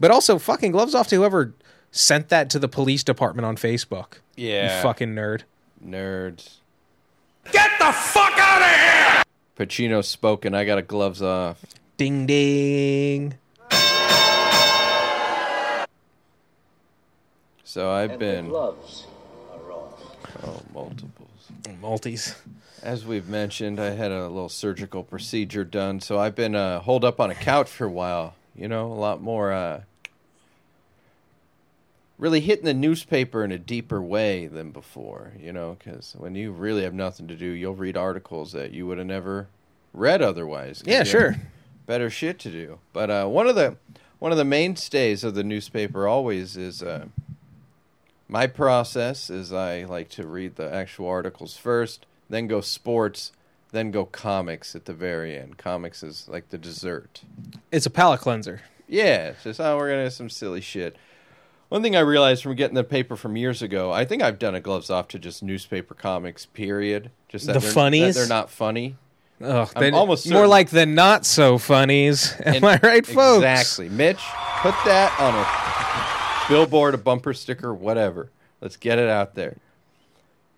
But 0.00 0.10
also 0.10 0.38
fucking 0.38 0.72
gloves 0.72 0.94
off 0.94 1.08
to 1.08 1.16
whoever 1.16 1.52
sent 1.90 2.28
that 2.30 2.50
to 2.50 2.58
the 2.58 2.68
police 2.68 3.02
department 3.04 3.46
on 3.46 3.56
Facebook. 3.56 4.14
Yeah. 4.36 4.76
You 4.76 4.82
fucking 4.82 5.14
nerd. 5.14 5.42
nerds. 5.84 6.54
Get 7.52 7.70
the 7.78 7.92
fuck 7.92 8.32
out 8.38 8.62
of 8.62 8.68
here! 8.68 9.22
Pacino 9.58 10.02
spoken. 10.04 10.54
I 10.54 10.64
got 10.64 10.78
a 10.78 10.82
gloves 10.82 11.22
off. 11.22 11.64
Ding 11.96 12.26
ding. 12.26 13.34
So 17.74 17.90
I've 17.90 18.20
been 18.20 18.50
gloves 18.50 19.04
are 19.52 19.72
off. 19.72 20.00
oh 20.44 20.62
multiples. 20.72 21.50
Maltese. 21.80 22.36
As 22.84 23.04
we've 23.04 23.26
mentioned, 23.26 23.80
I 23.80 23.90
had 23.90 24.12
a 24.12 24.28
little 24.28 24.48
surgical 24.48 25.02
procedure 25.02 25.64
done, 25.64 25.98
so 25.98 26.16
I've 26.16 26.36
been 26.36 26.54
uh, 26.54 26.78
holed 26.78 27.04
up 27.04 27.18
on 27.18 27.32
a 27.32 27.34
couch 27.34 27.68
for 27.68 27.86
a 27.86 27.90
while. 27.90 28.36
You 28.54 28.68
know, 28.68 28.92
a 28.92 28.94
lot 28.94 29.20
more. 29.20 29.52
Uh, 29.52 29.80
really 32.16 32.38
hitting 32.38 32.64
the 32.64 32.74
newspaper 32.74 33.42
in 33.42 33.50
a 33.50 33.58
deeper 33.58 34.00
way 34.00 34.46
than 34.46 34.70
before. 34.70 35.32
You 35.36 35.52
know, 35.52 35.76
because 35.76 36.14
when 36.16 36.36
you 36.36 36.52
really 36.52 36.84
have 36.84 36.94
nothing 36.94 37.26
to 37.26 37.34
do, 37.34 37.46
you'll 37.46 37.74
read 37.74 37.96
articles 37.96 38.52
that 38.52 38.70
you 38.70 38.86
would 38.86 38.98
have 38.98 39.08
never 39.08 39.48
read 39.92 40.22
otherwise. 40.22 40.84
Yeah, 40.86 41.02
sure. 41.02 41.34
Better 41.86 42.08
shit 42.08 42.38
to 42.38 42.52
do. 42.52 42.78
But 42.92 43.10
uh, 43.10 43.26
one 43.26 43.48
of 43.48 43.56
the 43.56 43.74
one 44.20 44.30
of 44.30 44.38
the 44.38 44.44
mainstays 44.44 45.24
of 45.24 45.34
the 45.34 45.42
newspaper 45.42 46.06
always 46.06 46.56
is. 46.56 46.80
Uh, 46.80 47.06
my 48.34 48.48
process 48.48 49.30
is 49.30 49.52
I 49.52 49.84
like 49.84 50.08
to 50.10 50.26
read 50.26 50.56
the 50.56 50.68
actual 50.74 51.06
articles 51.06 51.56
first, 51.56 52.04
then 52.28 52.48
go 52.48 52.60
sports, 52.60 53.30
then 53.70 53.92
go 53.92 54.04
comics 54.04 54.74
at 54.74 54.86
the 54.86 54.92
very 54.92 55.36
end. 55.38 55.56
Comics 55.56 56.02
is 56.02 56.26
like 56.28 56.48
the 56.48 56.58
dessert. 56.58 57.22
It's 57.70 57.86
a 57.86 57.90
palate 57.90 58.20
cleanser. 58.22 58.62
Yeah, 58.88 59.28
it's 59.28 59.44
just 59.44 59.60
oh, 59.60 59.76
we're 59.76 59.88
gonna 59.90 60.02
have 60.02 60.12
some 60.12 60.28
silly 60.28 60.60
shit. 60.60 60.96
One 61.68 61.80
thing 61.80 61.94
I 61.94 62.00
realized 62.00 62.42
from 62.42 62.56
getting 62.56 62.74
the 62.74 62.82
paper 62.82 63.14
from 63.14 63.36
years 63.36 63.62
ago, 63.62 63.92
I 63.92 64.04
think 64.04 64.20
I've 64.20 64.40
done 64.40 64.56
a 64.56 64.60
gloves 64.60 64.90
off 64.90 65.06
to 65.08 65.18
just 65.20 65.40
newspaper 65.42 65.94
comics. 65.94 66.44
Period. 66.44 67.12
Just 67.28 67.46
that 67.46 67.52
The 67.54 67.60
they're, 67.60 67.70
funnies? 67.70 68.14
that 68.14 68.20
they're 68.20 68.28
not 68.28 68.50
funny. 68.50 68.96
They- 69.38 69.90
almost 69.92 70.28
more 70.30 70.46
like 70.48 70.70
the 70.70 70.86
not 70.86 71.24
so 71.24 71.56
funnies. 71.58 72.34
Am 72.44 72.56
And- 72.56 72.64
I 72.66 72.80
right, 72.82 73.06
folks? 73.06 73.44
Exactly, 73.44 73.88
Mitch. 73.88 74.20
Put 74.62 74.74
that 74.86 75.14
on 75.20 75.34
a 75.34 76.03
billboard, 76.48 76.94
a 76.94 76.98
bumper 76.98 77.34
sticker, 77.34 77.72
whatever. 77.72 78.30
Let's 78.60 78.76
get 78.76 78.98
it 78.98 79.08
out 79.08 79.34
there. 79.34 79.56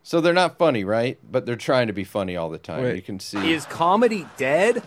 So 0.03 0.20
they're 0.20 0.32
not 0.32 0.57
funny, 0.59 0.84
right? 0.84 1.18
But 1.28 1.47
they're 1.47 1.57
trying 1.57 1.89
to 1.89 1.93
be 1.93 2.05
funny 2.05 2.37
all 2.37 2.49
the 2.49 2.59
time. 2.59 2.84
Wait. 2.84 2.97
You 2.97 3.03
can 3.03 3.18
see. 3.18 3.53
Is 3.53 3.66
comedy 3.66 4.26
dead? 4.37 4.82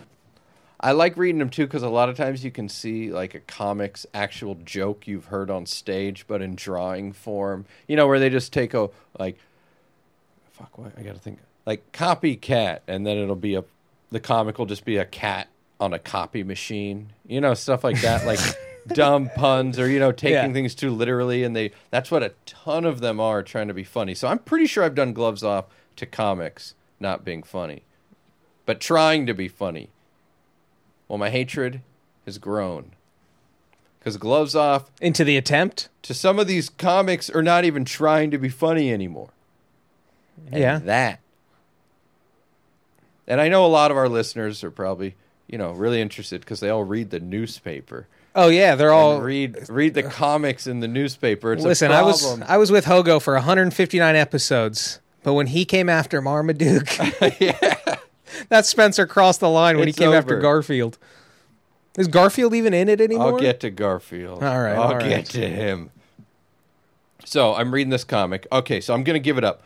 I 0.80 0.92
like 0.92 1.18
reading 1.18 1.38
them 1.38 1.50
too 1.50 1.66
because 1.66 1.82
a 1.82 1.90
lot 1.90 2.08
of 2.08 2.16
times 2.16 2.42
you 2.42 2.50
can 2.50 2.70
see 2.70 3.12
like 3.12 3.34
a 3.34 3.40
comic's 3.40 4.06
actual 4.14 4.54
joke 4.64 5.06
you've 5.06 5.26
heard 5.26 5.50
on 5.50 5.66
stage, 5.66 6.26
but 6.26 6.40
in 6.40 6.54
drawing 6.54 7.12
form. 7.12 7.66
You 7.86 7.96
know, 7.96 8.06
where 8.06 8.18
they 8.18 8.30
just 8.30 8.52
take 8.52 8.72
a 8.72 8.88
like, 9.18 9.38
fuck, 10.52 10.78
what 10.78 10.92
I 10.96 11.02
gotta 11.02 11.18
think 11.18 11.38
like 11.66 11.92
copycat, 11.92 12.80
and 12.88 13.06
then 13.06 13.18
it'll 13.18 13.36
be 13.36 13.56
a 13.56 13.64
the 14.10 14.20
comic 14.20 14.58
will 14.58 14.66
just 14.66 14.86
be 14.86 14.96
a 14.96 15.04
cat 15.04 15.48
on 15.78 15.92
a 15.92 15.98
copy 15.98 16.42
machine. 16.42 17.12
You 17.26 17.42
know, 17.42 17.52
stuff 17.52 17.84
like 17.84 18.00
that, 18.00 18.24
like 18.24 18.40
dumb 18.94 19.30
puns 19.34 19.78
or 19.78 19.88
you 19.88 19.98
know 19.98 20.12
taking 20.12 20.34
Yeah. 20.34 20.52
things 20.52 20.74
too 20.74 20.90
literally, 20.90 21.42
and 21.44 21.54
they 21.56 21.70
that's 21.90 22.10
what 22.10 22.22
a 22.22 22.32
ton 22.46 22.84
of 22.84 23.00
them 23.00 23.18
are 23.20 23.42
trying 23.42 23.68
to 23.68 23.74
be 23.74 23.84
funny. 23.84 24.14
So 24.14 24.28
I'm 24.28 24.38
pretty 24.38 24.66
sure 24.66 24.84
I've 24.84 24.94
done 24.94 25.12
gloves 25.12 25.42
off 25.42 25.66
to 25.96 26.06
comics 26.06 26.74
not 26.98 27.24
being 27.24 27.42
funny, 27.42 27.82
but 28.66 28.80
trying 28.80 29.26
to 29.26 29.34
be 29.34 29.48
funny. 29.48 29.90
Well, 31.08 31.18
my 31.18 31.30
hatred 31.30 31.80
has 32.26 32.38
grown 32.38 32.92
because 33.98 34.16
gloves 34.16 34.54
off 34.54 34.90
Into 35.00 35.24
the 35.24 35.36
attempt. 35.36 35.88
to 36.02 36.14
some 36.14 36.38
of 36.38 36.46
these 36.46 36.68
comics 36.68 37.28
are 37.30 37.42
not 37.42 37.64
even 37.64 37.84
trying 37.84 38.30
to 38.30 38.38
be 38.38 38.48
funny 38.48 38.92
anymore. 38.92 39.30
And 40.52 40.60
Yeah. 40.60 40.78
That. 40.78 41.20
And 43.26 43.40
I 43.40 43.48
know 43.48 43.64
a 43.64 43.68
lot 43.68 43.90
of 43.90 43.96
our 43.96 44.08
listeners 44.08 44.64
are 44.64 44.70
probably, 44.70 45.14
you 45.46 45.58
know, 45.58 45.72
really 45.72 46.00
interested 46.00 46.40
because 46.40 46.60
they 46.60 46.70
all 46.70 46.84
read 46.84 47.10
the 47.10 47.20
newspaper. 47.20 48.06
Oh 48.34 48.48
yeah, 48.48 48.74
they're 48.76 48.92
all. 48.92 49.20
read 49.20 49.68
read 49.68 49.94
the 49.94 50.04
comics 50.04 50.66
in 50.66 50.80
the 50.80 50.88
newspaper. 50.88 51.52
It's 51.52 51.64
Listen, 51.64 51.90
I 51.90 52.02
was. 52.02 52.40
I 52.42 52.56
was 52.56 52.70
with 52.70 52.84
Hogo 52.84 53.20
for 53.20 53.34
159 53.34 54.16
episodes, 54.16 55.00
but 55.22 55.34
when 55.34 55.48
he 55.48 55.64
came 55.64 55.88
after 55.88 56.22
Marmaduke, 56.22 56.96
yeah, 57.40 57.96
that 58.48 58.66
Spencer 58.66 59.06
crossed 59.06 59.40
the 59.40 59.48
line 59.50 59.78
when 59.78 59.88
It's 59.88 59.98
he 59.98 60.04
came 60.04 60.12
after. 60.12 60.38
Garfield. 60.38 60.98
Is 61.98 62.06
Garfield 62.06 62.54
even 62.54 62.72
in 62.72 62.88
it 62.88 63.00
anymore? 63.00 63.32
I'll 63.32 63.38
get 63.38 63.60
to 63.60 63.70
Garfield. 63.70 64.44
All 64.44 64.60
right, 64.60 64.74
I'll 64.76 64.94
all 64.94 65.00
get 65.00 65.26
to 65.26 65.48
him. 65.48 65.90
So 67.24 67.54
I'm 67.54 67.74
reading 67.74 67.90
this 67.90 68.04
comic. 68.04 68.46
Okay, 68.52 68.80
so 68.80 68.94
I'm 68.94 69.02
gonna 69.02 69.18
give 69.18 69.38
it 69.38 69.44
up. 69.44 69.62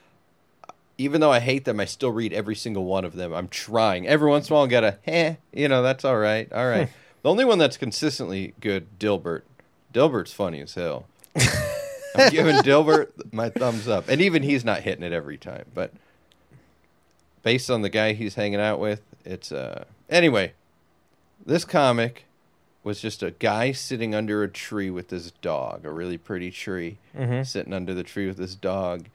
Even 0.97 1.21
though 1.21 1.33
I 1.33 1.41
hate 1.41 1.65
them, 1.65 1.81
I 1.81 1.85
still 1.85 2.13
read 2.13 2.33
every 2.33 2.55
single 2.55 2.85
one 2.85 3.05
of 3.05 3.15
them. 3.15 3.35
I'm 3.35 3.49
trying. 3.49 4.07
Every 4.07 4.31
once 4.31 4.49
in 4.49 4.53
a 4.53 4.57
while, 4.57 4.65
I 4.65 4.69
get 4.69 4.85
a 4.85 4.99
eh, 5.07 5.35
you 5.53 5.69
know, 5.69 5.83
that's 5.83 6.05
all 6.05 6.17
right. 6.17 6.51
All 6.53 6.67
right. 6.67 6.89
The 7.25 7.31
only 7.31 7.47
one 7.47 7.59
that's 7.59 7.79
consistently 7.79 8.53
good, 8.61 8.99
Dilbert. 8.99 9.43
Dilbert's 9.95 10.35
funny 10.35 10.61
as 10.61 10.75
hell. 10.75 11.07
I'm 12.17 12.31
giving 12.31 12.57
Dilbert 12.57 13.33
my 13.33 13.49
thumbs 13.49 13.89
up, 13.89 14.09
and 14.09 14.21
even 14.21 14.43
he's 14.43 14.63
not 14.63 14.81
hitting 14.81 15.03
it 15.03 15.13
every 15.13 15.39
time. 15.39 15.65
But 15.75 15.93
based 17.43 17.71
on 17.71 17.81
the 17.81 17.89
guy 17.89 18.13
he's 18.13 18.35
hanging 18.35 18.61
out 18.61 18.79
with, 18.79 19.01
it's 19.25 19.51
uh. 19.51 19.85
Anyway, 20.11 20.53
this 21.45 21.65
comic 21.65 22.27
was 22.85 23.01
just 23.01 23.23
a 23.23 23.31
guy 23.31 23.73
sitting 23.73 24.15
under 24.15 24.43
a 24.43 24.49
tree 24.49 24.91
with 24.91 25.09
his 25.09 25.31
dog, 25.31 25.87
a 25.87 25.91
really 25.91 26.19
pretty 26.19 26.51
tree, 26.51 26.99
sitting 27.43 27.73
under 27.73 27.95
the 27.95 28.03
tree 28.03 28.27
with 28.27 28.37
his 28.37 28.55
dog. 28.55 29.07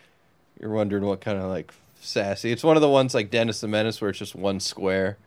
You're 0.60 0.72
wondering 0.72 1.06
what 1.06 1.22
kind 1.22 1.38
of 1.38 1.46
like 1.46 1.72
sassy. 2.02 2.52
It's 2.52 2.64
one 2.64 2.76
of 2.76 2.82
the 2.82 2.90
ones 2.90 3.14
like 3.14 3.30
Dennis 3.30 3.62
the 3.62 3.68
Menace 3.68 4.02
where 4.02 4.10
it's 4.10 4.18
just 4.18 4.34
one 4.34 4.60
square, 4.60 5.18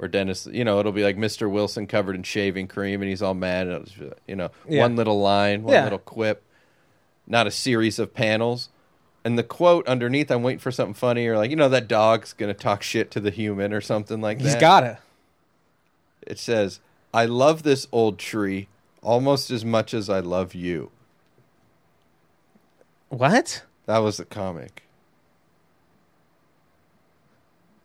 or 0.00 0.08
Dennis, 0.08 0.48
you 0.50 0.64
know, 0.64 0.80
it'll 0.80 0.92
be 0.92 1.04
like 1.04 1.16
Mr. 1.18 1.48
Wilson 1.50 1.86
covered 1.86 2.16
in 2.16 2.22
shaving 2.22 2.66
cream 2.66 3.02
and 3.02 3.08
he's 3.10 3.20
all 3.22 3.34
mad. 3.34 3.66
And 3.66 3.76
it'll 3.76 3.84
just, 4.08 4.20
you 4.26 4.34
know, 4.34 4.50
Yeah. 4.66 4.80
one 4.80 4.96
little 4.96 5.20
line, 5.20 5.62
one 5.62 5.74
Yeah. 5.74 5.84
little 5.84 5.98
quip, 5.98 6.42
not 7.26 7.46
a 7.46 7.50
series 7.50 7.98
of 7.98 8.14
panels. 8.14 8.70
And 9.24 9.38
the 9.38 9.42
quote 9.42 9.86
underneath, 9.86 10.30
I'm 10.30 10.42
waiting 10.42 10.58
for 10.58 10.72
something 10.72 10.94
funny 10.94 11.26
or 11.26 11.36
like, 11.36 11.50
you 11.50 11.56
know, 11.56 11.68
that 11.68 11.86
dog's 11.86 12.32
gonna 12.32 12.54
talk 12.54 12.82
shit 12.82 13.10
to 13.10 13.20
the 13.20 13.30
human 13.30 13.74
or 13.74 13.82
something 13.82 14.22
like 14.22 14.40
He's 14.40 14.54
that 14.54 14.60
gotta. 14.60 14.98
it 16.26 16.38
says, 16.38 16.80
I 17.12 17.26
love 17.26 17.62
this 17.62 17.86
old 17.92 18.18
tree 18.18 18.68
almost 19.02 19.50
as 19.50 19.64
much 19.66 19.92
as 19.92 20.08
I 20.08 20.20
love 20.20 20.54
you. 20.54 20.90
What? 23.10 23.64
That 23.84 23.98
was 23.98 24.16
the 24.16 24.24
comic. 24.24 24.84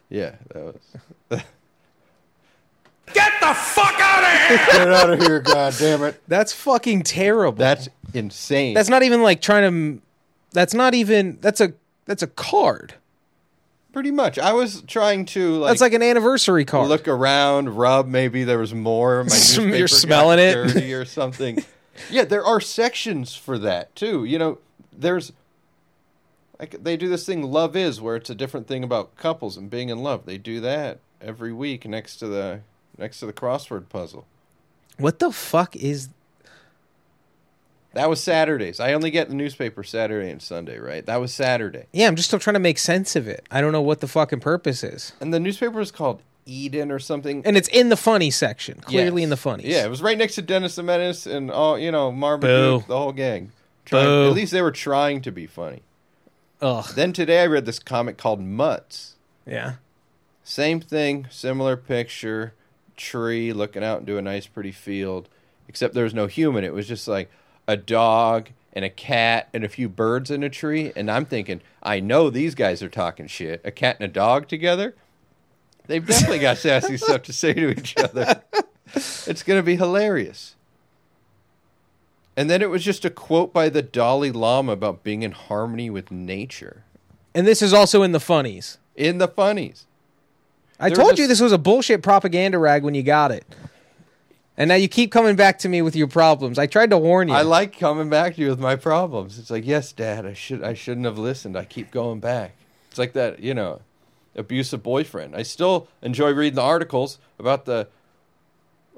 Yeah, 0.09 0.35
that 0.53 0.77
was. 1.29 1.41
Get 3.63 3.63
fuck 3.65 3.99
out 3.99 4.23
of 4.23 4.47
here! 4.47 4.57
Get 4.77 4.87
out 4.93 5.09
of 5.09 5.19
here, 5.21 5.39
God 5.39 5.73
damn 5.79 6.03
it! 6.03 6.21
That's 6.27 6.53
fucking 6.53 7.03
terrible. 7.03 7.57
That's 7.57 7.89
insane. 8.13 8.73
that's 8.73 8.89
not 8.89 9.03
even 9.03 9.21
like 9.23 9.41
trying 9.41 9.97
to. 9.97 10.01
That's 10.51 10.73
not 10.73 10.93
even. 10.93 11.37
That's 11.41 11.61
a. 11.61 11.73
That's 12.05 12.21
a 12.23 12.27
card. 12.27 12.93
pretty 13.91 14.11
much. 14.11 14.37
I 14.37 14.53
was 14.53 14.81
trying 14.83 15.25
to 15.27 15.55
like, 15.57 15.71
that's 15.71 15.81
like 15.81 15.93
an 15.93 16.03
anniversary 16.03 16.65
card. 16.65 16.87
look 16.87 17.07
around, 17.07 17.75
rub. 17.77 18.07
Maybe 18.07 18.43
there 18.43 18.59
was 18.59 18.73
more. 18.73 19.23
My 19.23 19.35
You're 19.53 19.65
newspaper 19.65 19.79
got 19.79 19.89
smelling 19.89 20.39
it. 20.39 20.53
dirty 20.53 20.93
or 20.93 21.05
something. 21.05 21.63
yeah, 22.11 22.25
there 22.25 22.45
are 22.45 22.61
sections 22.61 23.35
for 23.35 23.57
that 23.59 23.95
too. 23.95 24.23
You 24.25 24.37
know, 24.37 24.57
there's 24.95 25.31
like 26.59 26.83
they 26.83 26.95
do 26.95 27.09
this 27.09 27.25
thing, 27.25 27.41
Love 27.43 27.75
Is, 27.75 27.99
where 27.99 28.15
it's 28.15 28.29
a 28.29 28.35
different 28.35 28.67
thing 28.67 28.83
about 28.83 29.15
couples 29.17 29.57
and 29.57 29.69
being 29.69 29.89
in 29.89 29.99
love. 30.03 30.25
They 30.25 30.37
do 30.37 30.59
that 30.61 30.99
every 31.21 31.51
week 31.51 31.87
next 31.87 32.17
to 32.17 32.27
the 32.27 32.61
next 32.97 33.19
to 33.19 33.25
the 33.25 33.33
crossword 33.33 33.89
puzzle. 33.89 34.25
What 34.97 35.19
the 35.19 35.31
fuck 35.31 35.75
is? 35.75 36.09
That 37.93 38.09
was 38.09 38.21
Saturdays. 38.21 38.79
I 38.81 38.91
only 38.93 39.09
get 39.09 39.29
the 39.29 39.35
newspaper 39.35 39.81
Saturday 39.83 40.29
and 40.29 40.41
Sunday, 40.41 40.77
right? 40.79 41.05
That 41.05 41.17
was 41.21 41.33
Saturday. 41.33 41.85
Yeah, 41.93 42.07
I'm 42.07 42.15
just 42.17 42.27
still 42.27 42.39
trying 42.39 42.55
to 42.55 42.59
make 42.59 42.77
sense 42.77 43.15
of 43.15 43.27
it. 43.27 43.45
I 43.49 43.61
don't 43.61 43.71
know 43.71 43.81
what 43.81 44.01
the 44.01 44.07
fucking 44.07 44.41
purpose 44.41 44.83
is. 44.83 45.13
And 45.21 45.33
the 45.33 45.39
newspaper 45.39 45.79
is 45.79 45.91
called 45.91 46.21
Eden 46.45 46.91
or 46.91 46.99
something. 46.99 47.41
And 47.45 47.55
it's 47.55 47.69
in 47.69 47.87
the 47.87 47.95
funny 47.95 48.31
section, 48.31 48.81
clearly 48.81 49.21
Yes. 49.21 49.25
in 49.25 49.29
the 49.29 49.37
funnies. 49.37 49.67
Yeah, 49.67 49.85
it 49.85 49.89
was 49.89 50.01
right 50.01 50.17
next 50.17 50.35
to 50.35 50.41
Dennis 50.41 50.75
the 50.75 50.83
Menace 50.83 51.25
and 51.25 51.49
all 51.49 51.79
you 51.79 51.89
know, 51.89 52.11
Marmaduke, 52.11 52.81
Boo. 52.81 52.87
the 52.87 52.97
whole 52.97 53.13
gang. 53.13 53.51
Trying, 53.85 54.05
Boo. 54.05 54.27
At 54.27 54.33
least 54.33 54.51
they 54.51 54.61
were 54.61 54.71
trying 54.71 55.21
to 55.21 55.31
be 55.31 55.47
funny. 55.47 55.81
Ugh. 56.61 56.85
Then 56.95 57.13
today 57.13 57.41
I 57.43 57.47
read 57.47 57.65
this 57.65 57.79
comic 57.79 58.17
called 58.17 58.41
Mutts. 58.41 59.15
Yeah. 59.45 59.75
Same 60.43 60.81
thing, 60.81 61.27
similar 61.31 61.77
picture, 61.77 62.53
tree 62.97 63.53
looking 63.53 63.83
out 63.83 63.99
into 63.99 64.17
a 64.17 64.21
nice 64.21 64.47
pretty 64.47 64.71
field, 64.71 65.29
except 65.67 65.93
there 65.93 66.03
was 66.03 66.13
no 66.13 66.27
human. 66.27 66.63
It 66.63 66.73
was 66.73 66.87
just 66.87 67.07
like 67.07 67.29
a 67.67 67.77
dog 67.77 68.49
and 68.73 68.83
a 68.85 68.89
cat 68.89 69.47
and 69.53 69.63
a 69.63 69.69
few 69.69 69.87
birds 69.89 70.29
in 70.29 70.43
a 70.43 70.49
tree. 70.49 70.91
And 70.95 71.09
I'm 71.09 71.25
thinking, 71.25 71.61
I 71.81 71.99
know 71.99 72.29
these 72.29 72.55
guys 72.55 72.83
are 72.83 72.89
talking 72.89 73.27
shit. 73.27 73.61
A 73.63 73.71
cat 73.71 73.97
and 73.99 74.09
a 74.09 74.11
dog 74.13 74.47
together? 74.47 74.95
They've 75.87 76.05
definitely 76.05 76.39
got 76.39 76.57
sassy 76.57 76.97
stuff 76.97 77.23
to 77.23 77.33
say 77.33 77.53
to 77.53 77.69
each 77.69 77.95
other. 77.97 78.41
It's 78.95 79.43
going 79.43 79.59
to 79.59 79.63
be 79.63 79.75
hilarious. 79.75 80.55
And 82.37 82.49
then 82.49 82.61
it 82.61 82.69
was 82.69 82.83
just 82.83 83.05
a 83.05 83.09
quote 83.09 83.53
by 83.53 83.69
the 83.69 83.81
Dalai 83.81 84.31
Lama 84.31 84.73
about 84.73 85.03
being 85.03 85.23
in 85.23 85.31
harmony 85.31 85.89
with 85.89 86.11
nature 86.11 86.83
And 87.33 87.47
this 87.47 87.61
is 87.61 87.71
also 87.73 88.03
in 88.03 88.11
the 88.11 88.19
funnies. 88.19 88.77
in 88.95 89.19
the 89.19 89.27
funnies. 89.27 89.85
I 90.79 90.89
told 90.89 91.11
was- 91.11 91.19
you 91.19 91.27
this 91.27 91.41
was 91.41 91.51
a 91.51 91.57
bullshit 91.57 92.01
propaganda 92.01 92.57
rag 92.59 92.83
when 92.83 92.95
you 92.95 93.03
got 93.03 93.31
it. 93.31 93.45
And 94.57 94.69
now 94.69 94.75
you 94.75 94.87
keep 94.87 95.11
coming 95.11 95.35
back 95.35 95.59
to 95.59 95.69
me 95.69 95.81
with 95.81 95.97
your 95.97 96.07
problems. 96.07 96.57
I 96.57 96.65
tried 96.65 96.89
to 96.91 96.97
warn 96.97 97.27
you. 97.27 97.33
I 97.33 97.41
like 97.41 97.77
coming 97.77 98.09
back 98.09 98.35
to 98.35 98.41
you 98.41 98.49
with 98.49 98.59
my 98.59 98.77
problems. 98.77 99.37
It's 99.37 99.51
like, 99.51 99.65
yes, 99.65 99.91
Dad, 99.91 100.25
I 100.25 100.33
should 100.33 100.63
I 100.63 100.73
shouldn't 100.73 101.05
have 101.05 101.17
listened. 101.17 101.57
I 101.57 101.65
keep 101.65 101.91
going 101.91 102.19
back. 102.19 102.55
It's 102.89 102.97
like 102.97 103.13
that, 103.13 103.41
you 103.41 103.53
know, 103.53 103.81
abusive 104.35 104.81
boyfriend. 104.81 105.35
I 105.35 105.43
still 105.43 105.87
enjoy 106.01 106.31
reading 106.31 106.55
the 106.55 106.61
articles 106.61 107.19
about 107.37 107.65
the 107.65 107.87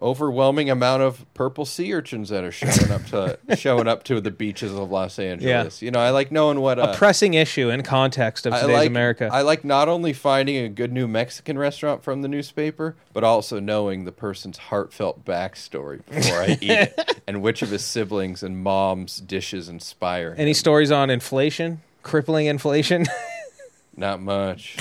overwhelming 0.02 0.70
amount 0.70 1.02
of 1.02 1.26
purple 1.34 1.66
sea 1.66 1.94
urchins 1.94 2.30
that 2.30 2.44
are 2.44 2.52
showing 2.52 2.92
up 2.92 3.06
to 3.08 3.40
showing 3.56 3.88
up 3.88 4.04
to 4.04 4.22
the 4.22 4.32
beaches 4.32 4.72
of 4.72 4.92
Los 4.92 5.18
Angeles. 5.20 5.82
You 5.82 5.92
know, 5.92 6.00
I 6.00 6.12
like 6.12 6.32
knowing 6.32 6.62
what 6.62 6.80
uh, 6.80 6.90
a 6.90 6.96
pressing 6.96 7.34
issue 7.34 7.70
in 7.70 7.84
context 7.84 8.46
of 8.46 8.54
I 8.54 8.62
today's 8.62 8.76
like 8.76 8.88
America. 8.88 9.30
I 9.32 9.42
like 9.42 9.64
not 9.64 9.90
only 9.90 10.14
finding 10.14 10.58
a 10.58 10.70
good 10.70 10.92
new 10.92 11.08
Mexican 11.08 11.58
restaurant 11.58 12.04
from 12.04 12.22
the 12.22 12.28
newspaper, 12.28 12.96
but 13.14 13.24
also 13.24 13.60
knowing 13.60 14.06
the 14.06 14.12
person's 14.12 14.58
heartfelt 14.58 15.26
backstory 15.26 16.06
before 16.06 16.42
I 16.42 16.58
eat 16.62 16.70
it, 16.70 17.22
and 17.28 17.42
which 17.42 17.62
of 17.62 17.70
his 17.70 17.84
siblings 17.84 18.44
and 18.44 18.64
mom's 18.64 19.18
dishes 19.18 19.70
inspire. 19.70 20.36
Any 20.38 20.52
him. 20.52 20.56
stories 20.56 20.92
on 20.92 21.10
inflation? 21.10 21.82
Crippling 22.04 22.46
inflation? 22.46 23.06
Not 23.98 24.22
much. 24.22 24.78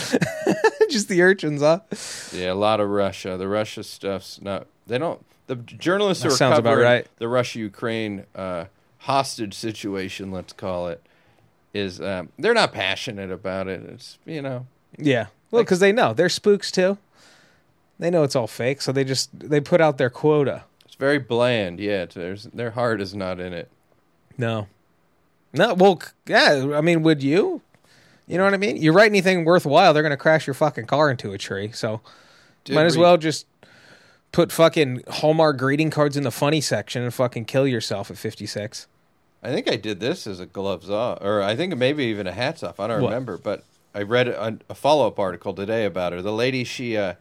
Just 0.90 1.08
the 1.08 1.22
urchins, 1.22 1.62
huh? 1.62 1.80
Yeah, 2.32 2.52
a 2.52 2.54
lot 2.54 2.80
of 2.80 2.90
Russia. 2.90 3.38
The 3.38 3.48
Russia 3.48 3.82
stuff's 3.82 4.42
not. 4.42 4.66
They 4.86 4.98
don't. 4.98 5.24
The 5.46 5.56
journalists 5.56 6.22
That 6.22 6.30
who 6.30 6.34
are 6.34 6.36
sounds 6.38 6.58
about 6.58 6.70
covering 6.70 6.86
right. 6.88 7.06
the 7.18 7.28
Russia-Ukraine 7.28 8.24
uh, 8.34 8.64
hostage 8.98 9.54
situation, 9.54 10.32
let's 10.32 10.52
call 10.52 10.88
it, 10.88 11.00
is 11.72 12.00
um, 12.00 12.30
they're 12.38 12.54
not 12.54 12.72
passionate 12.72 13.30
about 13.30 13.68
it. 13.68 13.82
It's 13.84 14.18
you 14.26 14.42
know 14.42 14.66
Yeah. 14.98 15.26
Well, 15.50 15.62
because 15.62 15.78
they 15.80 15.92
know 15.92 16.12
they're 16.12 16.28
spooks 16.28 16.70
too. 16.70 16.98
They 17.98 18.10
know 18.10 18.24
it's 18.24 18.36
all 18.36 18.46
fake, 18.48 18.82
so 18.82 18.92
they 18.92 19.04
just 19.04 19.30
they 19.38 19.60
put 19.60 19.80
out 19.80 19.98
their 19.98 20.10
quota. 20.10 20.64
it's 20.84 20.96
very 20.96 21.18
bland. 21.18 21.78
Yeah, 21.80 22.06
there's 22.06 22.44
their 22.44 22.72
heart 22.72 23.00
is 23.00 23.14
not 23.14 23.40
in 23.40 23.52
it. 23.52 23.70
No. 24.36 24.66
No. 25.52 25.74
Well, 25.74 26.02
yeah. 26.26 26.72
I 26.74 26.80
mean, 26.80 27.02
would 27.02 27.22
you? 27.22 27.62
You 28.26 28.36
know 28.38 28.44
what 28.44 28.54
I 28.54 28.58
mean? 28.58 28.76
You 28.76 28.92
write 28.92 29.10
anything 29.10 29.44
worthwhile, 29.44 29.94
they're 29.94 30.02
gonna 30.02 30.16
crash 30.16 30.46
your 30.46 30.54
fucking 30.54 30.86
car 30.86 31.10
into 31.10 31.32
a 31.32 31.38
tree. 31.38 31.70
So 31.72 32.00
Did 32.64 32.74
might 32.74 32.86
as 32.86 32.98
well 32.98 33.16
just 33.16 33.46
put 34.32 34.52
fucking 34.52 35.02
Hallmark 35.08 35.58
greeting 35.58 35.90
cards 35.90 36.16
in 36.16 36.22
the 36.22 36.30
funny 36.30 36.60
section 36.60 37.02
and 37.02 37.12
fucking 37.14 37.44
kill 37.46 37.66
yourself 37.66 38.10
at 38.10 38.18
fifty 38.18 38.46
six. 38.46 38.86
I 39.42 39.50
think 39.52 39.70
I 39.70 39.76
did 39.76 40.00
this 40.00 40.26
as 40.26 40.40
a 40.40 40.46
gloves 40.46 40.90
off, 40.90 41.18
or 41.20 41.42
I 41.42 41.54
think 41.56 41.76
maybe 41.76 42.04
even 42.04 42.26
a 42.26 42.32
hats 42.32 42.62
off. 42.62 42.80
I 42.80 42.86
don't 42.88 43.02
What? 43.02 43.08
remember, 43.10 43.38
but 43.38 43.64
I 43.94 44.02
read 44.02 44.28
a, 44.28 44.58
a 44.68 44.74
follow 44.74 45.06
up 45.06 45.18
article 45.18 45.54
today 45.54 45.84
about 45.84 46.12
her. 46.12 46.20
The 46.20 46.32
lady, 46.32 46.64
she 46.64 46.96
uh, 46.96 47.14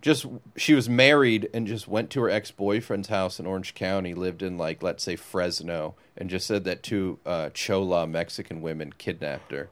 just 0.00 0.24
she 0.56 0.74
was 0.74 0.88
married 0.88 1.48
and 1.52 1.66
just 1.66 1.86
went 1.86 2.10
to 2.10 2.20
her 2.22 2.30
ex 2.30 2.50
boyfriend's 2.50 3.08
house 3.08 3.38
in 3.38 3.46
Orange 3.46 3.74
County, 3.74 4.14
lived 4.14 4.42
in 4.42 4.56
like 4.56 4.82
let's 4.82 5.02
say 5.04 5.14
Fresno, 5.16 5.94
and 6.16 6.30
just 6.30 6.46
said 6.46 6.64
that 6.64 6.82
two 6.82 7.18
uh, 7.26 7.50
Chola 7.50 8.06
Mexican 8.06 8.62
women 8.62 8.94
kidnapped 8.96 9.52
her, 9.52 9.68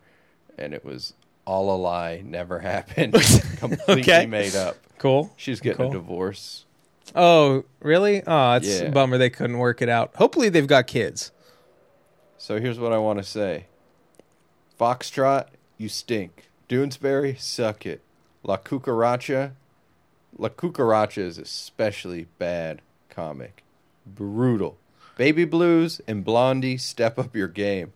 and 0.59 0.75
it 0.75 0.85
was 0.85 1.15
all 1.47 1.75
a 1.75 1.79
lie, 1.79 2.23
never 2.25 2.59
happened, 2.61 3.13
completely 3.57 4.03
Okay. 4.03 4.27
made 4.27 4.55
up. 4.55 4.77
Cool. 4.99 5.33
She's 5.37 5.61
getting 5.61 5.79
Cool. 5.79 5.91
a 5.91 5.93
divorce. 5.95 6.65
Oh, 7.17 7.65
really? 7.81 8.23
Oh, 8.27 8.53
it's 8.53 8.81
Yeah. 8.81 8.87
a 8.89 8.91
bummer 8.93 9.17
they 9.19 9.31
couldn't 9.31 9.59
work 9.59 9.81
it 9.81 9.89
out. 9.89 10.15
Hopefully 10.17 10.49
they've 10.51 10.67
got 10.67 10.87
kids. 10.87 11.33
So 12.37 12.61
here's 12.61 12.79
what 12.79 12.93
I 12.93 12.99
want 12.99 13.19
to 13.19 13.25
say. 13.25 13.67
Foxtrot, 14.79 15.47
you 15.79 15.89
stink. 15.89 16.51
Doonesbury, 16.69 17.41
suck 17.41 17.87
it. 17.87 18.03
La 18.43 18.59
Cucaracha, 18.59 19.53
La 20.39 20.49
Cucaracha 20.51 21.19
is 21.19 21.39
especially 21.39 22.27
bad 22.39 22.83
comic. 23.09 23.63
Brutal. 24.07 24.77
Baby 25.17 25.47
Blues 25.47 26.03
and 26.07 26.25
Blondie, 26.25 26.77
step 26.77 27.19
up 27.19 27.35
your 27.35 27.49
game. 27.49 27.93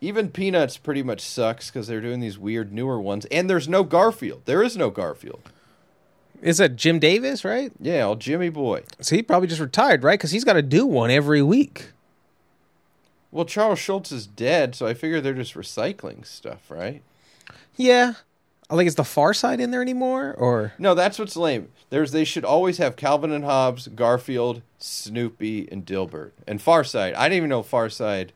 Even 0.00 0.30
Peanuts 0.30 0.76
pretty 0.78 1.02
much 1.02 1.20
sucks 1.20 1.70
because 1.70 1.86
they're 1.86 2.00
doing 2.00 2.20
these 2.20 2.38
weird 2.38 2.72
newer 2.72 3.00
ones. 3.00 3.26
And 3.26 3.48
there's 3.48 3.68
no 3.68 3.84
Garfield. 3.84 4.42
There 4.46 4.62
is 4.62 4.76
no 4.76 4.90
Garfield. 4.90 5.50
Is 6.44 6.58
that 6.58 6.76
Jim 6.76 6.98
Davis, 6.98 7.44
right? 7.44 7.72
Yeah, 7.80 8.04
old 8.04 8.20
Jimmy 8.20 8.50
Boy. 8.50 8.82
So 9.00 9.16
he 9.16 9.22
probably 9.22 9.48
just 9.48 9.60
retired, 9.60 10.02
right? 10.04 10.18
Because 10.18 10.30
he's 10.30 10.44
got 10.44 10.52
to 10.52 10.62
do 10.62 10.84
one 10.86 11.10
every 11.10 11.42
week. 11.42 11.92
Well, 13.32 13.46
Charles 13.46 13.78
Schulz 13.78 14.12
is 14.12 14.26
dead, 14.26 14.74
so 14.74 14.86
I 14.86 14.94
figure 14.94 15.20
they're 15.20 15.32
just 15.32 15.54
recycling 15.54 16.24
stuff, 16.24 16.70
right? 16.70 17.02
Yeah. 17.76 18.12
Oh, 18.70 18.76
I 18.76 18.78
think 18.78 18.88
is 18.88 18.94
the 18.94 19.04
Far 19.04 19.34
Side 19.34 19.58
in 19.58 19.70
there 19.70 19.82
anymore, 19.82 20.34
or 20.38 20.72
No, 20.78 20.94
that's 20.94 21.18
what's 21.18 21.36
lame. 21.36 21.68
There's 21.90 22.12
they 22.12 22.24
should 22.24 22.44
always 22.44 22.78
have 22.78 22.96
Calvin 22.96 23.32
and 23.32 23.44
Hobbes, 23.44 23.88
Garfield, 23.88 24.62
Snoopy, 24.78 25.68
and 25.72 25.84
Dilbert, 25.84 26.30
and 26.46 26.60
Far 26.62 26.84
Side. 26.84 27.14
I 27.14 27.24
didn't 27.28 27.38
even 27.38 27.48
know 27.50 27.62
Far 27.62 27.88
Side. 27.90 28.32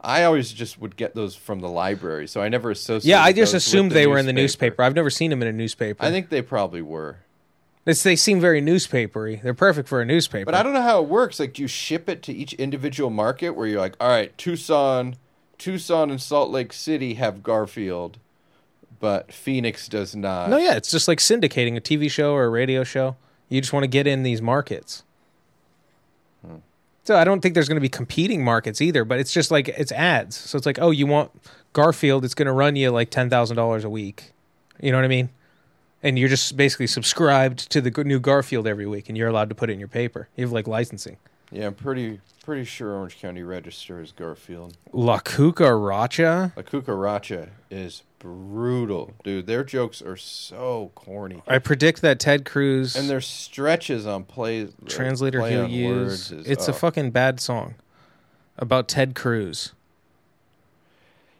I 0.00 0.24
always 0.24 0.52
just 0.52 0.80
would 0.80 0.96
get 0.96 1.14
those 1.14 1.34
from 1.36 1.60
the 1.60 1.68
library, 1.68 2.26
so 2.26 2.40
I 2.40 2.48
never 2.48 2.70
associated. 2.70 3.08
yeah, 3.08 3.22
I 3.22 3.32
just 3.32 3.52
assumed 3.52 3.92
they 3.92 4.06
were 4.06 4.16
in 4.18 4.26
the 4.26 4.32
newspaper. 4.32 4.82
I've 4.82 4.94
never 4.94 5.10
seen 5.10 5.30
them 5.30 5.42
in 5.42 5.48
a 5.48 5.52
newspaper. 5.52 6.02
I 6.02 6.10
think 6.10 6.30
they 6.30 6.40
probably 6.40 6.80
were, 6.80 7.18
It's, 7.90 8.02
they 8.02 8.16
seem 8.16 8.40
very 8.40 8.60
newspapery. 8.60 9.40
They're 9.42 9.54
perfect 9.54 9.88
for 9.88 10.00
a 10.00 10.04
newspaper. 10.04 10.44
but 10.46 10.54
I 10.54 10.62
don't 10.62 10.72
know 10.72 10.82
how 10.82 11.02
it 11.02 11.08
works. 11.08 11.40
Like, 11.40 11.54
do 11.54 11.62
you 11.62 11.68
ship 11.68 12.08
it 12.08 12.22
to 12.24 12.32
each 12.32 12.52
individual 12.54 13.10
market 13.10 13.50
where 13.50 13.66
you're 13.66 13.80
like, 13.80 13.96
all 14.00 14.08
right, 14.08 14.36
Tucson, 14.38 15.16
Tucson, 15.58 16.10
and 16.10 16.20
Salt 16.20 16.50
Lake 16.50 16.72
City 16.72 17.14
have 17.14 17.42
Garfield, 17.42 18.18
but 18.98 19.32
Phoenix 19.32 19.88
does 19.88 20.14
not. 20.14 20.50
No, 20.50 20.56
yeah, 20.56 20.76
it's 20.76 20.90
just 20.90 21.08
like 21.08 21.18
syndicating 21.18 21.76
a 21.76 21.80
TV 21.80 22.10
show 22.10 22.32
or 22.32 22.44
a 22.44 22.48
radio 22.50 22.84
show. 22.84 23.16
You 23.48 23.60
just 23.60 23.72
want 23.72 23.84
to 23.84 23.88
get 23.88 24.06
in 24.06 24.22
these 24.22 24.40
markets. 24.40 25.02
Hmm. 26.46 26.56
So 27.04 27.16
I 27.16 27.24
don't 27.24 27.40
think 27.40 27.54
there's 27.54 27.68
going 27.68 27.76
to 27.76 27.80
be 27.80 27.88
competing 27.88 28.44
markets 28.44 28.80
either, 28.80 29.04
but 29.04 29.18
it's 29.18 29.32
just 29.32 29.50
like 29.50 29.68
it's 29.68 29.92
ads. 29.92 30.36
So 30.36 30.56
it's 30.56 30.66
like, 30.66 30.78
oh, 30.80 30.90
you 30.90 31.06
want 31.06 31.30
Garfield? 31.72 32.24
It's 32.24 32.34
going 32.34 32.46
to 32.46 32.52
run 32.52 32.76
you 32.76 32.90
like 32.90 33.10
ten 33.10 33.28
thousand 33.28 33.56
dollars 33.56 33.84
a 33.84 33.90
week. 33.90 34.32
You 34.80 34.92
know 34.92 34.98
what 34.98 35.04
I 35.04 35.08
mean? 35.08 35.30
And 36.02 36.18
you're 36.18 36.28
just 36.30 36.56
basically 36.56 36.86
subscribed 36.86 37.70
to 37.70 37.80
the 37.80 37.90
new 38.04 38.20
Garfield 38.20 38.66
every 38.66 38.86
week, 38.86 39.08
and 39.08 39.18
you're 39.18 39.28
allowed 39.28 39.50
to 39.50 39.54
put 39.54 39.68
it 39.68 39.74
in 39.74 39.78
your 39.78 39.88
paper. 39.88 40.28
You 40.36 40.44
have 40.44 40.52
like 40.52 40.66
licensing. 40.66 41.18
Yeah, 41.52 41.66
I'm 41.66 41.74
pretty 41.74 42.20
pretty 42.44 42.64
sure 42.64 42.92
Orange 42.94 43.20
County 43.20 43.42
Register 43.42 44.00
is 44.00 44.12
Garfield. 44.12 44.76
La 44.92 45.18
Cucaracha. 45.20 46.56
La 46.56 46.62
Cucaracha 46.62 47.50
is 47.70 48.02
brutal, 48.18 49.14
dude. 49.24 49.46
Their 49.46 49.62
jokes 49.62 50.00
are 50.00 50.16
so 50.16 50.90
corny, 50.94 51.42
I 51.46 51.58
predict 51.58 52.00
that 52.02 52.18
Ted 52.18 52.44
Cruz 52.46 52.96
and 52.96 53.10
their 53.10 53.20
stretches 53.20 54.06
on 54.06 54.24
plays. 54.24 54.70
uh, 54.70 54.88
translator 54.88 55.40
play 55.40 55.50
he'll 55.52 55.68
use. 55.68 56.30
It's 56.32 56.66
a 56.68 56.72
fucking 56.72 57.10
bad 57.10 57.40
song 57.40 57.74
about 58.56 58.88
Ted 58.88 59.14
Cruz. 59.14 59.72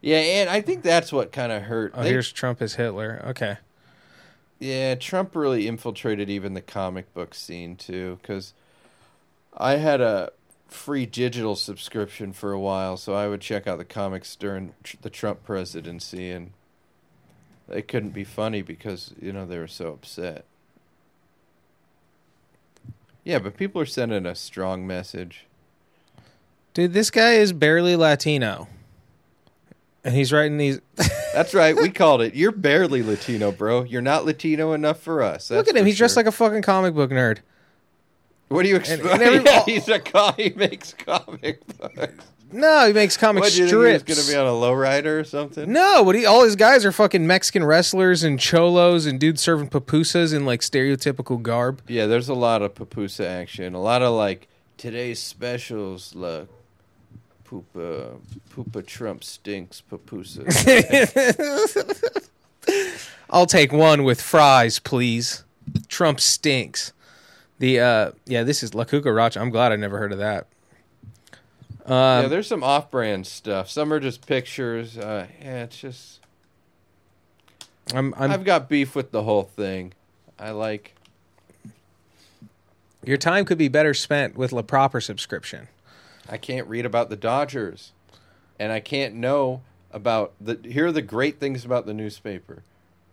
yeah, 0.03 0.17
and 0.19 0.51
I 0.51 0.61
think 0.61 0.83
that's 0.83 1.13
what 1.13 1.33
kind 1.33 1.53
of 1.53 1.63
hurt. 1.63 1.93
Oh, 1.95 2.03
They- 2.03 2.11
here's 2.11 2.33
Trump 2.33 2.61
as 2.63 2.75
Hitler. 2.75 3.23
Okay. 3.29 3.57
Yeah, 4.61 4.95
Trump 4.95 5.35
really 5.35 5.67
infiltrated 5.67 6.29
even 6.29 6.53
the 6.53 6.61
comic 6.61 7.13
book 7.15 7.35
scene 7.35 7.77
too, 7.77 8.19
because 8.21 8.53
I 9.57 9.77
had 9.77 10.03
a 10.03 10.31
free 10.69 11.07
digital 11.07 11.57
subscription 11.57 12.33
for 12.33 12.53
a 12.53 12.61
while, 12.61 12.97
so 12.97 13.15
I 13.15 13.27
would 13.27 13.41
check 13.41 13.67
out 13.67 13.79
the 13.79 13.85
comics 13.85 14.37
during 14.37 14.75
the 15.01 15.11
Trump 15.11 15.43
presidency, 15.45 16.31
and 16.31 16.53
they 17.67 17.83
couldn't 17.83 18.11
be 18.11 18.23
funny 18.23 18.61
because 18.61 19.15
you 19.21 19.33
know 19.33 19.47
they 19.47 19.59
were 19.59 19.67
so 19.67 19.95
upset. 19.95 20.45
Yeah, 23.25 23.39
but 23.39 23.57
people 23.57 23.81
are 23.81 23.87
sending 23.87 24.27
a 24.27 24.35
strong 24.35 24.87
message. 24.87 25.47
Dude, 26.75 26.93
this 26.93 27.11
guy 27.11 27.33
is 27.33 27.53
barely 27.53 27.97
Latino. 27.97 28.69
And 30.05 30.14
he's 30.14 30.32
writing 30.32 30.57
these. 30.57 30.80
That's 31.34 31.53
right, 31.55 31.76
we 31.76 31.90
called 31.90 32.22
it. 32.22 32.34
You're 32.34 32.53
barely 32.53 33.03
Latino, 33.03 33.53
bro. 33.53 33.84
You're 33.84 34.01
not 34.03 34.24
Latino 34.24 34.72
enough 34.72 35.01
for 35.01 35.22
us. 35.22 35.51
Look 35.51 35.68
at 35.68 35.76
him. 35.76 35.84
He's 35.86 35.98
dressed 35.98 36.16
like 36.16 36.26
a 36.26 36.32
fucking 36.32 36.62
comic 36.62 36.94
book 36.94 37.11
nerd. 37.11 37.38
What 38.48 38.62
do 38.64 38.68
you 38.68 38.76
expect? 38.76 39.05
yeah, 39.46 39.62
he's 39.64 39.88
a 39.88 39.98
co- 40.01 40.32
he 40.36 40.51
makes 40.51 40.92
comic 40.94 41.61
books. 41.78 42.24
No, 42.53 42.88
he 42.88 42.92
makes 42.92 43.16
comic 43.16 43.42
What 43.44 43.53
you 43.57 43.59
think 43.68 43.70
he 43.70 43.76
was 43.76 44.01
strips. 44.01 44.03
going 44.03 44.26
to 44.26 44.32
be 44.32 44.36
on 44.36 44.46
a 44.46 44.51
lowrider 44.51 45.20
or 45.20 45.24
something? 45.24 45.70
no, 45.72 46.05
but 46.05 46.16
he, 46.16 46.26
all 46.26 46.42
his 46.42 46.57
guys 46.57 46.84
are 46.84 46.90
fucking 46.90 47.24
Mexican 47.24 47.62
wrestlers 47.62 48.24
and 48.24 48.40
cholos 48.40 49.07
and 49.07 49.20
dudes 49.20 49.40
serving 49.40 49.68
pupusas 49.68 50.34
in 50.34 50.44
like 50.44 50.62
stereotypical 50.62 51.40
garb. 51.40 51.80
Yeah, 51.86 52.07
there's 52.07 52.28
a 52.28 52.34
lot 52.34 52.62
of 52.62 52.74
papusa 52.74 53.24
action. 53.24 53.74
A 53.74 53.80
lot 53.80 54.03
of 54.03 54.14
like 54.14 54.48
today's 54.78 55.20
specials, 55.20 56.12
like 56.16 56.48
Poopa 57.51 58.20
Poopa 58.55 58.86
Trump 58.86 59.24
stinks 59.24 59.82
papusa. 59.90 60.46
I'll 63.30 63.46
take 63.46 63.72
one 63.72 64.05
with 64.05 64.20
fries, 64.20 64.78
please. 64.78 65.44
Trump 65.88 66.20
stinks. 66.20 66.92
The 67.59 67.80
uh 67.80 68.12
yeah, 68.26 68.44
this 68.44 68.62
is 68.62 68.74
La 68.74 68.84
Cucaracha. 68.84 69.40
I'm 69.40 69.51
glad 69.51 69.72
I 69.72 69.76
never 69.76 69.98
heard 69.98 70.12
of 70.12 70.18
that. 70.18 70.46
yeah, 72.22 72.28
there's 72.28 72.46
some 72.46 72.62
off-brand 72.62 73.26
stuff. 73.26 73.68
Some 73.68 73.92
are 73.92 73.98
just 73.98 74.26
pictures. 74.26 74.96
Uh, 74.96 75.26
yeah, 75.40 75.64
it's 75.64 75.80
just 75.80 76.20
I'm, 77.92 78.14
I'm 78.16 78.30
I've 78.30 78.44
got 78.44 78.68
beef 78.68 78.94
with 78.94 79.11
the 79.11 79.24
whole 79.24 79.42
thing. 79.42 79.92
I 80.38 80.53
like 80.53 80.94
your 83.05 83.16
time 83.16 83.44
could 83.44 83.59
be 83.59 83.68
better 83.68 83.94
spent 83.94 84.36
with 84.36 84.53
La 84.53 84.62
Proper 84.62 85.01
subscription. 85.01 85.68
I 86.31 86.37
can't 86.39 86.66
read 86.68 86.87
about 86.87 87.11
the 87.11 87.16
Dodgers, 87.16 87.93
and 88.59 88.70
I 88.72 88.81
can't 88.81 89.14
know 89.14 89.62
about 89.91 90.33
the. 90.41 90.59
Here 90.64 90.87
are 90.87 90.93
the 90.93 91.03
great 91.03 91.41
things 91.41 91.64
about 91.64 91.85
the 91.87 91.93
newspaper, 91.95 92.62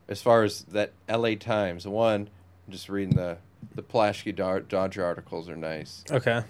as 0.07 0.21
far 0.21 0.43
as 0.43 0.61
that 0.65 0.91
L.A. 1.09 1.35
Times. 1.35 1.87
One, 1.87 2.29
I'm 2.67 2.71
just 2.71 2.87
reading 2.89 3.15
the 3.15 3.37
the 3.73 3.81
Plaschke 3.83 4.35
Dodger 4.67 5.03
articles 5.03 5.49
are 5.49 5.55
nice, 5.55 6.03
Okay. 6.11 6.41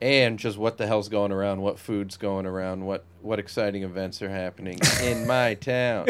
and 0.00 0.38
just 0.38 0.56
what 0.56 0.78
the 0.78 0.86
hell's 0.86 1.08
going 1.10 1.30
around, 1.32 1.60
what 1.60 1.78
food's 1.78 2.16
going 2.16 2.46
around, 2.46 2.86
what 2.86 3.04
what 3.20 3.38
exciting 3.38 3.82
events 3.82 4.22
are 4.22 4.30
happening 4.30 4.78
in 5.02 5.26
my 5.26 5.54
town. 5.60 6.06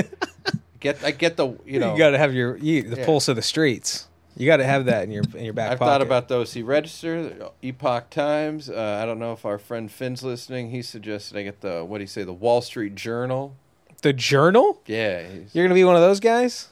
Get 0.80 1.03
I 1.03 1.11
get 1.11 1.36
the 1.36 1.57
you 1.66 1.80
know 1.80 1.92
you 1.92 1.99
got 1.99 2.11
to 2.11 2.18
have 2.18 2.32
your 2.32 2.57
you, 2.57 2.82
the 2.82 2.99
Yeah. 2.99 3.05
pulse 3.05 3.26
of 3.26 3.34
the 3.34 3.42
streets. 3.42 4.07
You 4.39 4.47
got 4.47 4.59
to 4.59 4.64
have 4.64 4.84
that 4.84 5.03
in 5.03 5.11
your 5.11 5.24
in 5.34 5.45
your 5.45 5.53
back 5.53 5.72
I've 5.72 5.78
pocket. 5.80 5.91
thought 5.91 6.03
about 6.03 6.28
those. 6.28 6.53
He 6.53 6.62
Register, 6.62 7.51
Epoch 7.61 8.09
Times. 8.09 8.70
Uh, 8.70 9.01
I 9.03 9.05
don't 9.05 9.18
know 9.18 9.32
if 9.32 9.45
our 9.45 9.59
friend 9.59 9.91
Finn's 9.91 10.22
listening. 10.22 10.70
He 10.70 10.80
suggested 10.80 11.36
I 11.36 11.43
get 11.43 11.61
the 11.61 11.84
what 11.84 11.99
do 11.99 12.05
you 12.05 12.09
say, 12.09 12.22
the 12.22 12.32
Wall 12.32 12.61
Street 12.61 12.95
Journal. 12.95 13.57
the 14.03 14.12
journal. 14.12 14.80
Yeah, 14.86 15.26
You're 15.53 15.64
gonna 15.64 15.74
be 15.74 15.82
one 15.82 15.97
of 15.97 16.03
those 16.03 16.20
guys, 16.20 16.68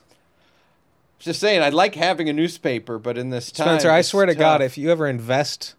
just 1.19 1.41
saying. 1.41 1.61
I'd 1.61 1.75
like 1.75 1.97
having 1.97 2.29
a 2.29 2.33
newspaper, 2.33 2.99
but 3.01 3.19
in 3.19 3.31
this 3.31 3.51
time, 3.51 3.67
Spencer. 3.67 3.91
I 3.91 4.03
swear 4.03 4.27
to 4.27 4.35
God, 4.37 4.62
if 4.62 4.79
you 4.79 4.93
ever 4.93 5.09
invest, 5.09 5.75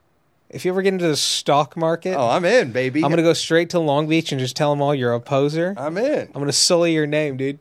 if 0.50 0.66
you 0.66 0.72
ever 0.72 0.82
get 0.82 0.92
into 0.92 1.08
the 1.08 1.16
stock 1.16 1.78
market, 1.78 2.16
oh, 2.16 2.28
I'm 2.28 2.44
in, 2.44 2.74
baby. 2.74 3.02
I'm 3.02 3.10
gonna 3.10 3.22
go 3.22 3.32
straight 3.34 3.70
to 3.70 3.80
Long 3.80 4.08
Beach 4.08 4.34
and 4.34 4.42
just 4.42 4.58
tell 4.58 4.72
them 4.72 4.82
all 4.82 4.94
you're 4.94 5.14
a 5.14 5.22
poser. 5.22 5.74
I'm 5.78 5.98
in. 5.98 6.28
I'm 6.28 6.42
gonna 6.42 6.52
sully 6.52 6.94
your 6.94 7.08
name, 7.08 7.38
dude. 7.38 7.60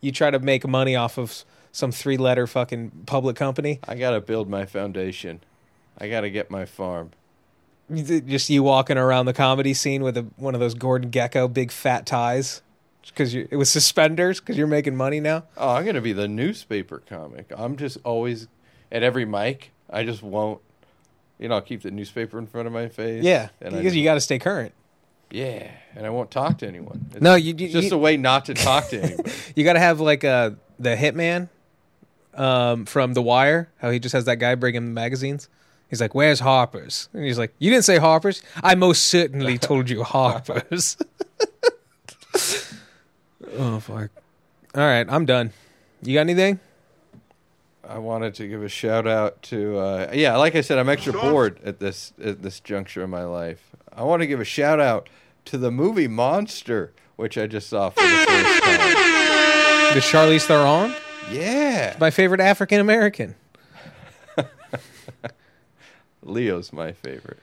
You 0.00 0.12
try 0.12 0.30
to 0.30 0.38
make 0.38 0.64
money 0.64 0.94
off 0.94 1.18
of 1.18 1.44
some 1.74 1.90
three 1.90 2.16
letter 2.16 2.46
fucking 2.46 2.92
public 3.04 3.34
company. 3.36 3.80
I 3.86 3.96
gotta 3.96 4.20
build 4.20 4.48
my 4.48 4.64
foundation. 4.64 5.40
I 5.98 6.08
gotta 6.08 6.30
get 6.30 6.50
my 6.50 6.64
farm. 6.64 7.10
Just 7.92 8.48
you 8.48 8.62
walking 8.62 8.96
around 8.96 9.26
the 9.26 9.32
comedy 9.34 9.74
scene 9.74 10.02
with 10.02 10.16
a, 10.16 10.22
one 10.36 10.54
of 10.54 10.60
those 10.60 10.74
Gordon 10.74 11.10
Gekko 11.10 11.52
big 11.52 11.70
fat 11.70 12.06
ties, 12.06 12.62
because 13.06 13.34
you 13.34 13.46
it 13.50 13.56
was 13.56 13.68
suspenders 13.70 14.40
because 14.40 14.56
you're 14.56 14.66
making 14.66 14.96
money 14.96 15.20
now. 15.20 15.44
Oh, 15.56 15.70
I'm 15.70 15.84
gonna 15.84 16.00
be 16.00 16.12
the 16.14 16.28
newspaper 16.28 17.02
comic. 17.06 17.52
I'm 17.54 17.76
just 17.76 17.98
always 18.04 18.48
at 18.90 19.02
every 19.02 19.24
mic. 19.26 19.72
I 19.90 20.04
just 20.04 20.22
won't. 20.22 20.60
You 21.38 21.48
know, 21.48 21.56
I'll 21.56 21.60
keep 21.60 21.82
the 21.82 21.90
newspaper 21.90 22.38
in 22.38 22.46
front 22.46 22.68
of 22.68 22.72
my 22.72 22.88
face. 22.88 23.22
Yeah, 23.24 23.48
and 23.60 23.74
I 23.74 23.78
because 23.78 23.94
you 23.96 24.04
got 24.04 24.14
to 24.14 24.20
stay 24.20 24.38
current. 24.38 24.72
yeah, 25.30 25.70
and 25.96 26.06
I 26.06 26.10
won't 26.10 26.30
talk 26.30 26.58
to 26.58 26.66
anyone. 26.68 27.06
It's 27.10 27.20
No, 27.20 27.34
you- 27.34 27.54
you- 27.58 27.64
it's 27.66 27.72
just 27.74 27.88
you- 27.90 27.96
a 27.96 27.98
way 27.98 28.16
not 28.16 28.44
to 28.46 28.54
talk 28.54 28.88
to 28.90 29.02
anybody. 29.02 29.30
You 29.56 29.64
got 29.64 29.72
to 29.74 29.80
have 29.80 30.00
like 30.00 30.24
uh 30.24 30.52
the 30.78 30.96
hitman 30.96 31.48
um, 32.36 32.86
from 32.86 33.14
The 33.14 33.22
Wire, 33.22 33.70
how 33.78 33.90
he 33.90 33.98
just 33.98 34.12
has 34.12 34.24
that 34.26 34.36
guy 34.38 34.54
bring 34.54 34.74
him 34.74 34.94
magazines. 34.94 35.48
He's 35.88 36.00
like, 36.00 36.14
"Where's 36.14 36.40
Harper's?" 36.40 37.08
And 37.12 37.24
he's 37.24 37.38
like, 37.38 37.54
"You 37.58 37.70
didn't 37.70 37.84
say 37.84 37.98
Harper's. 37.98 38.42
I 38.62 38.74
most 38.74 39.04
certainly 39.04 39.58
told 39.70 39.90
you 39.90 40.02
Harper's." 40.02 40.96
oh 43.56 43.80
fuck! 43.80 44.10
All 44.74 44.82
right, 44.82 45.06
I'm 45.08 45.24
done. 45.24 45.52
You 46.02 46.14
got 46.14 46.20
anything? 46.20 46.60
I 47.88 47.98
wanted 47.98 48.34
to 48.36 48.48
give 48.48 48.62
a 48.62 48.68
shout 48.68 49.06
out 49.06 49.42
to 49.44 49.78
uh, 49.78 50.10
yeah, 50.12 50.36
like 50.36 50.54
I 50.54 50.62
said, 50.62 50.78
I'm 50.78 50.88
extra 50.88 51.12
bored 51.12 51.60
at 51.64 51.78
this 51.80 52.12
at 52.22 52.42
this 52.42 52.60
juncture 52.60 53.04
in 53.04 53.10
my 53.10 53.24
life. 53.24 53.70
I 53.92 54.02
want 54.02 54.22
to 54.22 54.26
give 54.26 54.40
a 54.40 54.44
shout 54.44 54.80
out 54.80 55.08
to 55.46 55.58
the 55.58 55.70
movie 55.70 56.08
Monster, 56.08 56.92
which 57.16 57.36
I 57.36 57.46
just 57.46 57.68
saw 57.68 57.90
for 57.90 58.02
the 58.02 58.08
first 58.08 58.62
time. 58.64 59.94
The 59.94 60.00
Charlize 60.00 60.46
Theron, 60.46 60.94
Yeah, 61.30 61.96
my 61.98 62.10
favorite 62.10 62.40
African 62.40 62.80
American. 62.80 63.34
Leo's 66.22 66.72
my 66.72 66.92
favorite. 66.92 67.38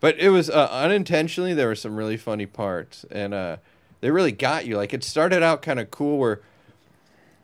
But 0.00 0.18
it 0.18 0.30
was 0.30 0.48
uh, 0.48 0.68
unintentionally 0.70 1.54
there 1.54 1.68
were 1.68 1.74
some 1.74 1.96
really 1.96 2.16
funny 2.16 2.46
parts 2.46 3.04
and 3.10 3.34
uh, 3.34 3.56
they 4.00 4.10
really 4.10 4.32
got 4.32 4.66
you. 4.66 4.76
Like 4.76 4.94
it 4.94 5.04
started 5.04 5.42
out 5.42 5.62
kind 5.62 5.78
of 5.78 5.90
cool 5.90 6.18
where 6.18 6.40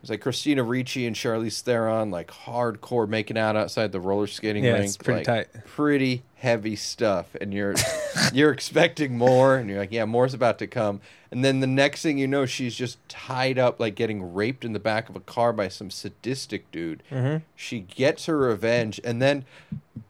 it 0.07 0.11
was 0.11 0.15
like 0.15 0.21
Christina 0.21 0.63
Ricci 0.63 1.05
and 1.05 1.17
Charlize 1.17 1.61
Theron 1.63 2.13
like 2.13 2.31
hardcore 2.31 3.09
making 3.09 3.37
out 3.37 3.57
outside 3.57 3.91
the 3.91 3.99
roller 3.99 4.29
skating 4.29 4.63
Yeah, 4.63 4.75
rink. 4.75 4.85
it's 4.85 4.97
pretty 4.97 5.29
like, 5.29 5.53
tight. 5.53 5.65
Pretty 5.65 6.23
heavy 6.37 6.77
stuff 6.77 7.35
and 7.41 7.53
you're 7.53 7.75
you're 8.33 8.53
expecting 8.53 9.19
more 9.19 9.57
and 9.57 9.69
you're 9.69 9.81
like, 9.81 9.91
yeah, 9.91 10.05
more's 10.05 10.33
about 10.33 10.61
to 10.61 10.69
come. 10.69 11.01
And 11.33 11.45
then 11.45 11.59
the 11.59 11.67
next 11.67 12.03
thing 12.03 12.19
you 12.19 12.29
know, 12.29 12.47
she's 12.47 12.77
just 12.77 12.99
tied 13.09 13.59
up 13.59 13.81
like 13.81 13.97
getting 13.97 14.33
raped 14.33 14.65
in 14.65 14.75
the 14.75 14.79
back 14.79 15.09
of 15.09 15.17
a 15.17 15.21
car 15.21 15.53
by 15.53 15.67
some 15.67 15.91
sadistic 15.91 16.71
dude. 16.71 17.03
Mm-hmm. 17.11 17.39
She 17.57 17.81
gets 17.81 18.27
her 18.27 18.39
revenge 18.39 19.01
and 19.03 19.21
then 19.21 19.45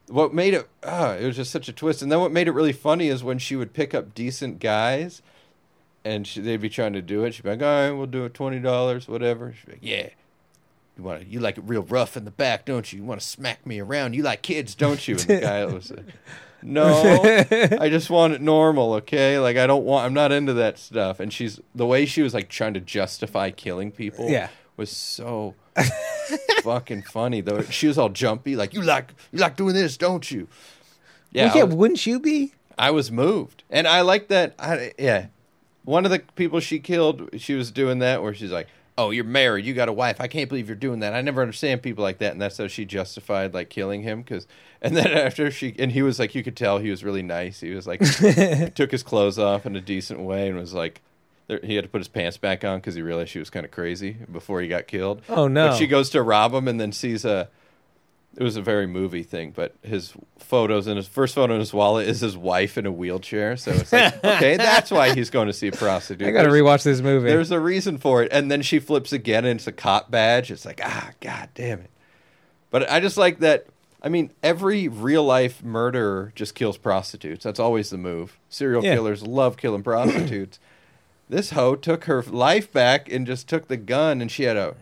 what 0.08 0.34
made 0.34 0.52
it 0.52 0.68
ah, 0.84 1.12
it 1.14 1.24
was 1.24 1.36
just 1.36 1.50
such 1.50 1.70
a 1.70 1.72
twist 1.72 2.02
and 2.02 2.12
then 2.12 2.20
what 2.20 2.32
made 2.32 2.48
it 2.48 2.52
really 2.52 2.72
funny 2.74 3.08
is 3.08 3.24
when 3.24 3.38
she 3.38 3.56
would 3.56 3.72
pick 3.72 3.94
up 3.94 4.14
decent 4.14 4.60
guys 4.60 5.22
and 6.06 6.26
she, 6.26 6.40
they'd 6.40 6.60
be 6.60 6.68
trying 6.68 6.92
to 6.92 7.02
do 7.02 7.24
it 7.24 7.34
she'd 7.34 7.42
be 7.42 7.50
like 7.50 7.62
all 7.62 7.66
right 7.66 7.90
we'll 7.90 8.06
do 8.06 8.24
it 8.24 8.32
$20 8.32 9.08
whatever 9.08 9.52
she'd 9.52 9.66
be 9.66 9.72
like 9.72 9.80
yeah 9.82 10.08
you 10.96 11.02
want 11.04 11.20
to 11.20 11.26
you 11.26 11.40
like 11.40 11.58
it 11.58 11.64
real 11.66 11.82
rough 11.82 12.16
in 12.16 12.24
the 12.24 12.30
back 12.30 12.64
don't 12.64 12.92
you 12.92 12.98
you 13.00 13.04
want 13.04 13.20
to 13.20 13.26
smack 13.26 13.66
me 13.66 13.80
around 13.80 14.14
you 14.14 14.22
like 14.22 14.42
kids 14.42 14.74
don't 14.74 15.06
you 15.08 15.14
and 15.16 15.24
the 15.24 15.40
guy 15.40 15.64
was 15.78 15.90
like 15.90 16.04
no 16.62 17.22
i 17.80 17.88
just 17.90 18.08
want 18.10 18.32
it 18.32 18.40
normal 18.40 18.94
okay 18.94 19.38
like 19.38 19.56
i 19.56 19.66
don't 19.66 19.84
want 19.84 20.06
i'm 20.06 20.14
not 20.14 20.32
into 20.32 20.54
that 20.54 20.78
stuff 20.78 21.20
and 21.20 21.32
she's 21.32 21.60
the 21.74 21.86
way 21.86 22.06
she 22.06 22.22
was 22.22 22.32
like 22.34 22.48
trying 22.48 22.72
to 22.74 22.80
justify 22.80 23.50
killing 23.50 23.90
people 23.92 24.28
Yeah. 24.30 24.48
was 24.76 24.90
so 24.90 25.54
fucking 26.62 27.02
funny 27.02 27.40
though. 27.42 27.62
She 27.62 27.86
was 27.86 27.98
all 27.98 28.08
jumpy, 28.08 28.56
like 28.56 28.72
you 28.74 28.80
like 28.82 29.12
you 29.32 29.38
like 29.38 29.56
doing 29.56 29.74
this, 29.74 29.96
don't 29.98 30.28
you? 30.30 30.48
Yeah, 31.30 31.46
Well, 31.48 31.56
yeah, 31.56 31.62
was, 31.64 31.74
wouldn't 31.74 32.06
you 32.06 32.18
be? 32.18 32.54
I 32.78 32.90
was 32.90 33.10
moved, 33.12 33.62
and 33.70 33.86
I 33.86 34.00
like 34.00 34.28
that. 34.28 34.54
I, 34.58 34.92
yeah, 34.98 35.26
one 35.86 36.04
of 36.04 36.10
the 36.10 36.18
people 36.34 36.60
she 36.60 36.78
killed, 36.80 37.30
she 37.38 37.54
was 37.54 37.70
doing 37.70 38.00
that 38.00 38.22
where 38.22 38.34
she's 38.34 38.50
like, 38.52 38.66
"Oh, 38.98 39.10
you're 39.10 39.24
married, 39.24 39.64
you 39.64 39.72
got 39.72 39.88
a 39.88 39.92
wife. 39.92 40.20
I 40.20 40.28
can't 40.28 40.48
believe 40.50 40.68
you're 40.68 40.76
doing 40.76 41.00
that. 41.00 41.14
I 41.14 41.22
never 41.22 41.40
understand 41.40 41.80
people 41.82 42.02
like 42.04 42.18
that." 42.18 42.32
And 42.32 42.40
that's 42.42 42.58
how 42.58 42.68
she 42.68 42.84
justified 42.84 43.54
like 43.54 43.70
killing 43.70 44.02
him 44.02 44.20
because. 44.22 44.46
And 44.82 44.94
then 44.94 45.06
after 45.26 45.50
she 45.50 45.74
and 45.78 45.90
he 45.92 46.02
was 46.02 46.18
like, 46.18 46.34
you 46.34 46.42
could 46.44 46.56
tell 46.56 46.78
he 46.78 46.90
was 46.90 47.02
really 47.02 47.22
nice. 47.22 47.60
He 47.60 47.70
was 47.70 47.86
like, 47.86 48.00
took 48.74 48.90
his 48.90 49.02
clothes 49.02 49.38
off 49.38 49.64
in 49.64 49.74
a 49.74 49.80
decent 49.80 50.20
way 50.20 50.48
and 50.48 50.58
was 50.58 50.74
like. 50.74 51.00
there- 51.46 51.60
He 51.64 51.76
had 51.76 51.84
to 51.84 51.88
put 51.90 51.98
his 51.98 52.08
pants 52.08 52.36
back 52.36 52.64
on 52.64 52.78
because 52.78 52.94
he 52.94 53.02
realized 53.02 53.30
she 53.30 53.38
was 53.38 53.48
kind 53.50 53.64
of 53.64 53.70
crazy 53.72 54.16
before 54.30 54.60
he 54.60 54.68
got 54.68 54.86
killed. 54.86 55.22
Oh, 55.28 55.46
no. 55.48 55.68
But 55.68 55.76
she 55.76 55.86
goes 55.86 56.10
to 56.10 56.22
rob 56.22 56.52
him 56.52 56.66
and 56.68 56.78
then 56.80 56.92
sees 56.92 57.24
a. 57.24 57.48
It 58.36 58.42
was 58.42 58.56
a 58.56 58.62
very 58.62 58.86
movie 58.86 59.22
thing, 59.22 59.52
but 59.56 59.74
his 59.82 60.12
photos 60.38 60.86
and 60.86 60.98
his 60.98 61.06
first 61.08 61.34
photo 61.34 61.54
in 61.54 61.60
his 61.60 61.72
wallet 61.72 62.06
is 62.06 62.20
his 62.20 62.36
wife 62.36 62.76
in 62.76 62.84
a 62.84 62.92
wheelchair. 62.92 63.56
So 63.56 63.70
it's 63.70 63.90
like, 63.92 64.22
okay, 64.24 64.58
that's 64.58 64.90
why 64.90 65.14
he's 65.14 65.30
going 65.30 65.46
to 65.46 65.54
see 65.54 65.68
a 65.68 65.72
prostitute. 65.72 66.26
I 66.28 66.32
got 66.32 66.42
to 66.42 66.50
There's- 66.50 66.62
rewatch 66.62 66.82
this 66.84 67.00
movie. 67.00 67.28
There's 67.28 67.50
a 67.50 67.58
reason 67.60 67.96
for 67.96 68.22
it, 68.22 68.28
and 68.32 68.50
then 68.50 68.60
she 68.60 68.78
flips 68.78 69.12
again, 69.12 69.46
and 69.46 69.58
it's 69.58 69.66
a 69.66 69.72
cop 69.72 70.10
badge. 70.10 70.50
It's 70.50 70.66
like, 70.66 70.80
ah, 70.84 71.12
god 71.20 71.48
damn 71.54 71.80
it! 71.80 71.90
But 72.70 72.90
I 72.90 73.00
just 73.00 73.16
like 73.16 73.38
that. 73.38 73.66
I 74.02 74.10
mean, 74.10 74.30
every 74.42 74.86
real 74.86 75.24
life 75.24 75.64
murderer 75.64 76.30
just 76.36 76.54
kills 76.54 76.76
prostitutes. 76.76 77.42
That's 77.42 77.58
always 77.58 77.88
the 77.90 77.96
move. 77.98 78.38
Serial 78.50 78.84
Yeah. 78.84 78.94
killers 78.94 79.22
love 79.26 79.56
killing 79.56 79.82
prostitutes. 79.82 80.58
this 81.28 81.50
hoe 81.52 81.74
took 81.74 82.04
her 82.04 82.22
life 82.22 82.70
back 82.70 83.10
and 83.10 83.26
just 83.26 83.48
took 83.48 83.66
the 83.68 83.78
gun, 83.78 84.20
and 84.20 84.30
she 84.30 84.42
had 84.42 84.58
a 84.58 84.74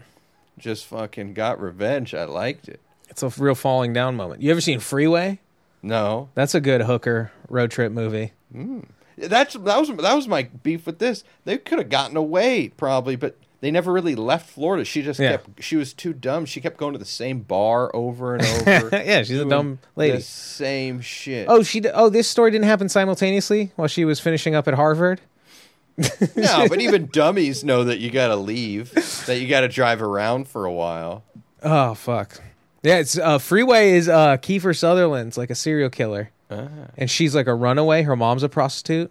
just 0.59 0.85
fucking 0.87 1.35
got 1.35 1.61
revenge. 1.61 2.13
I 2.15 2.25
liked 2.25 2.69
it. 2.69 2.81
It's 3.11 3.23
a 3.23 3.29
real 3.41 3.55
falling 3.55 3.93
down 3.93 4.17
moment. 4.17 4.43
You 4.43 4.51
ever 4.51 4.61
seen 4.61 4.81
Freeway? 4.81 5.41
No, 5.83 6.31
That's 6.35 6.55
a 6.55 6.61
good 6.61 6.83
hooker 6.83 7.31
road 7.49 7.71
trip 7.71 7.93
movie. 7.93 8.33
Hmm. 8.53 8.81
that's 9.19 9.53
that 9.55 9.79
was 9.79 9.89
that 9.89 10.15
was 10.15 10.27
my 10.27 10.45
beef 10.63 10.87
with 10.87 10.99
this. 10.99 11.23
They 11.45 11.59
could 11.59 11.79
have 11.79 11.91
gotten 11.91 12.17
away 12.17 12.69
probably, 12.77 13.17
but 13.17 13.37
they 13.61 13.71
never 13.71 13.93
really 13.93 14.15
left 14.15 14.49
Florida. 14.51 14.85
She 14.85 15.03
just 15.03 15.21
Yeah. 15.21 15.33
kept. 15.33 15.63
She 15.63 15.77
was 15.77 15.93
too 15.93 16.13
dumb. 16.15 16.47
She 16.47 16.61
kept 16.63 16.77
going 16.79 16.93
to 16.95 16.99
the 16.99 17.05
same 17.05 17.41
bar 17.41 17.95
over 17.95 18.35
and 18.35 18.45
over. 18.69 18.89
Yeah, 18.93 19.23
she's 19.25 19.39
a 19.41 19.45
dumb 19.45 19.79
lady. 19.95 20.17
The 20.17 20.23
same 20.23 21.01
shit. 21.03 21.47
Oh, 21.51 21.63
she. 21.63 21.83
Oh, 21.93 22.09
this 22.09 22.29
story 22.29 22.51
didn't 22.51 22.65
happen 22.67 22.89
simultaneously 22.89 23.73
while 23.77 23.89
she 23.89 24.05
was 24.07 24.19
finishing 24.21 24.55
up 24.55 24.67
at 24.67 24.75
Harvard. 24.75 25.21
no, 26.35 26.67
but 26.69 26.81
even 26.81 27.07
dummies 27.13 27.63
know 27.63 27.85
that 27.85 27.99
you 28.01 28.11
got 28.11 28.29
to 28.29 28.37
leave. 28.37 28.91
That 29.27 29.39
you 29.39 29.49
got 29.49 29.61
to 29.61 29.69
drive 29.69 30.03
around 30.03 30.49
for 30.49 30.65
a 30.65 30.73
while. 30.73 31.23
Oh 31.63 31.95
fuck. 31.95 32.41
Yeah, 32.85 32.99
it's 32.99 33.19
uh, 33.19 33.39
Freeway 33.39 33.93
is 33.93 34.09
uh, 34.09 34.37
Kiefer 34.37 34.77
Sutherland's 34.77 35.37
like 35.39 35.49
a 35.51 35.55
serial 35.55 35.89
killer, 35.91 36.31
Ah. 36.51 36.69
and 36.99 37.11
she's 37.11 37.35
like 37.35 37.47
a 37.47 37.55
runaway. 37.55 38.03
Her 38.03 38.15
mom's 38.15 38.43
a 38.43 38.49
prostitute, 38.49 39.11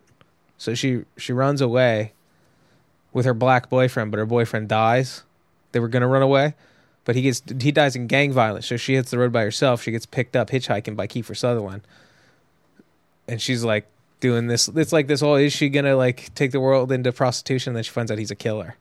so 0.59 0.75
she 0.75 1.01
she 1.17 1.33
runs 1.33 1.59
away 1.59 2.13
with 3.11 3.25
her 3.25 3.33
black 3.33 3.69
boyfriend, 3.69 4.11
but 4.11 4.19
her 4.19 4.25
boyfriend 4.27 4.69
dies. 4.69 5.23
They 5.71 5.79
were 5.79 5.87
gonna 5.87 6.07
run 6.07 6.21
away, 6.21 6.53
but 7.03 7.15
he 7.15 7.23
gets 7.23 7.41
he 7.59 7.71
dies 7.71 7.95
in 7.95 8.05
gang 8.05 8.31
violence. 8.31 8.67
So 8.67 8.77
she 8.77 8.93
hits 8.93 9.09
the 9.09 9.17
road 9.17 9.31
by 9.31 9.41
herself. 9.43 9.81
She 9.81 9.89
gets 9.91 10.05
picked 10.05 10.35
up 10.35 10.51
hitchhiking 10.51 10.95
by 10.95 11.07
Kiefer 11.07 11.35
Sutherland, 11.35 11.81
and 13.27 13.41
she's 13.41 13.63
like 13.63 13.87
doing 14.19 14.45
this. 14.45 14.67
It's 14.67 14.93
like 14.93 15.07
this 15.07 15.21
whole 15.21 15.35
is 15.35 15.51
she 15.51 15.69
gonna 15.69 15.95
like 15.95 16.31
take 16.35 16.51
the 16.51 16.59
world 16.59 16.91
into 16.91 17.11
prostitution? 17.11 17.71
And 17.71 17.77
then 17.77 17.83
she 17.83 17.89
finds 17.91 18.11
out 18.11 18.19
he's 18.19 18.29
a 18.31 18.35
killer. 18.35 18.75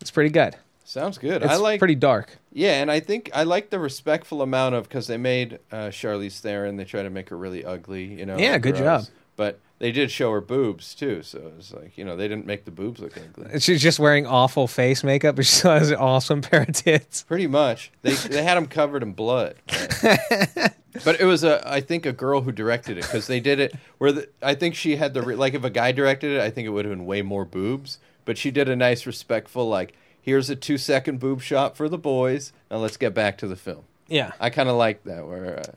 It's 0.00 0.10
pretty 0.10 0.30
good. 0.30 0.56
Sounds 0.90 1.18
good. 1.18 1.44
It's 1.44 1.52
I 1.52 1.54
like 1.54 1.78
pretty 1.78 1.94
dark. 1.94 2.36
Yeah, 2.52 2.82
and 2.82 2.90
I 2.90 2.98
think 2.98 3.30
I 3.32 3.44
like 3.44 3.70
the 3.70 3.78
respectful 3.78 4.42
amount 4.42 4.74
of 4.74 4.88
because 4.88 5.06
they 5.06 5.18
made 5.18 5.60
uh, 5.70 5.86
Charlize 5.90 6.40
Theron. 6.40 6.78
They 6.78 6.84
try 6.84 7.04
to 7.04 7.10
make 7.10 7.28
her 7.28 7.36
really 7.36 7.64
ugly, 7.64 8.06
you 8.06 8.26
know. 8.26 8.36
Yeah, 8.36 8.58
good 8.58 8.74
gross. 8.74 9.06
job. 9.06 9.14
But 9.36 9.60
they 9.78 9.92
did 9.92 10.10
show 10.10 10.32
her 10.32 10.40
boobs 10.40 10.96
too, 10.96 11.22
so 11.22 11.52
it's 11.56 11.72
like 11.72 11.96
you 11.96 12.04
know 12.04 12.16
they 12.16 12.26
didn't 12.26 12.44
make 12.44 12.64
the 12.64 12.72
boobs 12.72 12.98
look 12.98 13.16
ugly. 13.16 13.60
She's 13.60 13.80
just 13.80 14.00
wearing 14.00 14.26
awful 14.26 14.66
face 14.66 15.04
makeup, 15.04 15.36
but 15.36 15.46
she 15.46 15.52
still 15.54 15.70
has 15.70 15.92
an 15.92 15.98
awesome 15.98 16.42
pair 16.42 16.62
of 16.62 16.72
tits. 16.72 17.22
Pretty 17.22 17.46
much, 17.46 17.92
they 18.02 18.14
they 18.14 18.42
had 18.42 18.56
them 18.56 18.66
covered 18.66 19.04
in 19.04 19.12
blood. 19.12 19.54
but 20.02 21.20
it 21.20 21.24
was 21.24 21.44
a 21.44 21.62
I 21.72 21.82
think 21.82 22.04
a 22.04 22.12
girl 22.12 22.40
who 22.40 22.50
directed 22.50 22.98
it 22.98 23.02
because 23.02 23.28
they 23.28 23.38
did 23.38 23.60
it 23.60 23.76
where 23.98 24.10
the, 24.10 24.28
I 24.42 24.56
think 24.56 24.74
she 24.74 24.96
had 24.96 25.14
the 25.14 25.22
like 25.22 25.54
if 25.54 25.62
a 25.62 25.70
guy 25.70 25.92
directed 25.92 26.32
it, 26.32 26.40
I 26.40 26.50
think 26.50 26.66
it 26.66 26.70
would 26.70 26.84
have 26.84 26.92
been 26.92 27.06
way 27.06 27.22
more 27.22 27.44
boobs. 27.44 27.98
But 28.24 28.36
she 28.36 28.50
did 28.50 28.68
a 28.68 28.76
nice, 28.76 29.06
respectful 29.06 29.68
like 29.68 29.94
here's 30.22 30.50
a 30.50 30.56
two 30.56 30.78
second 30.78 31.20
boob 31.20 31.40
shot 31.42 31.76
for 31.76 31.88
the 31.88 31.98
boys. 31.98 32.52
Now 32.70 32.78
let's 32.78 32.96
get 32.96 33.14
back 33.14 33.38
to 33.38 33.46
the 33.48 33.56
film. 33.56 33.84
Yeah, 34.08 34.32
I 34.40 34.50
kind 34.50 34.68
of 34.68 34.76
like 34.76 35.04
that 35.04 35.26
where 35.26 35.60
uh, 35.60 35.72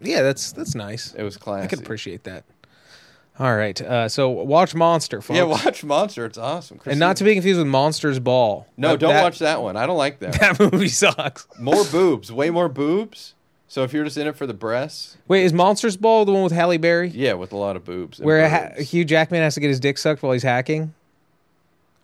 yeah, 0.00 0.22
that's 0.22 0.52
that's 0.52 0.74
nice. 0.74 1.14
it 1.14 1.22
was 1.22 1.36
classy. 1.36 1.64
I 1.64 1.66
can 1.68 1.78
appreciate 1.80 2.24
that. 2.24 2.44
All 3.38 3.56
right, 3.56 3.80
uh, 3.80 4.08
so 4.10 4.28
watch 4.28 4.74
Monster, 4.74 5.22
folks. 5.22 5.36
Yeah, 5.38 5.44
watch 5.44 5.82
Monster. 5.82 6.26
It's 6.26 6.36
awesome. 6.36 6.78
and 6.84 7.00
not 7.00 7.16
to 7.16 7.24
be 7.24 7.32
confused 7.32 7.58
with 7.58 7.66
Monsters 7.66 8.18
Ball. 8.18 8.66
No, 8.76 8.90
Uh, 8.90 8.96
don't 8.96 9.14
that- 9.14 9.22
watch 9.22 9.38
that 9.38 9.62
one. 9.62 9.74
I 9.76 9.86
don't 9.86 9.96
like 9.96 10.18
that. 10.18 10.38
That 10.38 10.60
movie 10.60 10.88
sucks. 10.88 11.46
more 11.58 11.82
boobs, 11.90 12.30
way 12.30 12.50
more 12.50 12.68
boobs. 12.68 13.34
So 13.68 13.84
if 13.84 13.94
you're 13.94 14.04
just 14.04 14.18
in 14.18 14.26
it 14.26 14.36
for 14.36 14.46
the 14.46 14.52
breasts, 14.52 15.16
Wait, 15.28 15.44
is 15.44 15.54
Monsters 15.54 15.96
Ball 15.96 16.26
the 16.26 16.32
one 16.32 16.42
with 16.42 16.52
Halle 16.52 16.76
Berry, 16.76 17.08
yeah, 17.08 17.32
with 17.32 17.52
a 17.52 17.56
lot 17.56 17.74
of 17.74 17.86
boobs. 17.86 18.18
and 18.18 18.26
where 18.26 18.46
ha-. 18.46 18.82
Hugh 18.82 19.06
Jackman 19.06 19.40
has 19.40 19.54
to 19.54 19.60
get 19.60 19.68
his 19.68 19.80
dick 19.80 19.96
sucked 19.96 20.22
while 20.22 20.32
he's 20.32 20.42
hacking? 20.42 20.92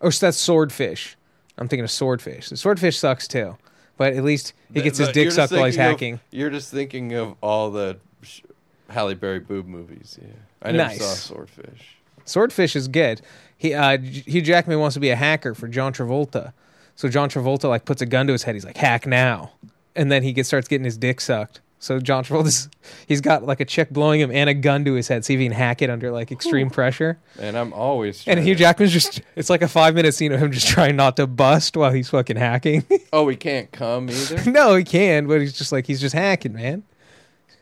Or 0.00 0.10
so 0.10 0.26
that's 0.26 0.38
Swordfish. 0.38 1.14
I'm 1.58 1.68
thinking 1.68 1.84
of 1.84 1.90
Swordfish. 1.90 2.48
The 2.48 2.56
Swordfish 2.56 2.96
sucks 2.98 3.26
too, 3.28 3.56
but 3.96 4.12
at 4.14 4.24
least 4.24 4.52
he 4.72 4.80
gets 4.82 4.98
his 4.98 5.08
dick 5.08 5.30
sucked 5.32 5.52
while 5.52 5.64
he's 5.64 5.76
thinking 5.76 6.14
of- 6.14 6.20
hacking. 6.20 6.20
you're 6.30 6.50
just 6.50 6.70
thinking 6.70 7.12
of 7.14 7.34
all 7.42 7.70
the 7.70 7.98
sh- 8.22 8.40
Halle 8.88 9.14
Berry 9.14 9.40
boob 9.40 9.66
movies. 9.66 10.18
Yeah, 10.20 10.28
I 10.62 10.72
never 10.72 10.88
Nice. 10.90 10.98
saw 11.04 11.14
Swordfish. 11.14 11.96
Swordfish 12.24 12.76
is 12.76 12.88
good. 12.88 13.20
He 13.56 13.74
uh, 13.74 13.96
J- 13.96 14.22
Hugh 14.26 14.42
Jackman 14.42 14.78
wants 14.78 14.94
to 14.94 15.00
be 15.00 15.10
a 15.10 15.16
hacker 15.16 15.54
for 15.54 15.66
John 15.68 15.92
Travolta, 15.92 16.52
so 16.94 17.08
John 17.08 17.28
Travolta 17.28 17.68
like 17.68 17.84
puts 17.84 18.00
a 18.02 18.06
gun 18.06 18.26
to 18.28 18.32
his 18.32 18.44
head. 18.44 18.54
He's 18.54 18.64
like, 18.64 18.76
"Hack 18.76 19.06
now," 19.06 19.52
and 19.96 20.12
then 20.12 20.22
he 20.22 20.32
gets 20.32 20.48
starts 20.48 20.68
getting 20.68 20.84
his 20.84 20.96
dick 20.96 21.20
sucked 21.20 21.60
So 21.80 22.00
John 22.00 22.24
Travolta's 22.24 22.68
he's 23.06 23.20
got 23.20 23.44
like 23.44 23.60
a 23.60 23.64
chick 23.64 23.90
blowing 23.90 24.20
him 24.20 24.30
and 24.30 24.50
a 24.50 24.54
gun 24.54 24.84
to 24.84 24.94
his 24.94 25.08
head, 25.08 25.24
see 25.24 25.34
if 25.34 25.40
he 25.40 25.46
can 25.46 25.52
hack 25.52 25.80
it 25.82 25.90
under 25.90 26.10
like 26.10 26.32
extreme 26.32 26.70
pressure. 26.70 27.18
And 27.38 27.56
I'm 27.56 27.72
always. 27.72 28.26
And 28.26 28.36
trying 28.36 28.46
Hugh 28.46 28.54
Jackman's 28.54 28.92
just 28.92 29.22
it's 29.36 29.48
like 29.48 29.62
a 29.62 29.68
five 29.68 29.94
minute 29.94 30.14
scene 30.14 30.32
of 30.32 30.40
him 30.40 30.50
just 30.50 30.66
trying 30.66 30.96
not 30.96 31.16
to 31.16 31.26
bust 31.26 31.76
while 31.76 31.92
he's 31.92 32.08
fucking 32.10 32.36
hacking. 32.36 32.84
Oh, 33.10 33.26
he 33.28 33.36
can't 33.36 33.72
come 33.72 34.10
either. 34.10 34.50
no, 34.50 34.74
he 34.74 34.84
can, 34.84 35.26
but 35.26 35.40
he's 35.40 35.56
just 35.56 35.72
like 35.72 35.86
he's 35.86 36.00
just 36.00 36.14
hacking, 36.14 36.52
man. 36.52 36.82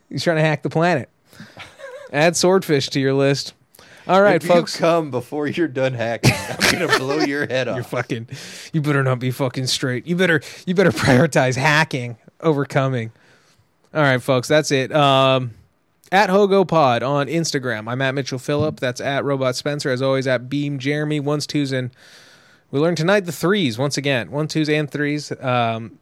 He's 0.09 0.23
trying 0.23 0.35
to 0.37 0.41
hack 0.41 0.61
the 0.61 0.69
planet. 0.69 1.09
Add 2.11 2.35
swordfish 2.35 2.89
to 2.89 2.99
your 2.99 3.13
list. 3.13 3.53
All 4.07 4.21
right, 4.21 4.41
if 4.41 4.47
folks. 4.47 4.75
you 4.75 4.79
come 4.79 5.09
before 5.09 5.47
you're 5.47 5.67
done 5.67 5.93
hacking, 5.93 6.33
I'm 6.33 6.71
gonna 6.71 6.97
blow 6.97 7.19
your 7.19 7.47
head 7.47 7.67
off. 7.67 7.75
You're 7.75 7.83
fucking. 7.83 8.27
You 8.73 8.81
better 8.81 9.03
not 9.03 9.19
be 9.19 9.31
fucking 9.31 9.67
straight. 9.67 10.05
You 10.05 10.15
better. 10.17 10.41
You 10.65 10.75
better 10.75 10.91
prioritize 10.91 11.55
hacking 11.55 12.17
over 12.41 12.65
coming. 12.65 13.11
All 13.93 14.01
right, 14.01 14.21
folks. 14.21 14.47
That's 14.47 14.71
it. 14.71 14.93
Um, 14.93 15.51
at 16.11 16.29
Hogo 16.29 16.67
Pod 16.67 17.03
on 17.03 17.27
Instagram. 17.27 17.89
I'm 17.89 18.01
at 18.01 18.13
Mitchell 18.13 18.39
Phillip. 18.39 18.79
That's 18.79 19.01
at 19.01 19.23
Robot 19.25 19.55
Spencer. 19.55 19.89
As 19.89 20.01
always, 20.01 20.27
at 20.27 20.49
Beam 20.49 20.79
Jeremy. 20.79 21.19
Ones, 21.19 21.47
twos, 21.47 21.71
and 21.71 21.91
we 22.71 22.79
learned 22.79 22.97
tonight 22.97 23.21
the 23.21 23.31
threes 23.31 23.77
once 23.77 23.97
again. 23.97 24.31
One, 24.31 24.47
twos, 24.47 24.69
and 24.69 24.89
threes. 24.89 25.31
Um, 25.41 25.97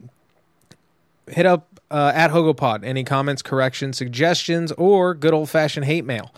hit 1.27 1.45
up 1.45 1.79
uh, 1.91 2.11
at 2.13 2.31
Hogo 2.31 2.55
Pod. 2.55 2.83
Any 2.83 3.03
comments, 3.03 3.41
corrections, 3.41 3.97
suggestions, 3.97 4.71
or 4.73 5.13
good 5.13 5.33
old 5.33 5.49
fashioned 5.49 5.85
hate 5.85 6.05
mail. 6.05 6.33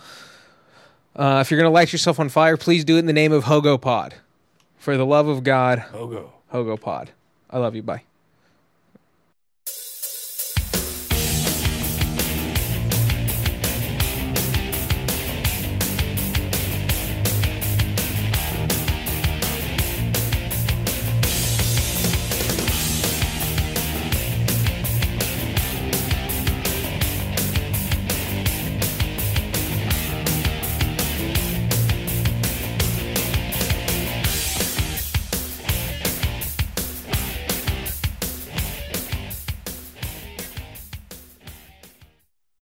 Uh, 1.16 1.38
if 1.40 1.50
you're 1.50 1.60
going 1.60 1.70
to 1.70 1.74
light 1.74 1.92
yourself 1.92 2.20
on 2.20 2.28
fire, 2.28 2.56
please 2.56 2.84
do 2.84 2.96
it 2.96 3.00
in 3.00 3.06
the 3.06 3.12
name 3.12 3.32
of 3.32 3.44
Hogo 3.44 3.80
Pod. 3.80 4.14
For 4.76 4.96
the 4.96 5.06
love 5.06 5.26
of 5.26 5.42
God, 5.42 5.80
Hogo. 5.92 6.30
Hogo 6.52 6.80
Pod. 6.80 7.10
I 7.50 7.58
love 7.58 7.74
you. 7.74 7.82
Bye. 7.82 8.02